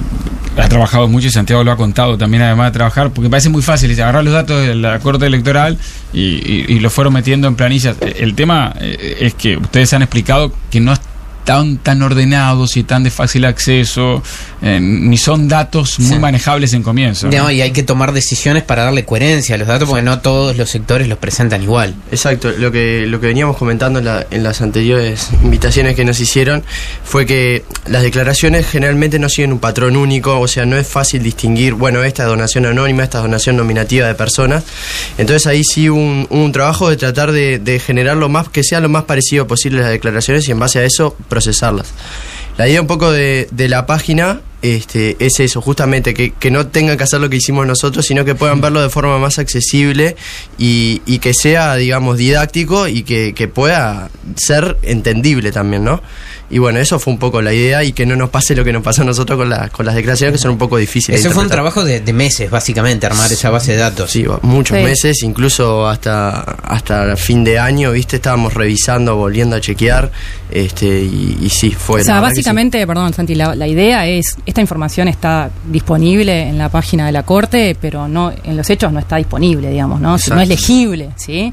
[0.55, 3.63] ha trabajado mucho y Santiago lo ha contado también, además de trabajar, porque parece muy
[3.63, 5.77] fácil dice, agarrar los datos de la Corte Electoral
[6.13, 7.97] y, y, y los fueron metiendo en planillas.
[7.99, 11.01] El tema eh, es que ustedes han explicado que no es
[11.45, 14.21] tan, tan ordenados y tan de fácil acceso,
[14.61, 16.19] eh, ni son datos muy Sí.
[16.19, 17.27] manejables en comienzo.
[17.29, 17.37] ¿no?
[17.43, 20.57] No, y hay que tomar decisiones para darle coherencia a los datos porque no todos
[20.57, 21.95] los sectores los presentan igual.
[22.11, 26.19] Exacto, lo que, lo que veníamos comentando en, la- en las anteriores invitaciones que nos
[26.19, 26.63] hicieron
[27.03, 31.21] fue que las declaraciones generalmente no siguen un patrón único, o sea, no es fácil
[31.23, 34.63] distinguir, bueno, esta es donación anónima, esta es donación nominativa de personas.
[35.17, 38.79] Entonces ahí sí un, un trabajo de tratar de, de generar lo más, que sea
[38.79, 41.87] lo más parecido posible las declaraciones y en base a eso procesarlas.
[42.57, 46.95] La idea un poco de, de la página este, es eso, justamente, que, no tengan
[46.97, 50.15] que hacer lo que hicimos nosotros, sino que puedan verlo de forma más accesible
[50.57, 56.01] y, y que sea, digamos, didáctico y que pueda ser entendible también, ¿no?
[56.49, 58.71] Y bueno, eso fue un poco la idea y que no nos pase lo que
[58.71, 61.21] nos pasó a nosotros con, la- con las declaraciones que son un poco difíciles.
[61.21, 64.11] de Eso fue un trabajo de, de meses, básicamente, armar esa base de datos.
[64.11, 64.83] Sí, muchos Sí.
[64.83, 68.17] meses, incluso hasta hasta fin de año, ¿viste?
[68.17, 70.11] Estábamos revisando, volviendo a chequear,
[70.51, 72.21] este y, y sí, fue o sea, sí.
[72.21, 77.11] básicamente, perdón, Santi, la, la idea es, esta información está disponible en la página de
[77.11, 80.17] la Corte, pero no en los hechos no está disponible, digamos, ¿no?
[80.17, 81.51] Si no es legible, ¿sí?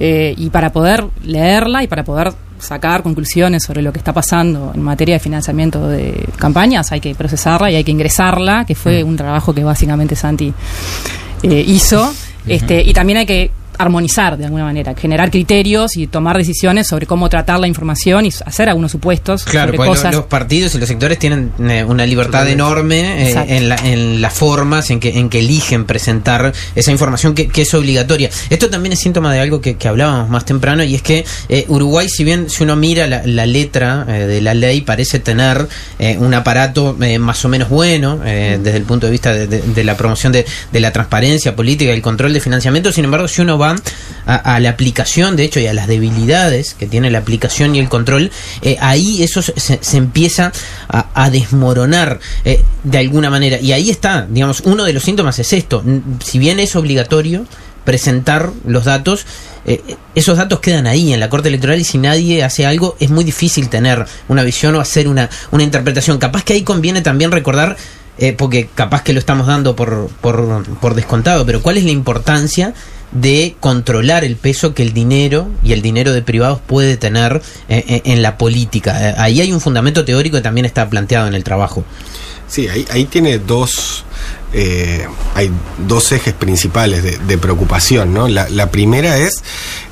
[0.00, 4.72] Eh, y para poder leerla y para poder sacar conclusiones sobre lo que está pasando
[4.74, 9.02] en materia de financiamiento de campañas, hay que procesarla y hay que ingresarla, que fue
[9.02, 10.52] un trabajo que básicamente Santi
[11.42, 12.12] eh, hizo.
[12.46, 17.06] Este, y también hay que armonizar de alguna manera, generar criterios y tomar decisiones sobre
[17.06, 20.14] cómo tratar la información y hacer algunos supuestos Claro, sobre cosas.
[20.14, 22.52] los partidos y los sectores tienen eh, una libertad Totalmente.
[22.62, 27.34] enorme eh, en, la- en las formas en que, en que eligen presentar esa información
[27.34, 28.30] que, que es obligatoria.
[28.50, 31.64] Esto también es síntoma de algo que, que hablábamos más temprano y es que eh,
[31.68, 35.68] Uruguay, si bien si uno mira la, la letra eh, de la ley, parece tener
[35.98, 39.46] eh, un aparato eh, más o menos bueno eh, desde el punto de vista de,
[39.46, 42.90] de- de la promoción de, de la transparencia política y el control de financiamiento.
[42.92, 43.67] Sin embargo, si uno va
[44.28, 47.88] a, la aplicación, de hecho, y a las debilidades que tiene la aplicación y el
[47.88, 48.30] control,
[48.60, 50.52] eh, ahí eso se, empieza
[50.88, 53.58] a, desmoronar eh, de alguna manera.
[53.58, 55.82] Y ahí está, digamos, uno de los síntomas es esto.
[56.22, 57.46] Si bien es obligatorio
[57.84, 59.24] presentar los datos,
[59.64, 59.80] eh,
[60.14, 63.24] esos datos quedan ahí en la Corte Electoral y si nadie hace algo es muy
[63.24, 66.18] difícil tener una visión o hacer una, una interpretación.
[66.18, 67.78] Capaz que ahí conviene también recordar,
[68.36, 72.74] porque capaz que lo estamos dando por, por, por descontado, pero cuál es la importancia
[73.12, 77.84] de controlar el peso que el dinero y el dinero de privados puede tener eh,
[77.88, 79.10] eh, en la política.
[79.10, 81.84] Eh, ahí hay un fundamento teórico que también está planteado en el trabajo.
[82.48, 84.04] Sí, ahí, ahí tiene dos,
[85.34, 85.50] hay
[85.86, 88.26] dos ejes principales de, preocupación, ¿no?
[88.26, 89.42] La primera es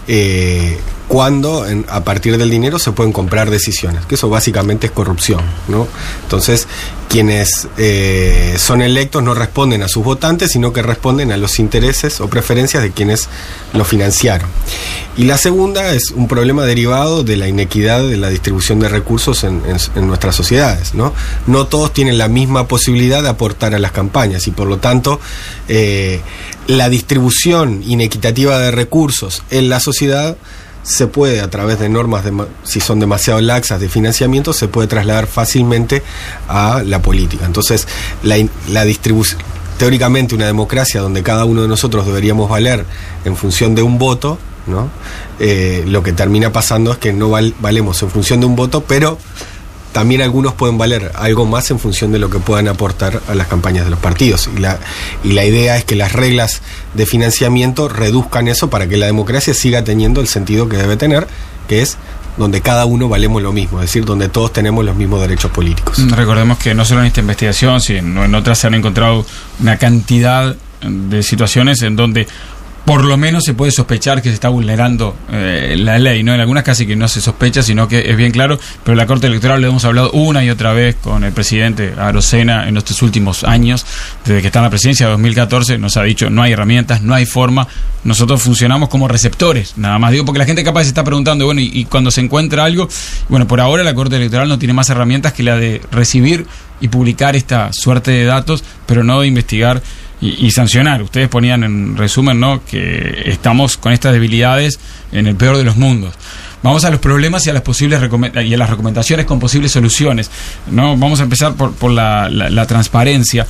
[0.09, 0.79] eh,
[1.09, 5.87] cuando a partir del dinero se pueden comprar decisiones, que eso básicamente es corrupción, ¿no?
[6.25, 6.67] Entonces,
[7.09, 12.21] quienes eh, son electos no responden a sus votantes, sino que responden a los intereses
[12.21, 13.29] o preferencias de quienes
[13.73, 14.49] lo financiaron.
[15.17, 19.45] Y la segunda es un problema derivado de la inequidad de la distribución de recursos
[19.45, 19.63] en
[20.09, 20.95] nuestras sociedades.
[20.95, 21.13] ¿no?
[21.47, 25.21] no todos tienen la misma posibilidad de aportar a las campañas y por lo tanto
[25.69, 26.21] eh,
[26.67, 30.37] la distribución inequitativa de recursos en la sociedad
[30.83, 34.87] se puede a través de normas, dema- si son demasiado laxas de financiamiento, se puede
[34.87, 36.03] trasladar fácilmente
[36.49, 37.45] a la política.
[37.45, 37.89] Entonces,
[38.23, 39.41] la, distribución,
[39.79, 42.85] teóricamente una democracia donde cada uno de nosotros deberíamos valer
[43.25, 44.39] en función de un voto,
[44.69, 44.89] ¿no?
[45.41, 48.85] Eh, lo que termina pasando es que no val- valemos en función de un voto,
[48.85, 49.19] pero
[49.97, 53.47] también algunos pueden valer algo más en función de lo que puedan aportar a las
[53.47, 54.47] campañas de los partidos.
[54.55, 54.79] Y la,
[55.25, 56.61] y la idea es que las reglas
[56.93, 61.27] de financiamiento reduzcan eso para que la democracia siga teniendo el sentido que debe tener,
[61.67, 61.97] que es
[62.37, 65.99] donde cada uno valemos lo mismo, es decir, donde todos tenemos los mismos derechos políticos.
[66.11, 69.25] Recordemos que no solo en esta investigación, sino en otras se han encontrado
[69.61, 72.29] una cantidad de situaciones en donde
[72.87, 76.33] por lo menos se puede sospechar que se está vulnerando eh, la ley, ¿no?
[76.33, 79.27] En algunas casi que no se sospecha, sino que es bien claro, pero la Corte
[79.27, 83.43] Electoral le hemos hablado una y otra vez con el presidente Arocena en estos últimos
[83.43, 83.85] años,
[84.25, 87.13] desde que está en la presidencia de 2014, nos ha dicho no hay herramientas, no
[87.13, 87.67] hay forma,
[88.05, 91.61] nosotros funcionamos como receptores, nada más digo, porque la gente capaz se está preguntando, bueno,
[91.61, 92.89] y, y cuando se encuentra algo,
[93.29, 96.47] bueno, por ahora la Corte Electoral no tiene más herramientas que la de recibir
[96.81, 99.83] y publicar esta suerte de datos, pero no de investigar
[100.27, 101.03] y, y sancionar.
[101.03, 102.63] Ustedes ponían en resumen, ¿no?
[102.65, 104.79] Que estamos con estas debilidades
[105.13, 106.15] en el peor de los mundos.
[106.63, 108.01] Vamos a los problemas y a las posibles
[108.45, 110.31] y a las recomendaciones con posibles soluciones.
[110.71, 110.97] ¿no?
[110.97, 113.47] Vamos a empezar por, por la, la- la transparencia.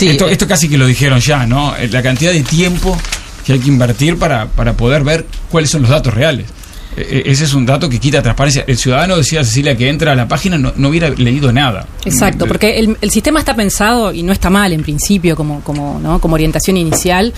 [0.00, 1.74] esto, esto casi que lo dijeron ya, ¿no?
[1.76, 2.98] Eh, La cantidad de tiempo
[3.44, 6.46] que hay que invertir para, para poder ver cuáles son los datos reales.
[6.96, 8.64] Eh, eh, Ese es un dato que quita transparencia.
[8.66, 11.86] El ciudadano, decía Cecilia, que entra a la página no, no hubiera leído nada.
[12.04, 16.00] Exacto, porque el, el sistema está pensado y no está mal en principio como, como,
[16.02, 16.20] ¿no?
[16.20, 17.32] como orientación inicial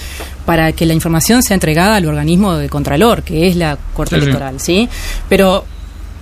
[0.47, 4.23] para que la información sea entregada al organismo de Contralor, que es la Corte sí.
[4.23, 4.89] Electoral, ¿sí?
[5.29, 5.65] Pero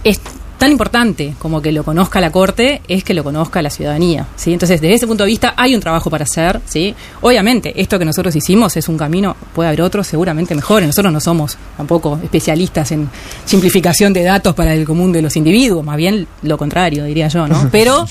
[0.05, 0.21] es-
[0.61, 4.27] tan importante como que lo conozca la Corte es que lo conozca la ciudadanía.
[4.37, 4.53] ¿sí?
[4.53, 6.61] Entonces, desde ese punto de vista, hay un trabajo para hacer.
[6.67, 6.95] ¿sí?
[7.23, 10.87] Obviamente, esto que nosotros hicimos es un camino, puede haber otros seguramente mejores.
[10.87, 13.09] Nosotros no somos tampoco especialistas en
[13.47, 17.49] simplificación de datos para el común de los individuos, más bien lo contrario, diría yo.
[17.49, 17.69] ¿no?
[17.73, 18.07] Pero,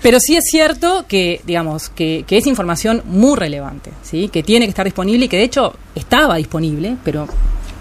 [0.00, 4.28] pero sí es cierto que, digamos, que, que es información muy relevante, ¿sí?
[4.28, 7.26] que tiene que estar disponible y que de hecho estaba disponible, pero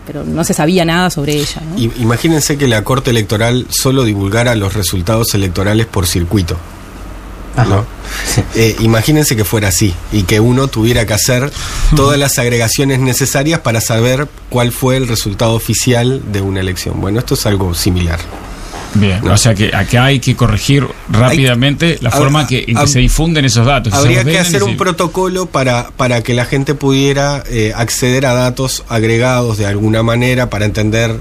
[0.10, 1.62] pero no se sabía nada sobre ella.
[1.62, 1.78] ¿no?
[2.00, 6.58] Imagínense que la Corte Electoral solo divulgara los resultados electorales por circuito.
[7.56, 7.86] ¿no?
[8.56, 11.52] Eh, imagínense que fuera así y que uno tuviera que hacer
[11.96, 17.00] todas las agregaciones necesarias para saber cuál fue el resultado oficial de una elección.
[17.00, 18.18] Bueno, esto es algo similar.
[18.96, 23.00] Bien, o sea que acá hay que corregir rápidamente la forma que, en que se
[23.00, 23.94] difunden esos datos.
[23.94, 28.34] Habría que hacer se- un protocolo para, para que la gente pudiera eh, acceder a
[28.34, 31.16] datos agregados de alguna manera para entender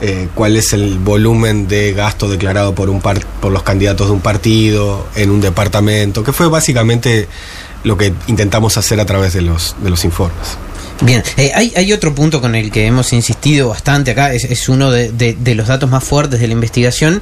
[0.00, 4.12] eh, cuál es el volumen de gasto declarado por, un par- por los candidatos de
[4.12, 7.26] un partido en un departamento, que fue básicamente
[7.84, 10.56] lo que intentamos hacer a través de los, de los informes.
[11.00, 14.90] Bien, eh, hay, hay otro punto con el que hemos insistido bastante acá, es, uno
[14.90, 17.20] de los datos más fuertes de la investigación,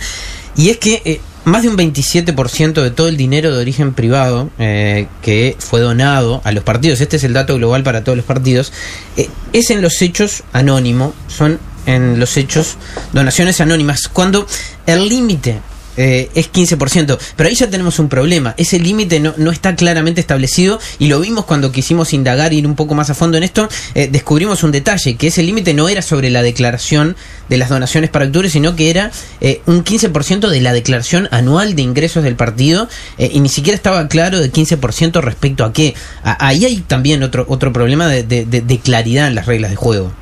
[0.56, 4.50] y es que eh, más de un 27% de todo el dinero de origen privado
[4.58, 8.24] eh, que fue donado a los partidos, este es el dato global para todos los
[8.24, 8.72] partidos,
[9.16, 12.78] eh, es en los hechos anónimo, son en los hechos
[13.12, 14.46] donaciones anónimas, cuando
[14.86, 15.60] el límite
[15.96, 17.18] eh, es 15%.
[17.36, 18.54] Pero ahí ya tenemos un problema.
[18.56, 22.74] Ese límite no, no está claramente establecido y lo vimos cuando quisimos indagar ir un
[22.74, 23.68] poco más a fondo en esto.
[23.94, 27.16] eh, descubrimos un detalle, que ese límite no era sobre la declaración
[27.48, 29.10] de las donaciones para actores, sino que era
[29.40, 33.76] eh, un 15% de la declaración anual de ingresos del partido eh, y ni siquiera
[33.76, 35.94] estaba claro de 15% respecto a qué.
[36.22, 40.12] Ahí hay también otro, otro problema de- de- de claridad en las reglas de juego.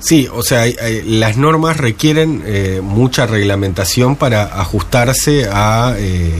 [0.00, 0.64] Sí, o sea,
[1.04, 6.32] las normas requieren eh, mucha reglamentación para ajustarse a eh,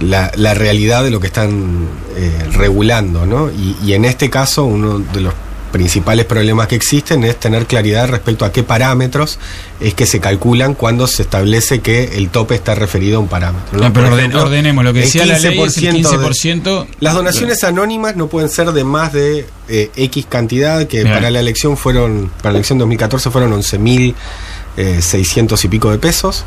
[0.00, 3.50] la, realidad de lo que están eh, regulando, ¿no?
[3.50, 5.34] Y en este caso, uno de los
[5.72, 9.38] principales problemas que existen es tener claridad respecto a qué parámetros
[9.80, 13.78] es que se calculan cuando se establece que el tope está referido a un parámetro.
[13.78, 13.84] ¿no?
[13.84, 14.08] No, pero
[14.42, 16.86] ordenemos, lo que decía la ley es el 15% de- 15%.
[17.00, 21.14] las donaciones anónimas no pueden ser de más de eh, X cantidad, que Bien.
[21.14, 26.44] para la elección fueron, para la elección 2014 fueron 11.600 y pico de pesos.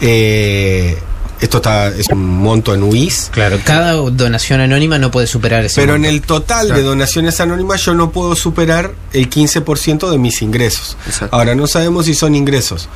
[0.00, 0.98] Eh,
[1.42, 3.30] esto está es un monto en UIS.
[3.32, 7.84] Claro, cada donación anónima no puede superar ese Pero en el total de donaciones anónimas
[7.84, 10.96] yo no puedo superar el 15% de mis ingresos.
[11.32, 12.88] Ahora, no sabemos si son ingresos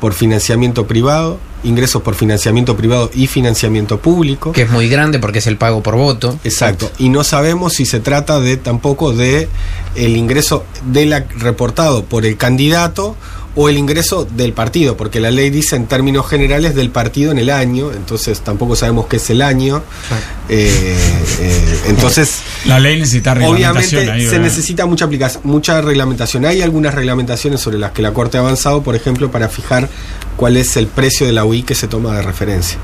[0.00, 4.52] por financiamiento privado, ingresos por financiamiento privado y financiamiento público.
[4.52, 6.38] Que es muy grande porque es el pago por voto.
[6.44, 6.90] Exacto.
[6.98, 9.48] Y no sabemos si se trata de tampoco de
[9.94, 13.16] el ingreso de la, reportado por el candidato
[13.56, 17.38] o el ingreso del partido, porque la ley dice en términos generales del partido en
[17.38, 19.82] el año, entonces tampoco sabemos qué es el año.
[20.48, 20.96] Eh,
[21.40, 26.44] eh, entonces, La ley necesita reglamentación obviamente ahí, se necesita mucha aplicación, mucha reglamentación.
[26.44, 29.88] Hay algunas reglamentaciones sobre las que la Corte ha avanzado, por ejemplo, para fijar
[30.36, 32.78] cuál es el precio de la UI que se toma de referencia.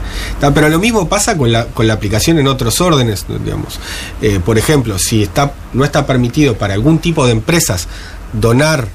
[0.54, 3.80] Pero lo mismo pasa con la, con la aplicación en otros órdenes, digamos.
[4.22, 7.88] Eh, por ejemplo, si está, no está permitido para algún tipo de empresas
[8.32, 8.88] donar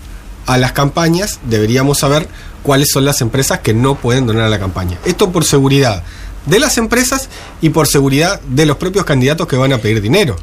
[0.46, 2.28] a las campañas, deberíamos saber
[2.64, 4.98] cuáles son las empresas que no pueden donar a la campaña.
[5.06, 6.04] Esto por seguridad
[6.46, 7.30] de las empresas
[7.62, 10.36] y por seguridad de los propios candidatos que van a pedir dinero,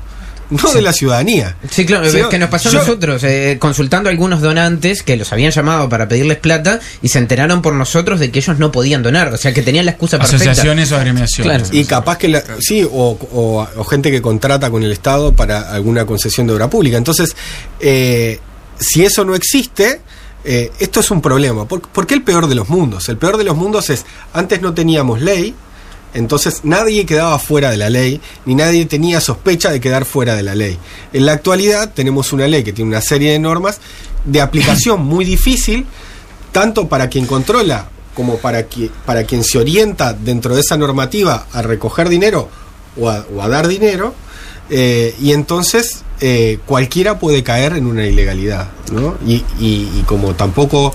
[0.50, 1.56] no de la ciudadanía.
[1.70, 5.02] Sí, claro, Si es no, que nos pasó a nosotros, eh, consultando a algunos donantes
[5.02, 8.58] que los habían llamado para pedirles plata y se enteraron por nosotros de que ellos
[8.58, 10.42] no podían donar, o sea que tenían la excusa perfecta.
[10.50, 11.62] Asociaciones o agremiaciones.
[11.62, 11.76] Claro.
[11.76, 12.90] Y capaz que, la, sí, o,
[13.32, 16.96] o- o gente que contrata con el Estado para alguna concesión de obra pública.
[16.98, 17.34] Entonces,
[17.80, 18.38] eh,
[18.82, 20.00] si eso no existe,
[20.44, 21.66] eh, esto es un problema.
[21.66, 23.08] ¿Por, por qué el peor de los mundos?
[23.08, 25.54] El peor de los mundos es, antes no teníamos ley,
[26.14, 30.42] entonces nadie quedaba fuera de la ley, ni nadie tenía sospecha de quedar fuera de
[30.42, 30.78] la ley.
[31.12, 33.78] En la actualidad tenemos una ley que tiene una serie de normas
[34.24, 35.86] de aplicación muy difícil,
[36.52, 41.46] tanto para quien controla como para, qui- para quien se orienta dentro de esa normativa
[41.52, 42.50] a recoger dinero
[43.00, 44.14] o a, o a dar dinero,
[44.70, 49.16] eh, y entonces eh, cualquiera puede caer en una ilegalidad, ¿no?
[49.26, 50.94] Y, y- y como tampoco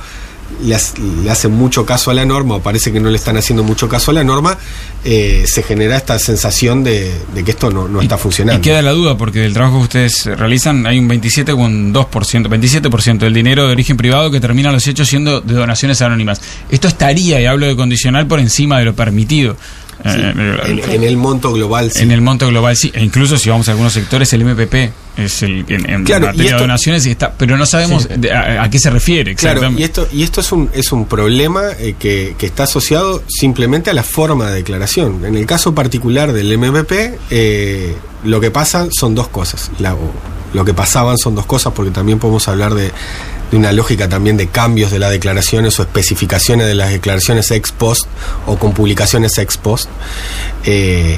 [0.64, 0.78] le,
[1.24, 3.90] le hacen mucho caso a la norma, o parece que no le están haciendo mucho
[3.90, 4.58] caso a la norma,
[5.04, 8.60] eh, se genera esta sensación de, de que esto no, no está funcionando.
[8.60, 13.34] Y queda la duda, porque del trabajo que ustedes realizan hay un 27,2%, 27% del
[13.34, 16.42] dinero de origen privado que termina los hechos siendo de donaciones anónimas.
[16.70, 19.58] Esto estaría, y hablo de condicional, por encima de lo permitido.
[20.04, 22.04] Eh, Sí, eh, en, en el monto global, sí.
[22.04, 22.92] En el monto global, sí.
[22.94, 26.28] E incluso si vamos a algunos sectores, el MPP es el en, en Claro, y
[26.28, 28.10] materia esto- de donaciones y está, pero no sabemos Sí.
[28.18, 31.06] de- a, a qué se refiere Claro, y esto, y esto es un, es un
[31.08, 35.26] problema eh, que, que está asociado simplemente a la forma de declaración.
[35.26, 39.72] En el caso particular del MVP, eh, lo que pasa son dos cosas.
[39.80, 39.96] La-
[40.54, 42.92] lo que pasaban son dos cosas, porque también podemos hablar de,
[43.52, 47.72] de una lógica también de cambios de las declaraciones o especificaciones de las declaraciones ex
[47.72, 48.06] post
[48.46, 49.90] o con publicaciones ex post.
[50.66, 51.18] Eh,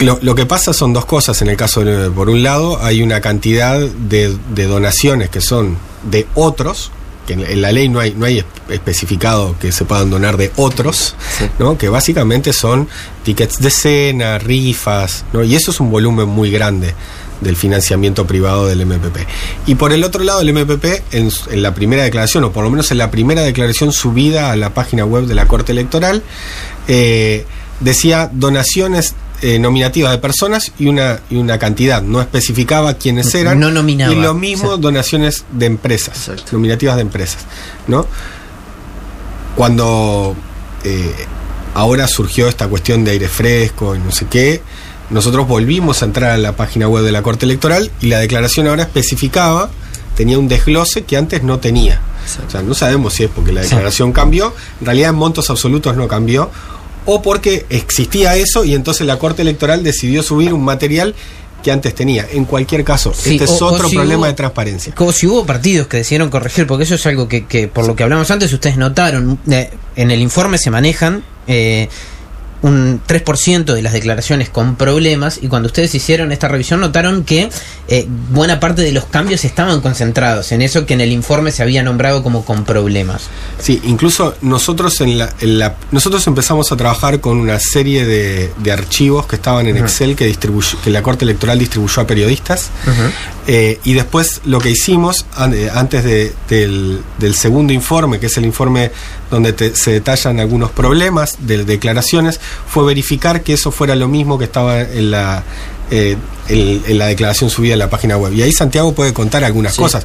[0.00, 3.02] lo, lo que pasa son dos cosas en el caso de por un lado hay
[3.02, 5.76] una cantidad de, de donaciones que son
[6.10, 6.90] de otros
[7.26, 10.38] que en, en la ley no hay no hay espe- especificado que se puedan donar
[10.38, 11.14] de otros
[11.58, 12.88] no que básicamente son
[13.24, 15.44] tickets de cena rifas ¿no?
[15.44, 16.94] y eso es un volumen muy grande
[17.40, 19.18] del financiamiento privado del MPP.
[19.66, 21.30] Y por el otro lado, el MPP, en,
[21.62, 25.04] la primera declaración, o por lo menos en la primera declaración subida a la página
[25.04, 26.22] web de la Corte Electoral,
[26.88, 27.46] eh,
[27.80, 33.58] decía donaciones eh, nominativas de personas y una, y una cantidad, no especificaba quiénes eran.
[33.58, 34.12] No nominaba.
[34.12, 37.46] Y lo mismo donaciones de empresas, nominativas de empresas,
[37.86, 38.06] ¿no?
[39.56, 40.36] Cuando
[40.84, 41.14] eh,
[41.72, 44.60] ahora surgió esta cuestión de aire fresco y no sé qué,
[45.10, 48.66] nosotros volvimos a entrar a la página web de la Corte Electoral y la declaración
[48.68, 49.70] ahora especificaba,
[50.16, 52.00] tenía un desglose que antes no tenía.
[52.46, 55.96] O sea, no sabemos si es porque la declaración cambió, en realidad en montos absolutos
[55.96, 56.50] no cambió,
[57.06, 61.14] o porque existía eso y entonces la Corte Electoral decidió subir un material
[61.64, 62.26] que antes tenía.
[62.32, 64.94] En cualquier caso, Sí, este es o- otro si problema hubo- de transparencia.
[64.94, 67.96] Como si hubo partidos que decidieron corregir, porque eso es algo que, que por lo
[67.96, 71.88] que hablamos antes, ustedes notaron, eh, en el informe se manejan eh,
[72.62, 77.48] un 3% de las declaraciones con problemas y cuando ustedes hicieron esta revisión notaron que
[77.88, 81.62] eh, buena parte de los cambios estaban concentrados en eso que en el informe se
[81.62, 83.22] había nombrado como con problemas.
[83.58, 88.52] Sí, incluso nosotros en la, en la- nosotros empezamos a trabajar con una serie de,
[88.58, 89.76] de archivos que estaban en.
[89.78, 90.30] Excel que
[90.84, 92.70] que la Corte Electoral distribuyó a periodistas
[93.46, 98.36] Eh, y después lo que hicimos eh, antes de- del, del segundo informe, que es
[98.36, 98.92] el informe
[99.30, 104.38] donde te- se detallan algunos problemas de declaraciones, fue verificar que eso fuera lo mismo
[104.38, 105.42] que estaba en la,
[105.90, 106.16] eh,
[106.48, 108.32] en, en la declaración subida en la página web.
[108.32, 109.78] Y ahí Santiago puede contar algunas Sí.
[109.82, 110.04] cosas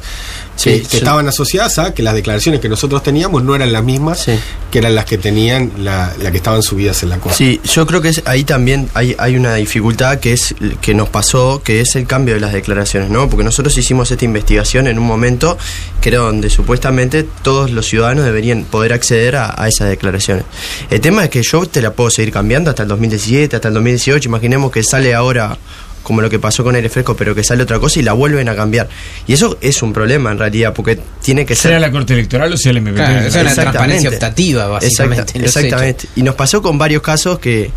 [0.56, 4.24] Sí, que, estaban asociadas a que las declaraciones que nosotros teníamos no eran las mismas
[4.70, 7.36] que eran las que tenían la, la que estaban subidas en la corte.
[7.36, 11.10] Sí, yo creo que es, ahí también hay, hay una dificultad que es que nos
[11.10, 13.28] pasó, que es el cambio de las declaraciones, ¿no?
[13.28, 15.58] Porque nosotros hicimos esta investigación en un momento
[16.00, 20.44] que era donde supuestamente todos los ciudadanos deberían poder acceder a, a esas declaraciones.
[20.88, 23.74] El tema es que yo te la puedo seguir cambiando hasta el 2017, hasta el
[23.74, 25.58] 2018, imaginemos que sale ahora
[26.06, 28.48] como lo que pasó con el fresco, pero que sale otra cosa y la vuelven
[28.48, 28.88] a cambiar.
[29.26, 31.72] Y eso es un problema en realidad, porque tiene que ser...
[31.72, 32.94] Sea la Corte Electoral o sea el MPP.
[32.94, 35.32] Claro, es una transparencia optativa, básicamente.
[35.40, 36.08] Exacta- exactamente.
[36.14, 37.72] Y nos pasó con varios casos que,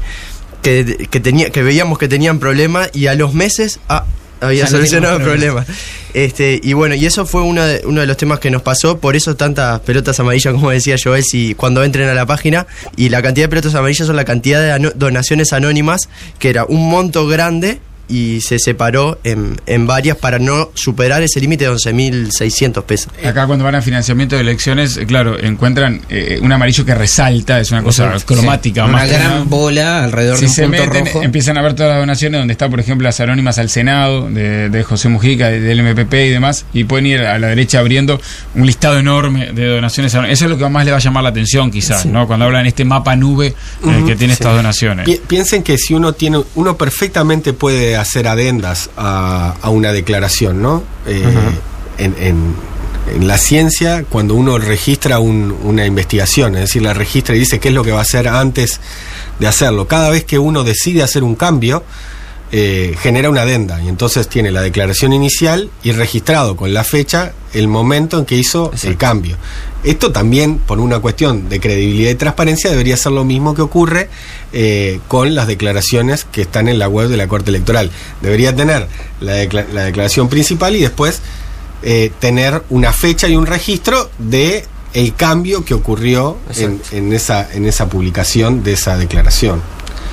[0.62, 4.06] que, que, tenía, que veíamos que tenían problemas y a los meses ah,
[4.42, 5.66] había Ya no solucionado el problema.
[6.14, 9.00] Este, y bueno, y eso fue uno de, uno de los temas que nos pasó,
[9.00, 13.10] por eso tantas pelotas amarillas, como decía Joel, si cuando entren a la página, y
[13.10, 16.02] la cantidad de pelotas amarillas son la cantidad de donaciones anónimas,
[16.38, 17.80] que era un monto grande
[18.10, 23.12] y se separó en, en varias para no superar ese límite de 11.600 pesos.
[23.24, 27.72] Acá cuando van a financiamiento de elecciones, claro, encuentran eh, un amarillo que resalta, es
[27.72, 28.84] una cosa Sí, cromática.
[28.86, 29.44] una más que gran nada.
[29.46, 31.24] bola alrededor si de un se punto meten, rojo.
[31.24, 34.70] empiezan a ver todas las donaciones donde está, por ejemplo, las anónimas al Senado de,
[34.70, 38.20] de José Mujica, de- del MPP y demás, y pueden ir a la derecha abriendo
[38.56, 40.14] un listado enorme de donaciones.
[40.14, 42.28] Eso es lo que más le va a llamar la atención, quizás, ¿no?
[42.28, 44.42] Cuando hablan de este mapa nube eh, que tiene sí.
[44.42, 45.06] estas donaciones.
[45.06, 50.62] Pi- piensen que si uno tiene, uno perfectamente puede hacer adendas a, a una declaración,
[50.62, 50.84] ¿no?
[51.08, 51.24] Eh,
[51.98, 52.70] en, en-
[53.16, 57.60] en la ciencia, cuando uno registra un- una investigación, es decir, la registra y dice
[57.60, 58.80] qué es lo que va a hacer antes
[59.40, 59.88] de hacerlo.
[59.88, 61.84] Cada vez que uno decide hacer un cambio,
[62.52, 67.34] eh, genera una adenda y entonces tiene la declaración inicial y registrado con la fecha
[67.54, 69.38] el momento en que hizo el cambio.
[69.84, 74.10] Esto también, por una cuestión de credibilidad y transparencia, debería ser lo mismo que ocurre
[74.52, 77.92] eh, con las declaraciones que están en la web de la Corte Electoral.
[78.22, 78.88] Debería tener
[79.22, 81.22] la, decla- la declaración principal y después
[81.84, 86.36] eh, tener una fecha y un registro de el cambio que ocurrió
[86.66, 89.62] en, en esa, en esa publicación de esa declaración.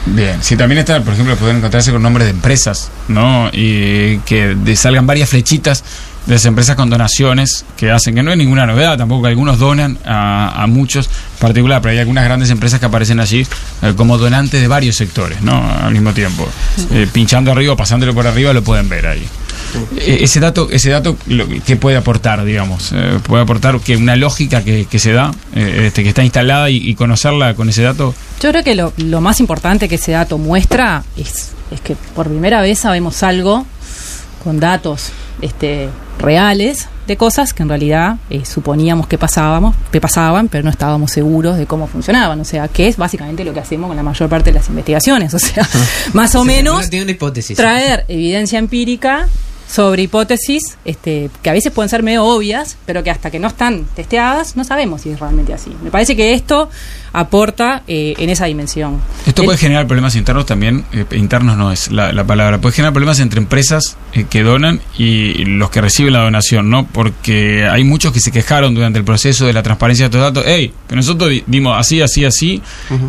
[0.07, 3.51] Bien, si también está, por ejemplo, pueden encontrarse con nombres de empresas, ¿no?
[3.53, 5.83] Y que salgan varias flechitas
[6.27, 9.59] de esas empresas con donaciones que hacen, que no es ninguna novedad, tampoco que algunos
[9.59, 13.47] donan a, a muchos en particular, pero hay algunas grandes empresas que aparecen allí
[13.83, 15.63] eh, como donantes de varios sectores, ¿no?
[15.81, 16.49] Al mismo tiempo.
[16.91, 19.27] Eh, pinchando arriba, pasándolo por arriba, lo pueden ver ahí.
[19.97, 22.93] Eh, ese dato, ese dato, lo que- ¿qué puede aportar, digamos?
[22.95, 26.71] Eh, puede aportar que una lógica que, que se da, eh, este, que está instalada
[26.71, 28.15] y, y conocerla con ese dato.
[28.43, 32.27] Yo creo que lo, lo más importante que ese dato muestra es, es que por
[32.29, 33.67] primera vez sabemos algo
[34.45, 35.11] con datos
[35.43, 35.89] este,
[36.19, 41.13] reales de cosas que en realidad eh, suponíamos que pasábamos, que pasaban, pero no estábamos
[41.13, 42.41] seguros de cómo funcionaban.
[42.41, 45.33] O sea, que es básicamente lo que hacemos con la mayor parte de las investigaciones.
[45.35, 45.69] O sea,
[46.15, 47.57] más o menos Uno tiene una hipótesis.
[47.57, 49.29] traer evidencia empírica
[49.69, 53.49] sobre hipótesis este, que a veces pueden ser medio obvias, pero que hasta que no
[53.49, 55.71] están testeadas no sabemos si es realmente así.
[55.83, 56.71] Me parece que esto
[57.13, 59.01] aporta eh, en esa dimensión.
[59.27, 62.75] Esto El- puede generar problemas internos también, eh, internos no es la, la palabra, puede
[62.75, 66.87] generar problemas entre empresas eh, que donan y los que reciben la donación, ¿no?
[66.87, 70.45] Porque hay muchos que se quejaron durante el proceso de la transparencia de estos datos,
[70.47, 72.63] hey, pero nosotros di- dimos así, así, así,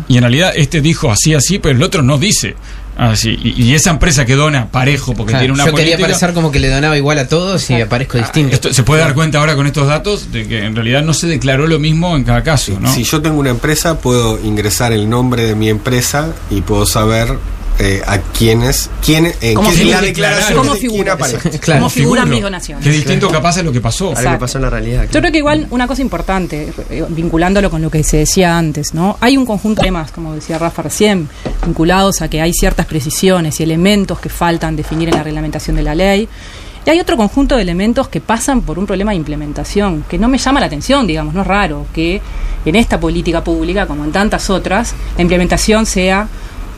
[0.08, 2.56] y en realidad este dijo así, así, pero el otro no dice
[2.98, 3.38] así.
[3.42, 6.08] Y, y esa empresa que dona parejo porque Claro, tiene una yo quería política...
[6.08, 8.54] parecer como que le donaba igual a todos y aparezco distinto.
[8.54, 11.26] Esto, se puede dar cuenta ahora con estos datos de que en realidad no se
[11.26, 12.92] declaró lo mismo en cada caso, ¿no?
[12.92, 17.38] Si yo tengo una empresa, puedo ingresar el nombre de mi empresa y puedo saber
[17.80, 21.12] eh, a quiénes, quién, en ¿Cómo la declaración ¿Cómo de figura?
[21.12, 21.60] aparece.
[21.60, 22.84] ¿Cómo figuran mis donaciones?
[22.84, 24.16] Qué distinto capaz es lo que pasó.
[24.16, 25.06] A lo que pasó en la realidad.
[25.12, 28.94] Yo creo que igual una cosa importante, eh, vinculándolo con lo que se decía antes,
[28.94, 29.16] ¿no?
[29.20, 31.28] Hay un conjunto de temas, como decía Rafa recién,
[31.64, 35.82] vinculados a que hay ciertas precisiones y elementos que faltan definir en la reglamentación de
[35.82, 36.28] la ley.
[36.84, 40.26] Y hay otro conjunto de elementos que pasan por un problema de implementación, que no
[40.26, 42.20] me llama la atención, digamos, no es raro que
[42.64, 46.26] en esta política pública, como en tantas otras, la implementación sea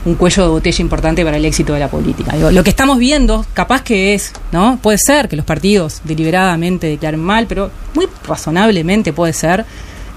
[0.05, 2.32] un cuello de botella importante para el éxito de la política.
[2.35, 4.78] Digo, lo que estamos viendo, capaz que es, ¿no?
[4.82, 9.64] Puede ser que los partidos deliberadamente declaren mal, pero muy razonablemente puede ser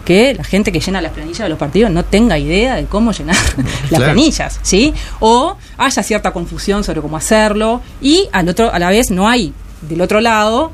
[0.05, 3.11] que la gente que llena las planillas de los partidos no tenga idea de cómo
[3.11, 3.35] llenar
[3.89, 4.93] las planillas, ¿sí?
[5.19, 9.53] O haya cierta confusión sobre cómo hacerlo y al otro a la vez no hay
[9.81, 10.71] del otro lado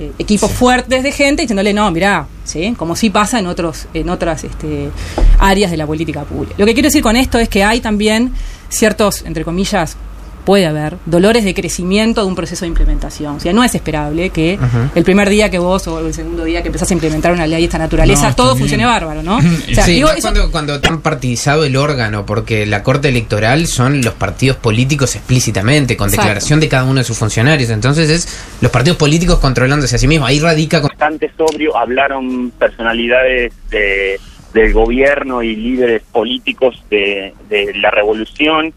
[0.00, 2.74] eh, equipos fuertes de gente diciéndole no, mirá, ¿sí?
[2.76, 4.90] como sí pasa en otros en otras este,
[5.38, 6.54] áreas de la política pública.
[6.58, 8.32] Lo que quiero decir con esto es que hay también
[8.68, 9.96] ciertos, entre comillas,
[10.44, 13.36] puede haber dolores de crecimiento de un proceso de implementación.
[13.36, 14.58] O sea, no es esperable que
[14.94, 17.60] el primer día que vos o el segundo día que empezás a implementar una ley
[17.60, 19.38] de esta naturaleza No, todo funcione bárbaro, ¿no?
[19.70, 23.66] O sea, sí, digo, eso- cuando, cuando tan partidizado el órgano, porque la Corte Electoral
[23.66, 26.22] son los partidos políticos explícitamente, con Exacto.
[26.28, 27.70] declaración de cada uno de sus funcionarios.
[27.70, 28.28] Entonces es
[28.60, 30.28] los partidos políticos controlándose a sí mismos.
[30.28, 34.18] Ahí radica con bastante sobrio, hablaron personalidades de,
[34.54, 38.72] del gobierno y líderes políticos de, de la revolución,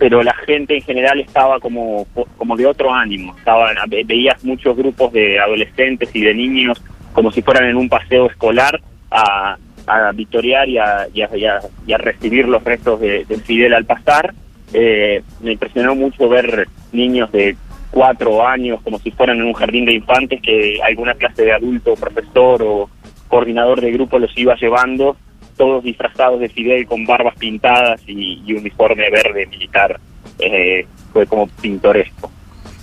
[0.00, 2.06] pero la gente en general estaba como,
[2.38, 3.36] como de otro ánimo.
[3.36, 6.82] Estaban, ve- veías muchos grupos de adolescentes y de niños
[7.12, 12.48] como si fueran en un paseo escolar a, a victoriar y a, a- a- recibir
[12.48, 14.32] los restos de, de Fidel al pasar.
[14.72, 17.56] Eh, me impresionó mucho ver niños de
[17.90, 21.94] cuatro años como si fueran en un jardín de infantes que alguna clase de adulto,
[21.94, 22.88] profesor o
[23.28, 25.16] coordinador de grupo los iba llevando,
[25.60, 30.00] todos disfrazados de Fidel con barbas pintadas y, y uniforme verde militar.
[30.38, 32.32] Eh, fue como pintoresco.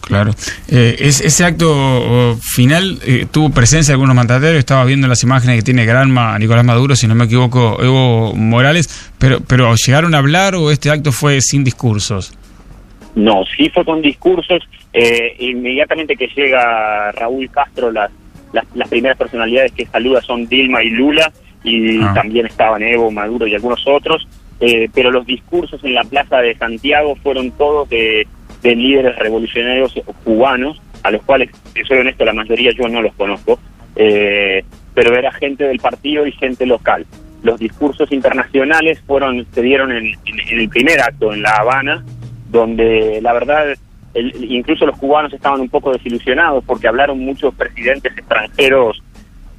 [0.01, 0.29] Claro.
[0.69, 4.59] Eh, es- ese acto oh, final eh, tuvo presencia de algunos mandatarios.
[4.59, 9.09] Estaba viendo las imágenes que tiene Granma, Nicolás Maduro, si no me equivoco, Evo Morales.
[9.17, 12.31] Pero, pero ¿llegaron a hablar o este acto fue sin discursos?
[13.15, 14.61] No, sí fue con discursos.
[14.93, 18.11] eh, inmediatamente que llega Raúl Castro, las,
[18.53, 21.31] las, las primeras personalidades que saluda son Dilma y Lula,
[21.67, 22.13] y Ah.
[22.15, 24.27] también estaban Evo, Maduro y algunos otros.
[24.59, 28.25] eh, pero los discursos en la plaza de Santiago fueron todos de,
[28.63, 33.13] de líderes revolucionarios cubanos, a los cuales, si soy honesto, la mayoría yo no los
[33.13, 33.59] conozco,
[33.95, 34.63] eh,
[34.95, 37.05] pero era gente del partido y gente local.
[37.43, 42.03] Los discursos internacionales fueron se dieron en, en- en el primer acto en La Habana,
[42.49, 43.75] donde la verdad
[44.15, 49.03] el- incluso los cubanos estaban un poco desilusionados porque hablaron muchos presidentes extranjeros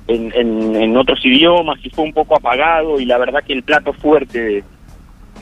[0.09, 3.93] en, en- otros idiomas y fue un poco apagado y la verdad que el plato
[3.93, 4.65] fuerte de,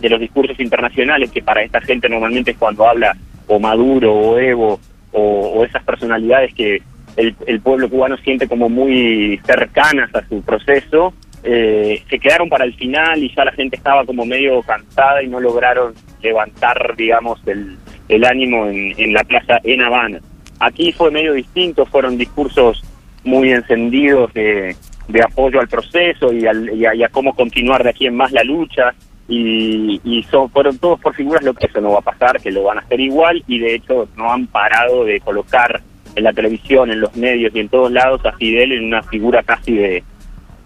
[0.01, 3.17] de los discursos internacionales, que para esta gente normalmente es cuando habla
[3.47, 4.81] o Maduro o Evo
[5.13, 6.83] o, o esas personalidades que
[7.17, 11.15] el, el pueblo cubano siente como muy cercanas a su proceso,
[11.45, 15.29] eh, se quedaron para el final y ya la gente estaba como medio cansada y
[15.29, 17.77] no lograron levantar, digamos, el,
[18.09, 20.19] el ánimo en, en la plaza en Habana.
[20.59, 22.83] Aquí fue medio distinto, fueron discursos
[23.27, 24.75] muy encendidos de,
[25.09, 28.33] de apoyo al proceso y, al- y a, y cómo continuar de aquí en más
[28.33, 28.95] la lucha.
[29.29, 32.53] Y, y son, fueron todos por figuras lo que eso no va a pasar, que
[32.53, 35.83] lo van a hacer igual y de hecho no han parado de colocar
[36.15, 39.43] en la televisión, en los medios y en todos lados a Fidel en una figura
[39.43, 40.05] casi de,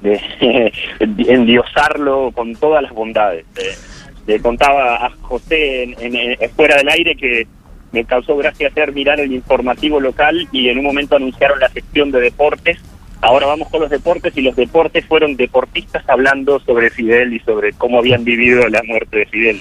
[0.02, 0.20] de
[1.28, 3.46] endiosarlo con todas las bondades.
[3.56, 3.74] Eh,
[4.26, 7.46] le contaba a José en- en- fuera del aire que
[7.92, 12.10] me causó gracia hacer mirar el informativo local y en un momento anunciaron la sección
[12.10, 12.78] de deportes.
[13.22, 17.72] Ahora vamos con los deportes y los deportes fueron deportistas hablando sobre Fidel y sobre
[17.72, 19.60] cómo habían vivido la muerte de Fidel.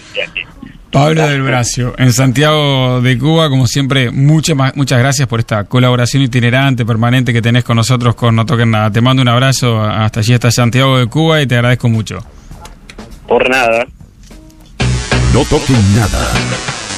[0.91, 6.23] Pablo del Bracio, en Santiago de Cuba, como siempre, muchas muchas gracias por esta colaboración
[6.23, 8.91] itinerante, permanente que tenés con nosotros con No Toquen Nada.
[8.91, 12.19] Te mando un abrazo hasta allí, hasta Santiago de Cuba y te agradezco mucho.
[13.27, 13.85] Por nada.
[15.33, 16.88] No toquen nada.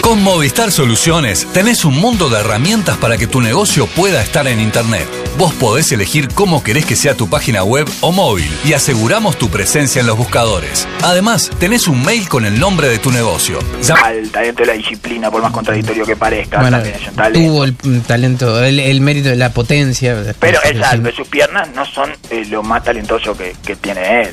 [0.00, 4.58] Con Movistar Soluciones tenés un mundo de herramientas para que tu negocio pueda estar en
[4.60, 5.06] Internet.
[5.38, 9.48] Vos podés elegir cómo querés que sea tu página web o móvil y aseguramos tu
[9.50, 10.88] presencia en los buscadores.
[11.02, 13.58] Además, tenés un mail con el nombre de tu negocio.
[13.82, 17.14] Llama- El talento de la disciplina, por más contradictorio que parezca, Bueno, también es un
[17.14, 17.48] talento.
[17.48, 20.16] tuvo el mm, talento, el, el mérito de la potencia.
[20.40, 24.30] Pero exacto, sus piernas no son eh, lo más talentoso que, que tiene él.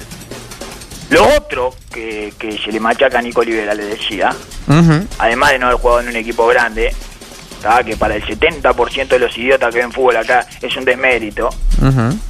[1.10, 4.36] Lo otro que, que se le machaca a Nico Olivera, le decía,
[5.20, 6.94] además de no haber jugado en un equipo grande,
[7.62, 7.84] ¿tá?
[7.84, 11.50] que para el 70% de los idiotas que ven fútbol acá es un desmérito,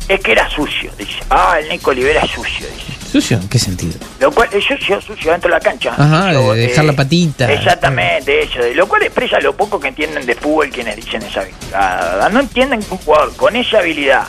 [0.07, 0.91] es que era sucio.
[0.97, 2.97] Dice, ah, el Nico Olivera es sucio, dice.
[3.11, 3.37] ¿Sucio?
[3.37, 3.93] ¿En qué sentido?
[4.19, 5.93] Lo cual es sucio, sucio dentro de la cancha.
[5.97, 7.51] Ajá, Sucio, de dejar eh, la patita.
[7.51, 8.59] Exactamente, eso.
[8.59, 12.29] de Lo cual expresa lo poco que entienden de fútbol quienes dicen esa habilidad.
[12.31, 14.27] No entienden que un jugador con esa habilidad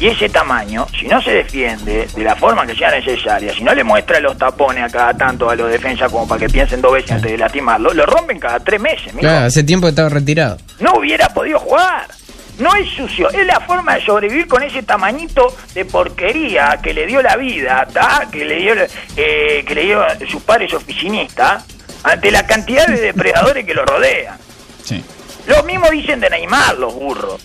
[0.00, 3.74] y ese tamaño, si no se defiende de la forma que sea necesaria, si no
[3.74, 6.92] le muestra los tapones a cada tanto a los defensas como para que piensen dos
[6.92, 9.06] veces antes de lastimarlo, lo rompen cada tres meses.
[9.14, 9.20] mijo.
[9.20, 10.58] Claro, hace tiempo que estaba retirado.
[10.80, 12.08] No hubiera podido jugar.
[12.58, 17.04] No es sucio, es la forma de sobrevivir con ese tamañito de porquería que le
[17.06, 18.28] dio la vida, ¿tá?
[18.30, 18.74] que le dio
[19.16, 21.64] eh, que le dio sus padres oficinistas,
[22.04, 24.36] ante la cantidad de depredadores que lo rodean.
[24.84, 25.02] Sí.
[25.46, 27.44] Lo mismo dicen de Neymar, los burros.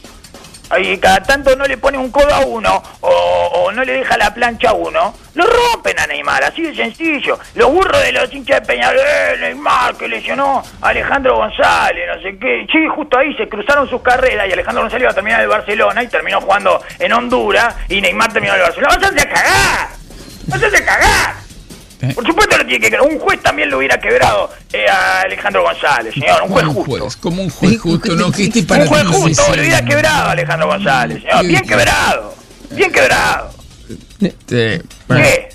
[0.70, 4.34] Ahí cada tanto no le pone un codo a uno o, no le deja la
[4.34, 7.40] plancha a uno, lo rompen a Neymar, así de sencillo.
[7.56, 12.22] Los burros de los hinchas de Peñarol, eh, Neymar que lesionó a Alejandro González, no
[12.22, 12.68] sé qué.
[12.72, 15.50] Sí, justo ahí se cruzaron sus carreras y Alejandro González iba a terminar en el
[15.50, 18.96] Barcelona y terminó jugando en Honduras y Neymar terminó en el Barcelona.
[18.96, 19.90] ¡Váyanse a cagar!
[20.48, 21.49] ¡Váyanse a cagar!
[22.16, 23.08] Por supuesto lo tiene que quebrar.
[23.10, 26.44] Un juez también lo hubiera quebrado eh, a Alejandro González, señor.
[26.44, 27.20] Un juez justo.
[27.22, 30.68] como un juez justo, no, que este Un juez justo, lo hubiera quebrado a Alejandro
[30.68, 31.46] González, señor.
[31.46, 32.36] Bien quebrado.
[32.72, 33.54] Bien quebrado.
[34.22, 35.24] Este, bueno.
[35.24, 35.50] ¿Qué?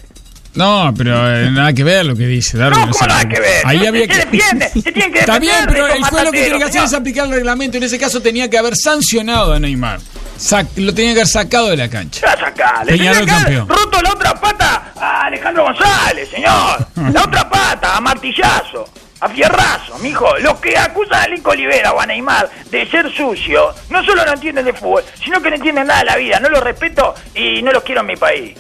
[0.55, 2.87] No, pero eh, nada que ver lo que dice Darwin.
[2.87, 3.67] No, ¿cómo nada que ver?
[3.67, 4.17] Ahí Se- había se que...
[4.17, 6.93] defiende, se tiene que Está bien, pero el juez lo que tiene que hacer es
[6.93, 7.77] aplicar el reglamento.
[7.77, 9.99] En ese caso tenía que haber sancionado a Neymar.
[10.45, 12.21] Sac- lo tenía que haber sacado de la cancha.
[12.27, 12.93] Ya sacale.
[12.93, 13.69] Le tenía que campeón.
[13.69, 16.87] roto la otra pata a Alejandro González, señor.
[17.13, 18.85] La otra pata, a martillazo.
[19.21, 20.37] A fierrazo, mijo.
[20.41, 24.33] Los que acusan a Lico Olivera o a Neymar de ser sucio, no solo no
[24.35, 26.41] entienden de fútbol, sino que no entienden nada de la vida.
[26.41, 28.55] No los respeto y no los quiero en mi país.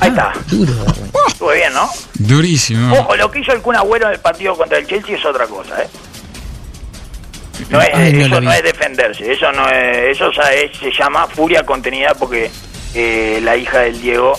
[0.00, 0.32] Ahí está.
[1.28, 1.90] Estuve bien, ¿no?
[2.14, 2.94] Durísimo.
[2.98, 5.46] Ojo, lo que hizo el Kun Agüero en el partido contra el Chelsea es otra
[5.46, 5.88] cosa, ¿eh?
[7.70, 11.26] No es, Ay, no eso no es defenderse, eso no es, eso es- se llama
[11.26, 12.50] furia contenida porque
[12.94, 14.32] eh, la hija del Diego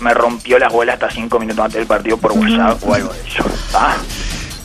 [0.00, 3.20] me rompió las bolas hasta cinco minutos antes del partido por WhatsApp o algo de
[3.28, 3.44] eso.
[3.74, 3.96] ¿ah?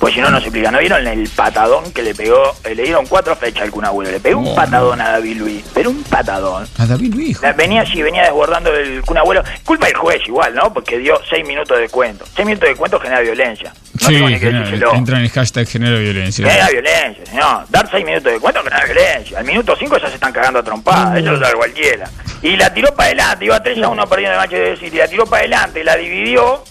[0.04, 0.70] Pues si no, no se explica.
[0.70, 2.54] ¿No vieron el patadón que le pegó?
[2.66, 4.12] Eh, le dieron cuatro fechas al Kun Agüero.
[4.12, 6.68] Le pegó un patadón a David Luis, pero un patadón.
[6.78, 7.40] A David Luis.
[7.56, 9.42] Venía así, venía desbordando el Kun Agüero.
[9.64, 10.74] Culpa del juez igual, ¿no?
[10.74, 12.26] Porque dio seis minutos de cuento.
[12.36, 13.72] Seis minutos de cuento genera violencia.
[14.02, 16.46] No Sí, genera- entra en el hashtag genero violencia.
[16.50, 17.66] Genera violencia, señor.
[17.70, 19.40] Dar seis minutos de cuento genera violencia.
[19.40, 21.18] Al minuto cinco ya se están cagando a trompadas.
[21.18, 22.10] Eso lo sabe cualquiera.
[22.42, 23.46] Y la tiró para adelante.
[23.46, 24.98] Iba 3 a 1 perdiendo el Manchester City.
[24.98, 26.62] La tiró para adelante, la dividió.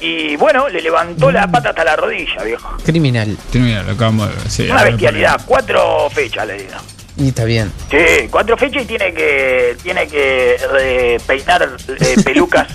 [0.00, 2.76] Y bueno, le levantó la pata hasta la rodilla, viejo.
[2.84, 3.36] Criminal.
[3.54, 4.50] Mira, lo acabamos de ver.
[4.50, 5.40] sí, Una bestialidad.
[5.46, 6.80] Cuatro fechas le dieron.
[7.18, 7.72] Y está bien.
[7.90, 11.66] Sí, cuatro fechas y tiene que tiene que eh, peinar
[11.98, 12.66] eh, pelucas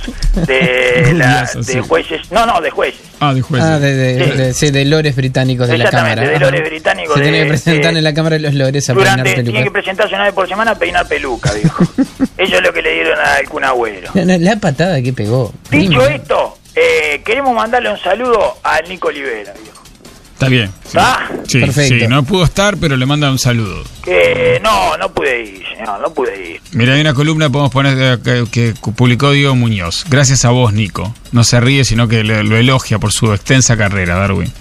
[0.48, 2.31] de, la- Rubias, jueces.
[2.31, 3.02] No, no, de jueces.
[3.19, 3.69] Ah, de jueces.
[3.69, 4.31] Ah, de, de, Sí.
[4.38, 6.39] de- sí, de lores británicos de la Exactamente, cámara.
[6.39, 8.95] de lores británicos Se tiene que presentar de- en la cámara de los lores a
[8.95, 11.84] peinar Durante, tiene que presentarse una vez por semana a peinar peluca, viejo.
[12.38, 14.10] Eso es lo que le dieron al Kun Agüero.
[14.15, 15.53] No, la patada que pegó.
[15.69, 16.14] Dicho Criminal.
[16.14, 19.77] esto, eh, queremos mandarle un saludo al Nico Olivera, viejo.
[20.34, 20.72] Está bien.
[20.84, 20.88] sí.
[20.98, 21.30] ¿Está?
[21.48, 21.99] Sí, Perfecto.
[21.99, 23.84] sí, no pudo estar, pero le manda un saludo.
[24.03, 26.61] Que no, no pude ir, señor, no pude ir.
[26.72, 30.03] Mira, hay una columna que podemos poner que, que publicó Diego Muñoz.
[30.10, 31.14] Gracias a vos, Nico.
[31.31, 34.52] No se ríe, sino que lo, lo elogia por su extensa carrera, Darwin.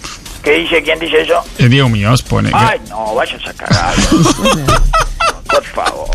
[0.43, 0.83] ¿Qué dice?
[0.83, 1.43] ¿Quién dice eso?
[1.57, 2.51] Eh, Diego Muñoz pone.
[2.53, 3.95] Ay, no, vayas a cagar.
[5.51, 6.09] Por favor.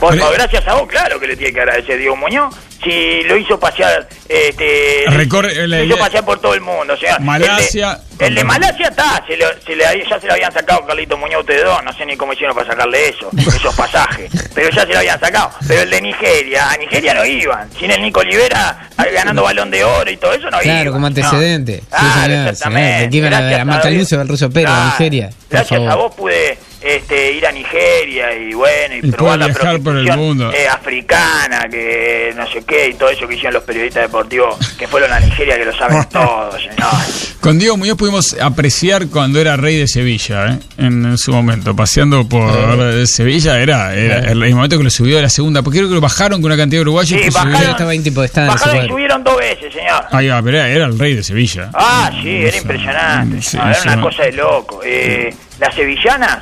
[0.00, 2.54] Por favor, gracias a vos, claro que le tiene que agradecer Diego Muñoz.
[2.82, 6.94] Si lo hizo pasear, este, Recorre- lo le- hizo le- pasear por todo el mundo.
[6.94, 10.26] O sea, Malasia- El de, el de Malasia está, se lo- se le- ya se
[10.26, 13.08] lo habían sacado a Carlito Muñoz ustedes dos, no sé ni cómo hicieron para sacarle
[13.08, 14.30] eso, esos pasajes.
[14.54, 15.50] Pero ya se lo habían sacado.
[15.66, 17.68] Pero el de Nigeria, a Nigeria no iban.
[17.76, 20.76] Sin el Nico Olivera eh, ganando balón de oro y todo eso no iban.
[20.76, 21.78] Claro, como antecedente.
[21.80, 22.96] Sí, Claro, señor, exactamente.
[22.98, 23.10] señor.
[23.10, 24.90] Que iban a a Macaluso, al ruso Pérez, a Claro.
[24.90, 25.28] Nigeria.
[25.30, 25.90] Por Gracias favor.
[25.90, 29.48] a vos pude este, ir a Nigeria y bueno, y, Y probar la
[29.82, 30.52] por el mundo.
[30.52, 34.86] eh, africana, que no sé qué, y todo eso que hicieron los periodistas deportivos que
[34.86, 37.36] fueron a Nigeria, que lo saben todos, señor.
[37.40, 40.58] Con Diego Muñoz pudimos apreciar cuando era rey de Sevilla, ¿eh?
[40.78, 45.18] en, en su momento, paseando por Sevilla, era, era el, el momento que lo subió
[45.18, 47.20] a la segunda, porque creo que lo bajaron con una cantidad de uruguayos.
[47.20, 48.48] Sí, bajaron- subieron- Estaba en tipo de stand.
[48.48, 50.04] Bajaron y subieron dos veces, señor.
[50.10, 51.70] Ahí va, pero era, era el rey de Sevilla.
[51.74, 53.42] Ah, sí, era impresionante.
[53.42, 54.80] sí, era una cosa de loco.
[54.84, 56.38] Eh, las sevillanas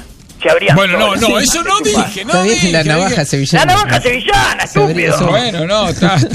[0.51, 2.73] abrían Bueno, no, no, eso no dije, no dije.
[2.73, 3.65] la navaja dije- sevillana.
[3.65, 5.27] La navaja sevillana, estúpido.
[5.29, 6.17] Bueno, no, está.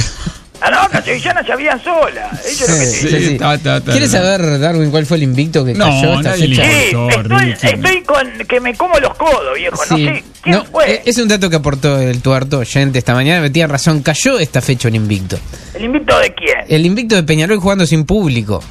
[0.62, 2.46] Las navajas sevillanas se abrían solas.
[2.46, 5.86] Eso es lo que Sí, sí, ¿Quieres saber, Darwin, cuál fue el invicto que No,
[5.86, 6.64] cayó esta fecha?
[6.70, 9.78] Estoy, estoy con que me como los codos, viejo.
[9.90, 10.04] No Sí.
[10.06, 11.02] sé quién No, fue.
[11.06, 13.50] es un dato que aportó el tuerto oyente esta mañana.
[13.50, 15.40] Tiene razón, cayó esta fecha un invicto.
[15.76, 16.58] ¿El invicto de quién?
[16.68, 18.62] El invicto de Peñarol jugando sin público.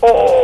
[0.00, 0.35] Oh,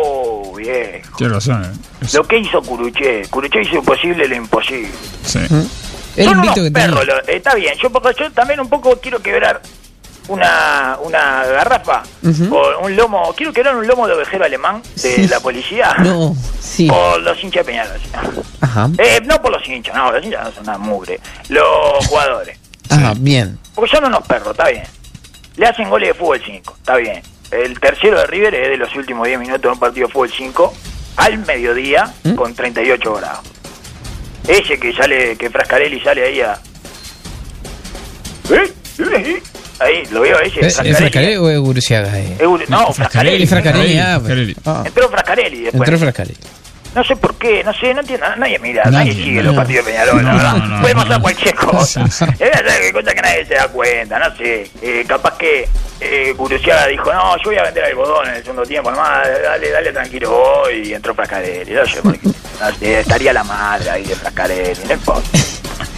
[1.17, 2.07] Tienes razón, ¿eh?
[2.15, 3.23] Lo que hizo Curuché.
[3.29, 4.91] Curuché hizo imposible lo imposible.
[5.25, 5.41] Sí.
[6.17, 6.73] El Son unos que tenía.
[6.73, 7.75] perros, lo- eh, está bien.
[7.83, 9.61] Yo, porque yo también un poco quiero quebrar
[10.29, 12.03] una, una garrafa
[12.51, 13.33] o un lomo.
[13.37, 16.87] Quiero quebrar un lomo de ovejero alemán de la policía No, sí.
[16.89, 18.01] por los hinchas de Peñarol.
[18.61, 18.89] Ajá.
[18.99, 21.19] Eh, no por los hinchas, no, los hinchas no son una mugre.
[21.49, 22.59] Los jugadores.
[22.91, 23.59] Ah, bien.
[23.75, 24.85] Porque son unos perros, está bien.
[25.57, 27.23] Le hacen goles de fútbol 5, está bien.
[27.51, 30.31] El tercero de River es de los últimos 10 minutos de un partido de fútbol
[30.35, 30.75] 5
[31.17, 32.35] al mediodía ¿Mm?
[32.35, 33.41] con 38 grados.
[34.49, 36.59] Ese que sale, que Frascarelli sale ahí a...
[38.51, 38.73] ¿Eh?
[38.99, 39.43] ¿Eh?
[39.79, 40.61] Ahí, lo veo ese.
[40.61, 42.19] ¿Es ¿Es Frascarelli o es Guruciaga?
[42.19, 42.37] eh?
[42.69, 43.47] No, Frascarelli.
[43.47, 44.57] Frascarelli, ah, Frascarelli.
[44.65, 44.83] ah.
[44.87, 45.81] Entró Frascarelli después.
[45.89, 46.39] Entró Frascarelli.
[46.95, 48.27] No sé por qué, no sé, no entiendo.
[48.37, 49.49] Nadie mira, Nadie, nadie, sigue no.
[49.49, 50.57] los partidos de Peñarol, la No, verdad.
[50.57, 51.23] no, no, pasar no.
[51.23, 52.05] cualquier cosa.
[52.07, 54.71] Es verdad que cosa que nadie se da cuenta, no sé.
[54.83, 55.69] Eh, capaz que
[56.01, 56.35] eh,
[56.91, 60.31] dijo, no, yo voy a vender algodón en el segundo tiempo, nomás, dale, dale tranquilo
[60.31, 60.89] voy.
[60.89, 61.73] Y entró Frascarelli.
[61.73, 62.29] No sé por qué.
[62.61, 65.29] No sé, estaría la madre ahí de Frascarelli, no importa.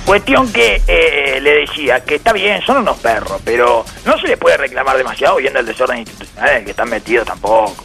[0.04, 4.36] Cuestión que eh, le decía que está bien, son unos perros, pero no se les
[4.36, 7.84] puede reclamar demasiado viendo el desorden institucional en el que están metidos tampoco.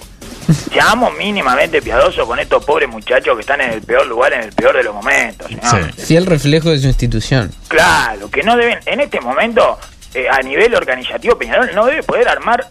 [0.74, 4.52] Seamos mínimamente piadosos con estos pobres muchachos que están en el peor lugar, en el
[4.54, 5.48] peor de los momentos.
[5.48, 5.94] señor.
[5.94, 7.52] Fiel reflejo de su institución.
[7.68, 9.78] Claro, que no deben, en este momento,
[10.14, 12.66] eh, a nivel organizativo, Peñarol no debe poder armar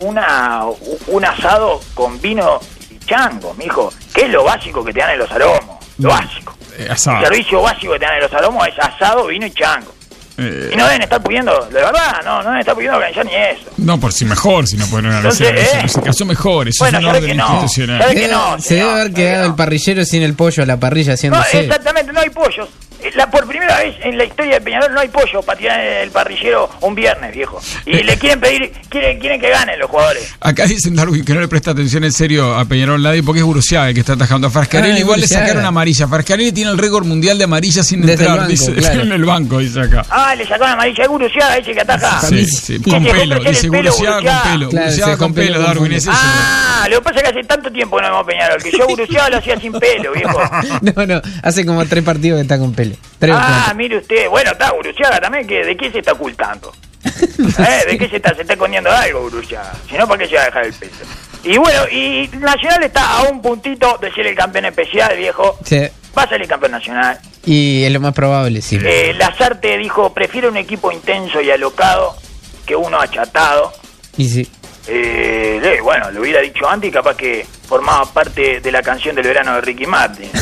[0.00, 0.64] una,
[1.08, 2.60] un asado con vino
[2.90, 6.56] y chango, mijo, que es lo básico que te dan en los aromos, lo básico.
[6.78, 9.92] Eh, El servicio básico que te dan en los aromos es asado, vino y chango.
[10.40, 13.34] Eh, Y no deben estar pudiendo, de verdad, no, no deben estar pudiendo organizar ni
[13.34, 13.70] eso.
[13.78, 15.46] no, por si mejor, si no pueden organizar.
[15.48, 15.88] Entonces, eso, ¿eh?
[15.88, 18.14] Se casó mejor, eso Bueno, es un orden que no, institucional.
[18.14, 21.14] que no, se debe haber quedado el parrillero sin el pollo a la parrilla No,
[21.14, 21.60] haciéndose.
[21.60, 22.68] exactamente, no hay pollos.
[23.02, 25.80] Eh, La, por primera vez en la historia de Peñarol no hay pollo para tirar
[25.80, 27.60] en el parrillero un viernes, viejo.
[27.86, 30.34] Y le quieren pedir, quieren, quieren que ganen los jugadores.
[30.40, 33.44] Acá dicen Darwin que no le presta atención en serio a Peñarol nadie porque es
[33.44, 34.96] Guruciaga el que está atajando a Frascarelli.
[34.96, 36.08] Ah, Igual le sacaron amarilla.
[36.08, 39.02] Frascarelli tiene el récord mundial de amarillas sin Desde el entrar, banco, dice, claro.
[39.02, 40.04] en el banco, dice acá.
[40.10, 42.20] Ah, le sacaron amarilla de Guruciaga, ese que ataja.
[42.28, 44.68] Sí, sí, con pelo, dice el pelo, Guruciaga con pelo.
[44.70, 46.12] Claro, con con pelo pelo, Darwin, es eso.
[46.14, 48.86] Ah, lo que pasa es que hace tanto tiempo que no vemos Peñarol, que yo
[48.86, 50.38] Guruciaga lo hacía sin pelo, viejo.
[50.80, 52.72] No, no, hace como tres partidos que está con
[53.18, 56.72] Tres Ah, mire usted, bueno, está Guruciaga también, que ¿de qué se está ocultando?
[57.04, 57.84] ¿Eh?
[57.86, 59.72] ¿De qué se está, se está escondiendo algo, Guruciaga?
[59.88, 61.04] Si no, ¿para qué se va a dejar el peso?
[61.44, 65.58] Y bueno, y Nacional está a un puntito de ser el campeón especial, viejo.
[65.64, 65.86] Sí.
[66.16, 67.18] Va a ser el campeón nacional.
[67.44, 68.78] Y es lo más probable, sí.
[68.82, 72.16] Eh, Lazarte dijo, prefiero un equipo intenso y alocado
[72.66, 73.72] que uno achatado.
[74.16, 74.48] Y sí.
[74.88, 79.14] Eh, eh, bueno, lo hubiera dicho antes y capaz que formaba parte de la canción
[79.14, 80.30] del verano de Ricky Martin.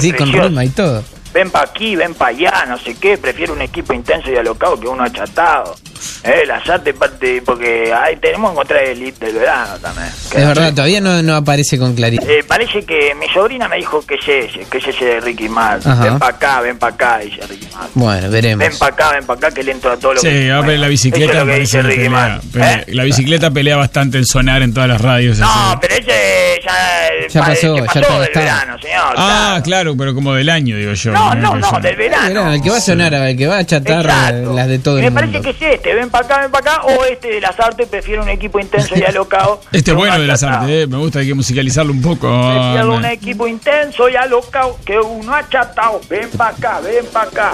[0.00, 1.02] Sí, con rima y todo.
[1.32, 4.80] Ven pa' aquí, ven pa' allá, no sé qué, prefiero un equipo intenso y alocado
[4.80, 5.76] que uno achatado.
[6.24, 10.06] Eh, artes parte, porque ahí tenemos que encontrar el hit del verano también.
[10.06, 12.28] Es verdad, todavía no, no aparece con claridad.
[12.28, 15.48] Eh, parece que mi sobrina me dijo que es ese, que es ese de Ricky
[15.48, 15.90] Martin.
[15.90, 16.04] Ajá.
[16.04, 17.90] Ven para acá, ven para acá, dice Ricky Martin.
[17.94, 18.58] Bueno, veremos.
[18.68, 20.30] Ven para acá, ven para acá, que le entro a todo lo que...
[20.30, 21.44] Sí, va a ver la bicicleta.
[21.44, 25.00] Que dice que Ricky pelea, pelea- La bicicleta pelea bastante en sonar en todas las
[25.00, 25.38] radios.
[25.38, 25.78] No, así.
[25.80, 29.14] pero ese ya, Ya pa- pasó, que ya pasó está del verano, señor.
[29.16, 31.12] Ah, claro, pero como del año, digo yo.
[31.12, 32.52] No, no, no, del verano.
[32.52, 35.04] El que va a sonar, el que va a chatar eh, las de todo Y
[35.04, 35.40] el me mundo.
[35.42, 37.88] parece que es este, ven para acá, ven para acá, o este de las artes
[37.88, 39.60] prefiere un equipo intenso y alocado.
[39.72, 42.28] Este bueno de las artes, eh, me gusta, hay que musicalizarlo un poco.
[42.28, 46.00] Prefiero Ah, un equipo intenso y alocado que uno achatado.
[46.08, 47.52] Ven para acá, ven para acá.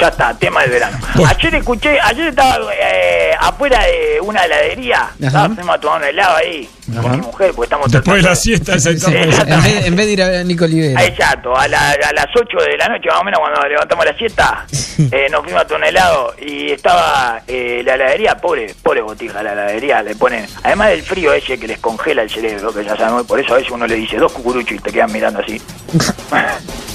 [0.00, 0.98] Ya está, tema del verano.
[1.26, 5.10] Ayer escuché, ayer estaba eh, afuera de una heladería.
[5.20, 6.68] Estaba fuimos a tomar un helado ahí
[7.00, 10.06] con mi mujer, porque estamos Después de la siesta, esa Sí, En vez, en vez
[10.06, 10.98] de ir a ver a Nico Olivera.
[11.00, 14.04] Ah, Exacto, a, la- a las 8 de la noche más o menos cuando levantamos
[14.04, 14.66] la siesta,
[15.12, 19.42] eh, nos fuimos a tomar un helado y estaba eh, la heladería, pobre, pobre botija
[19.42, 22.96] la heladería, le ponen, además del frío ese que les congela el cerebro, que ya
[22.96, 25.60] sabemos, por eso a veces uno le dice dos cucuruchos y te quedan mirando así,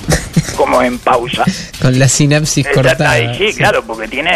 [0.56, 1.44] como en pausa.
[1.82, 3.12] Con la sinapsis Exacto, cortada.
[3.12, 4.32] ahí sí, claro, porque tiene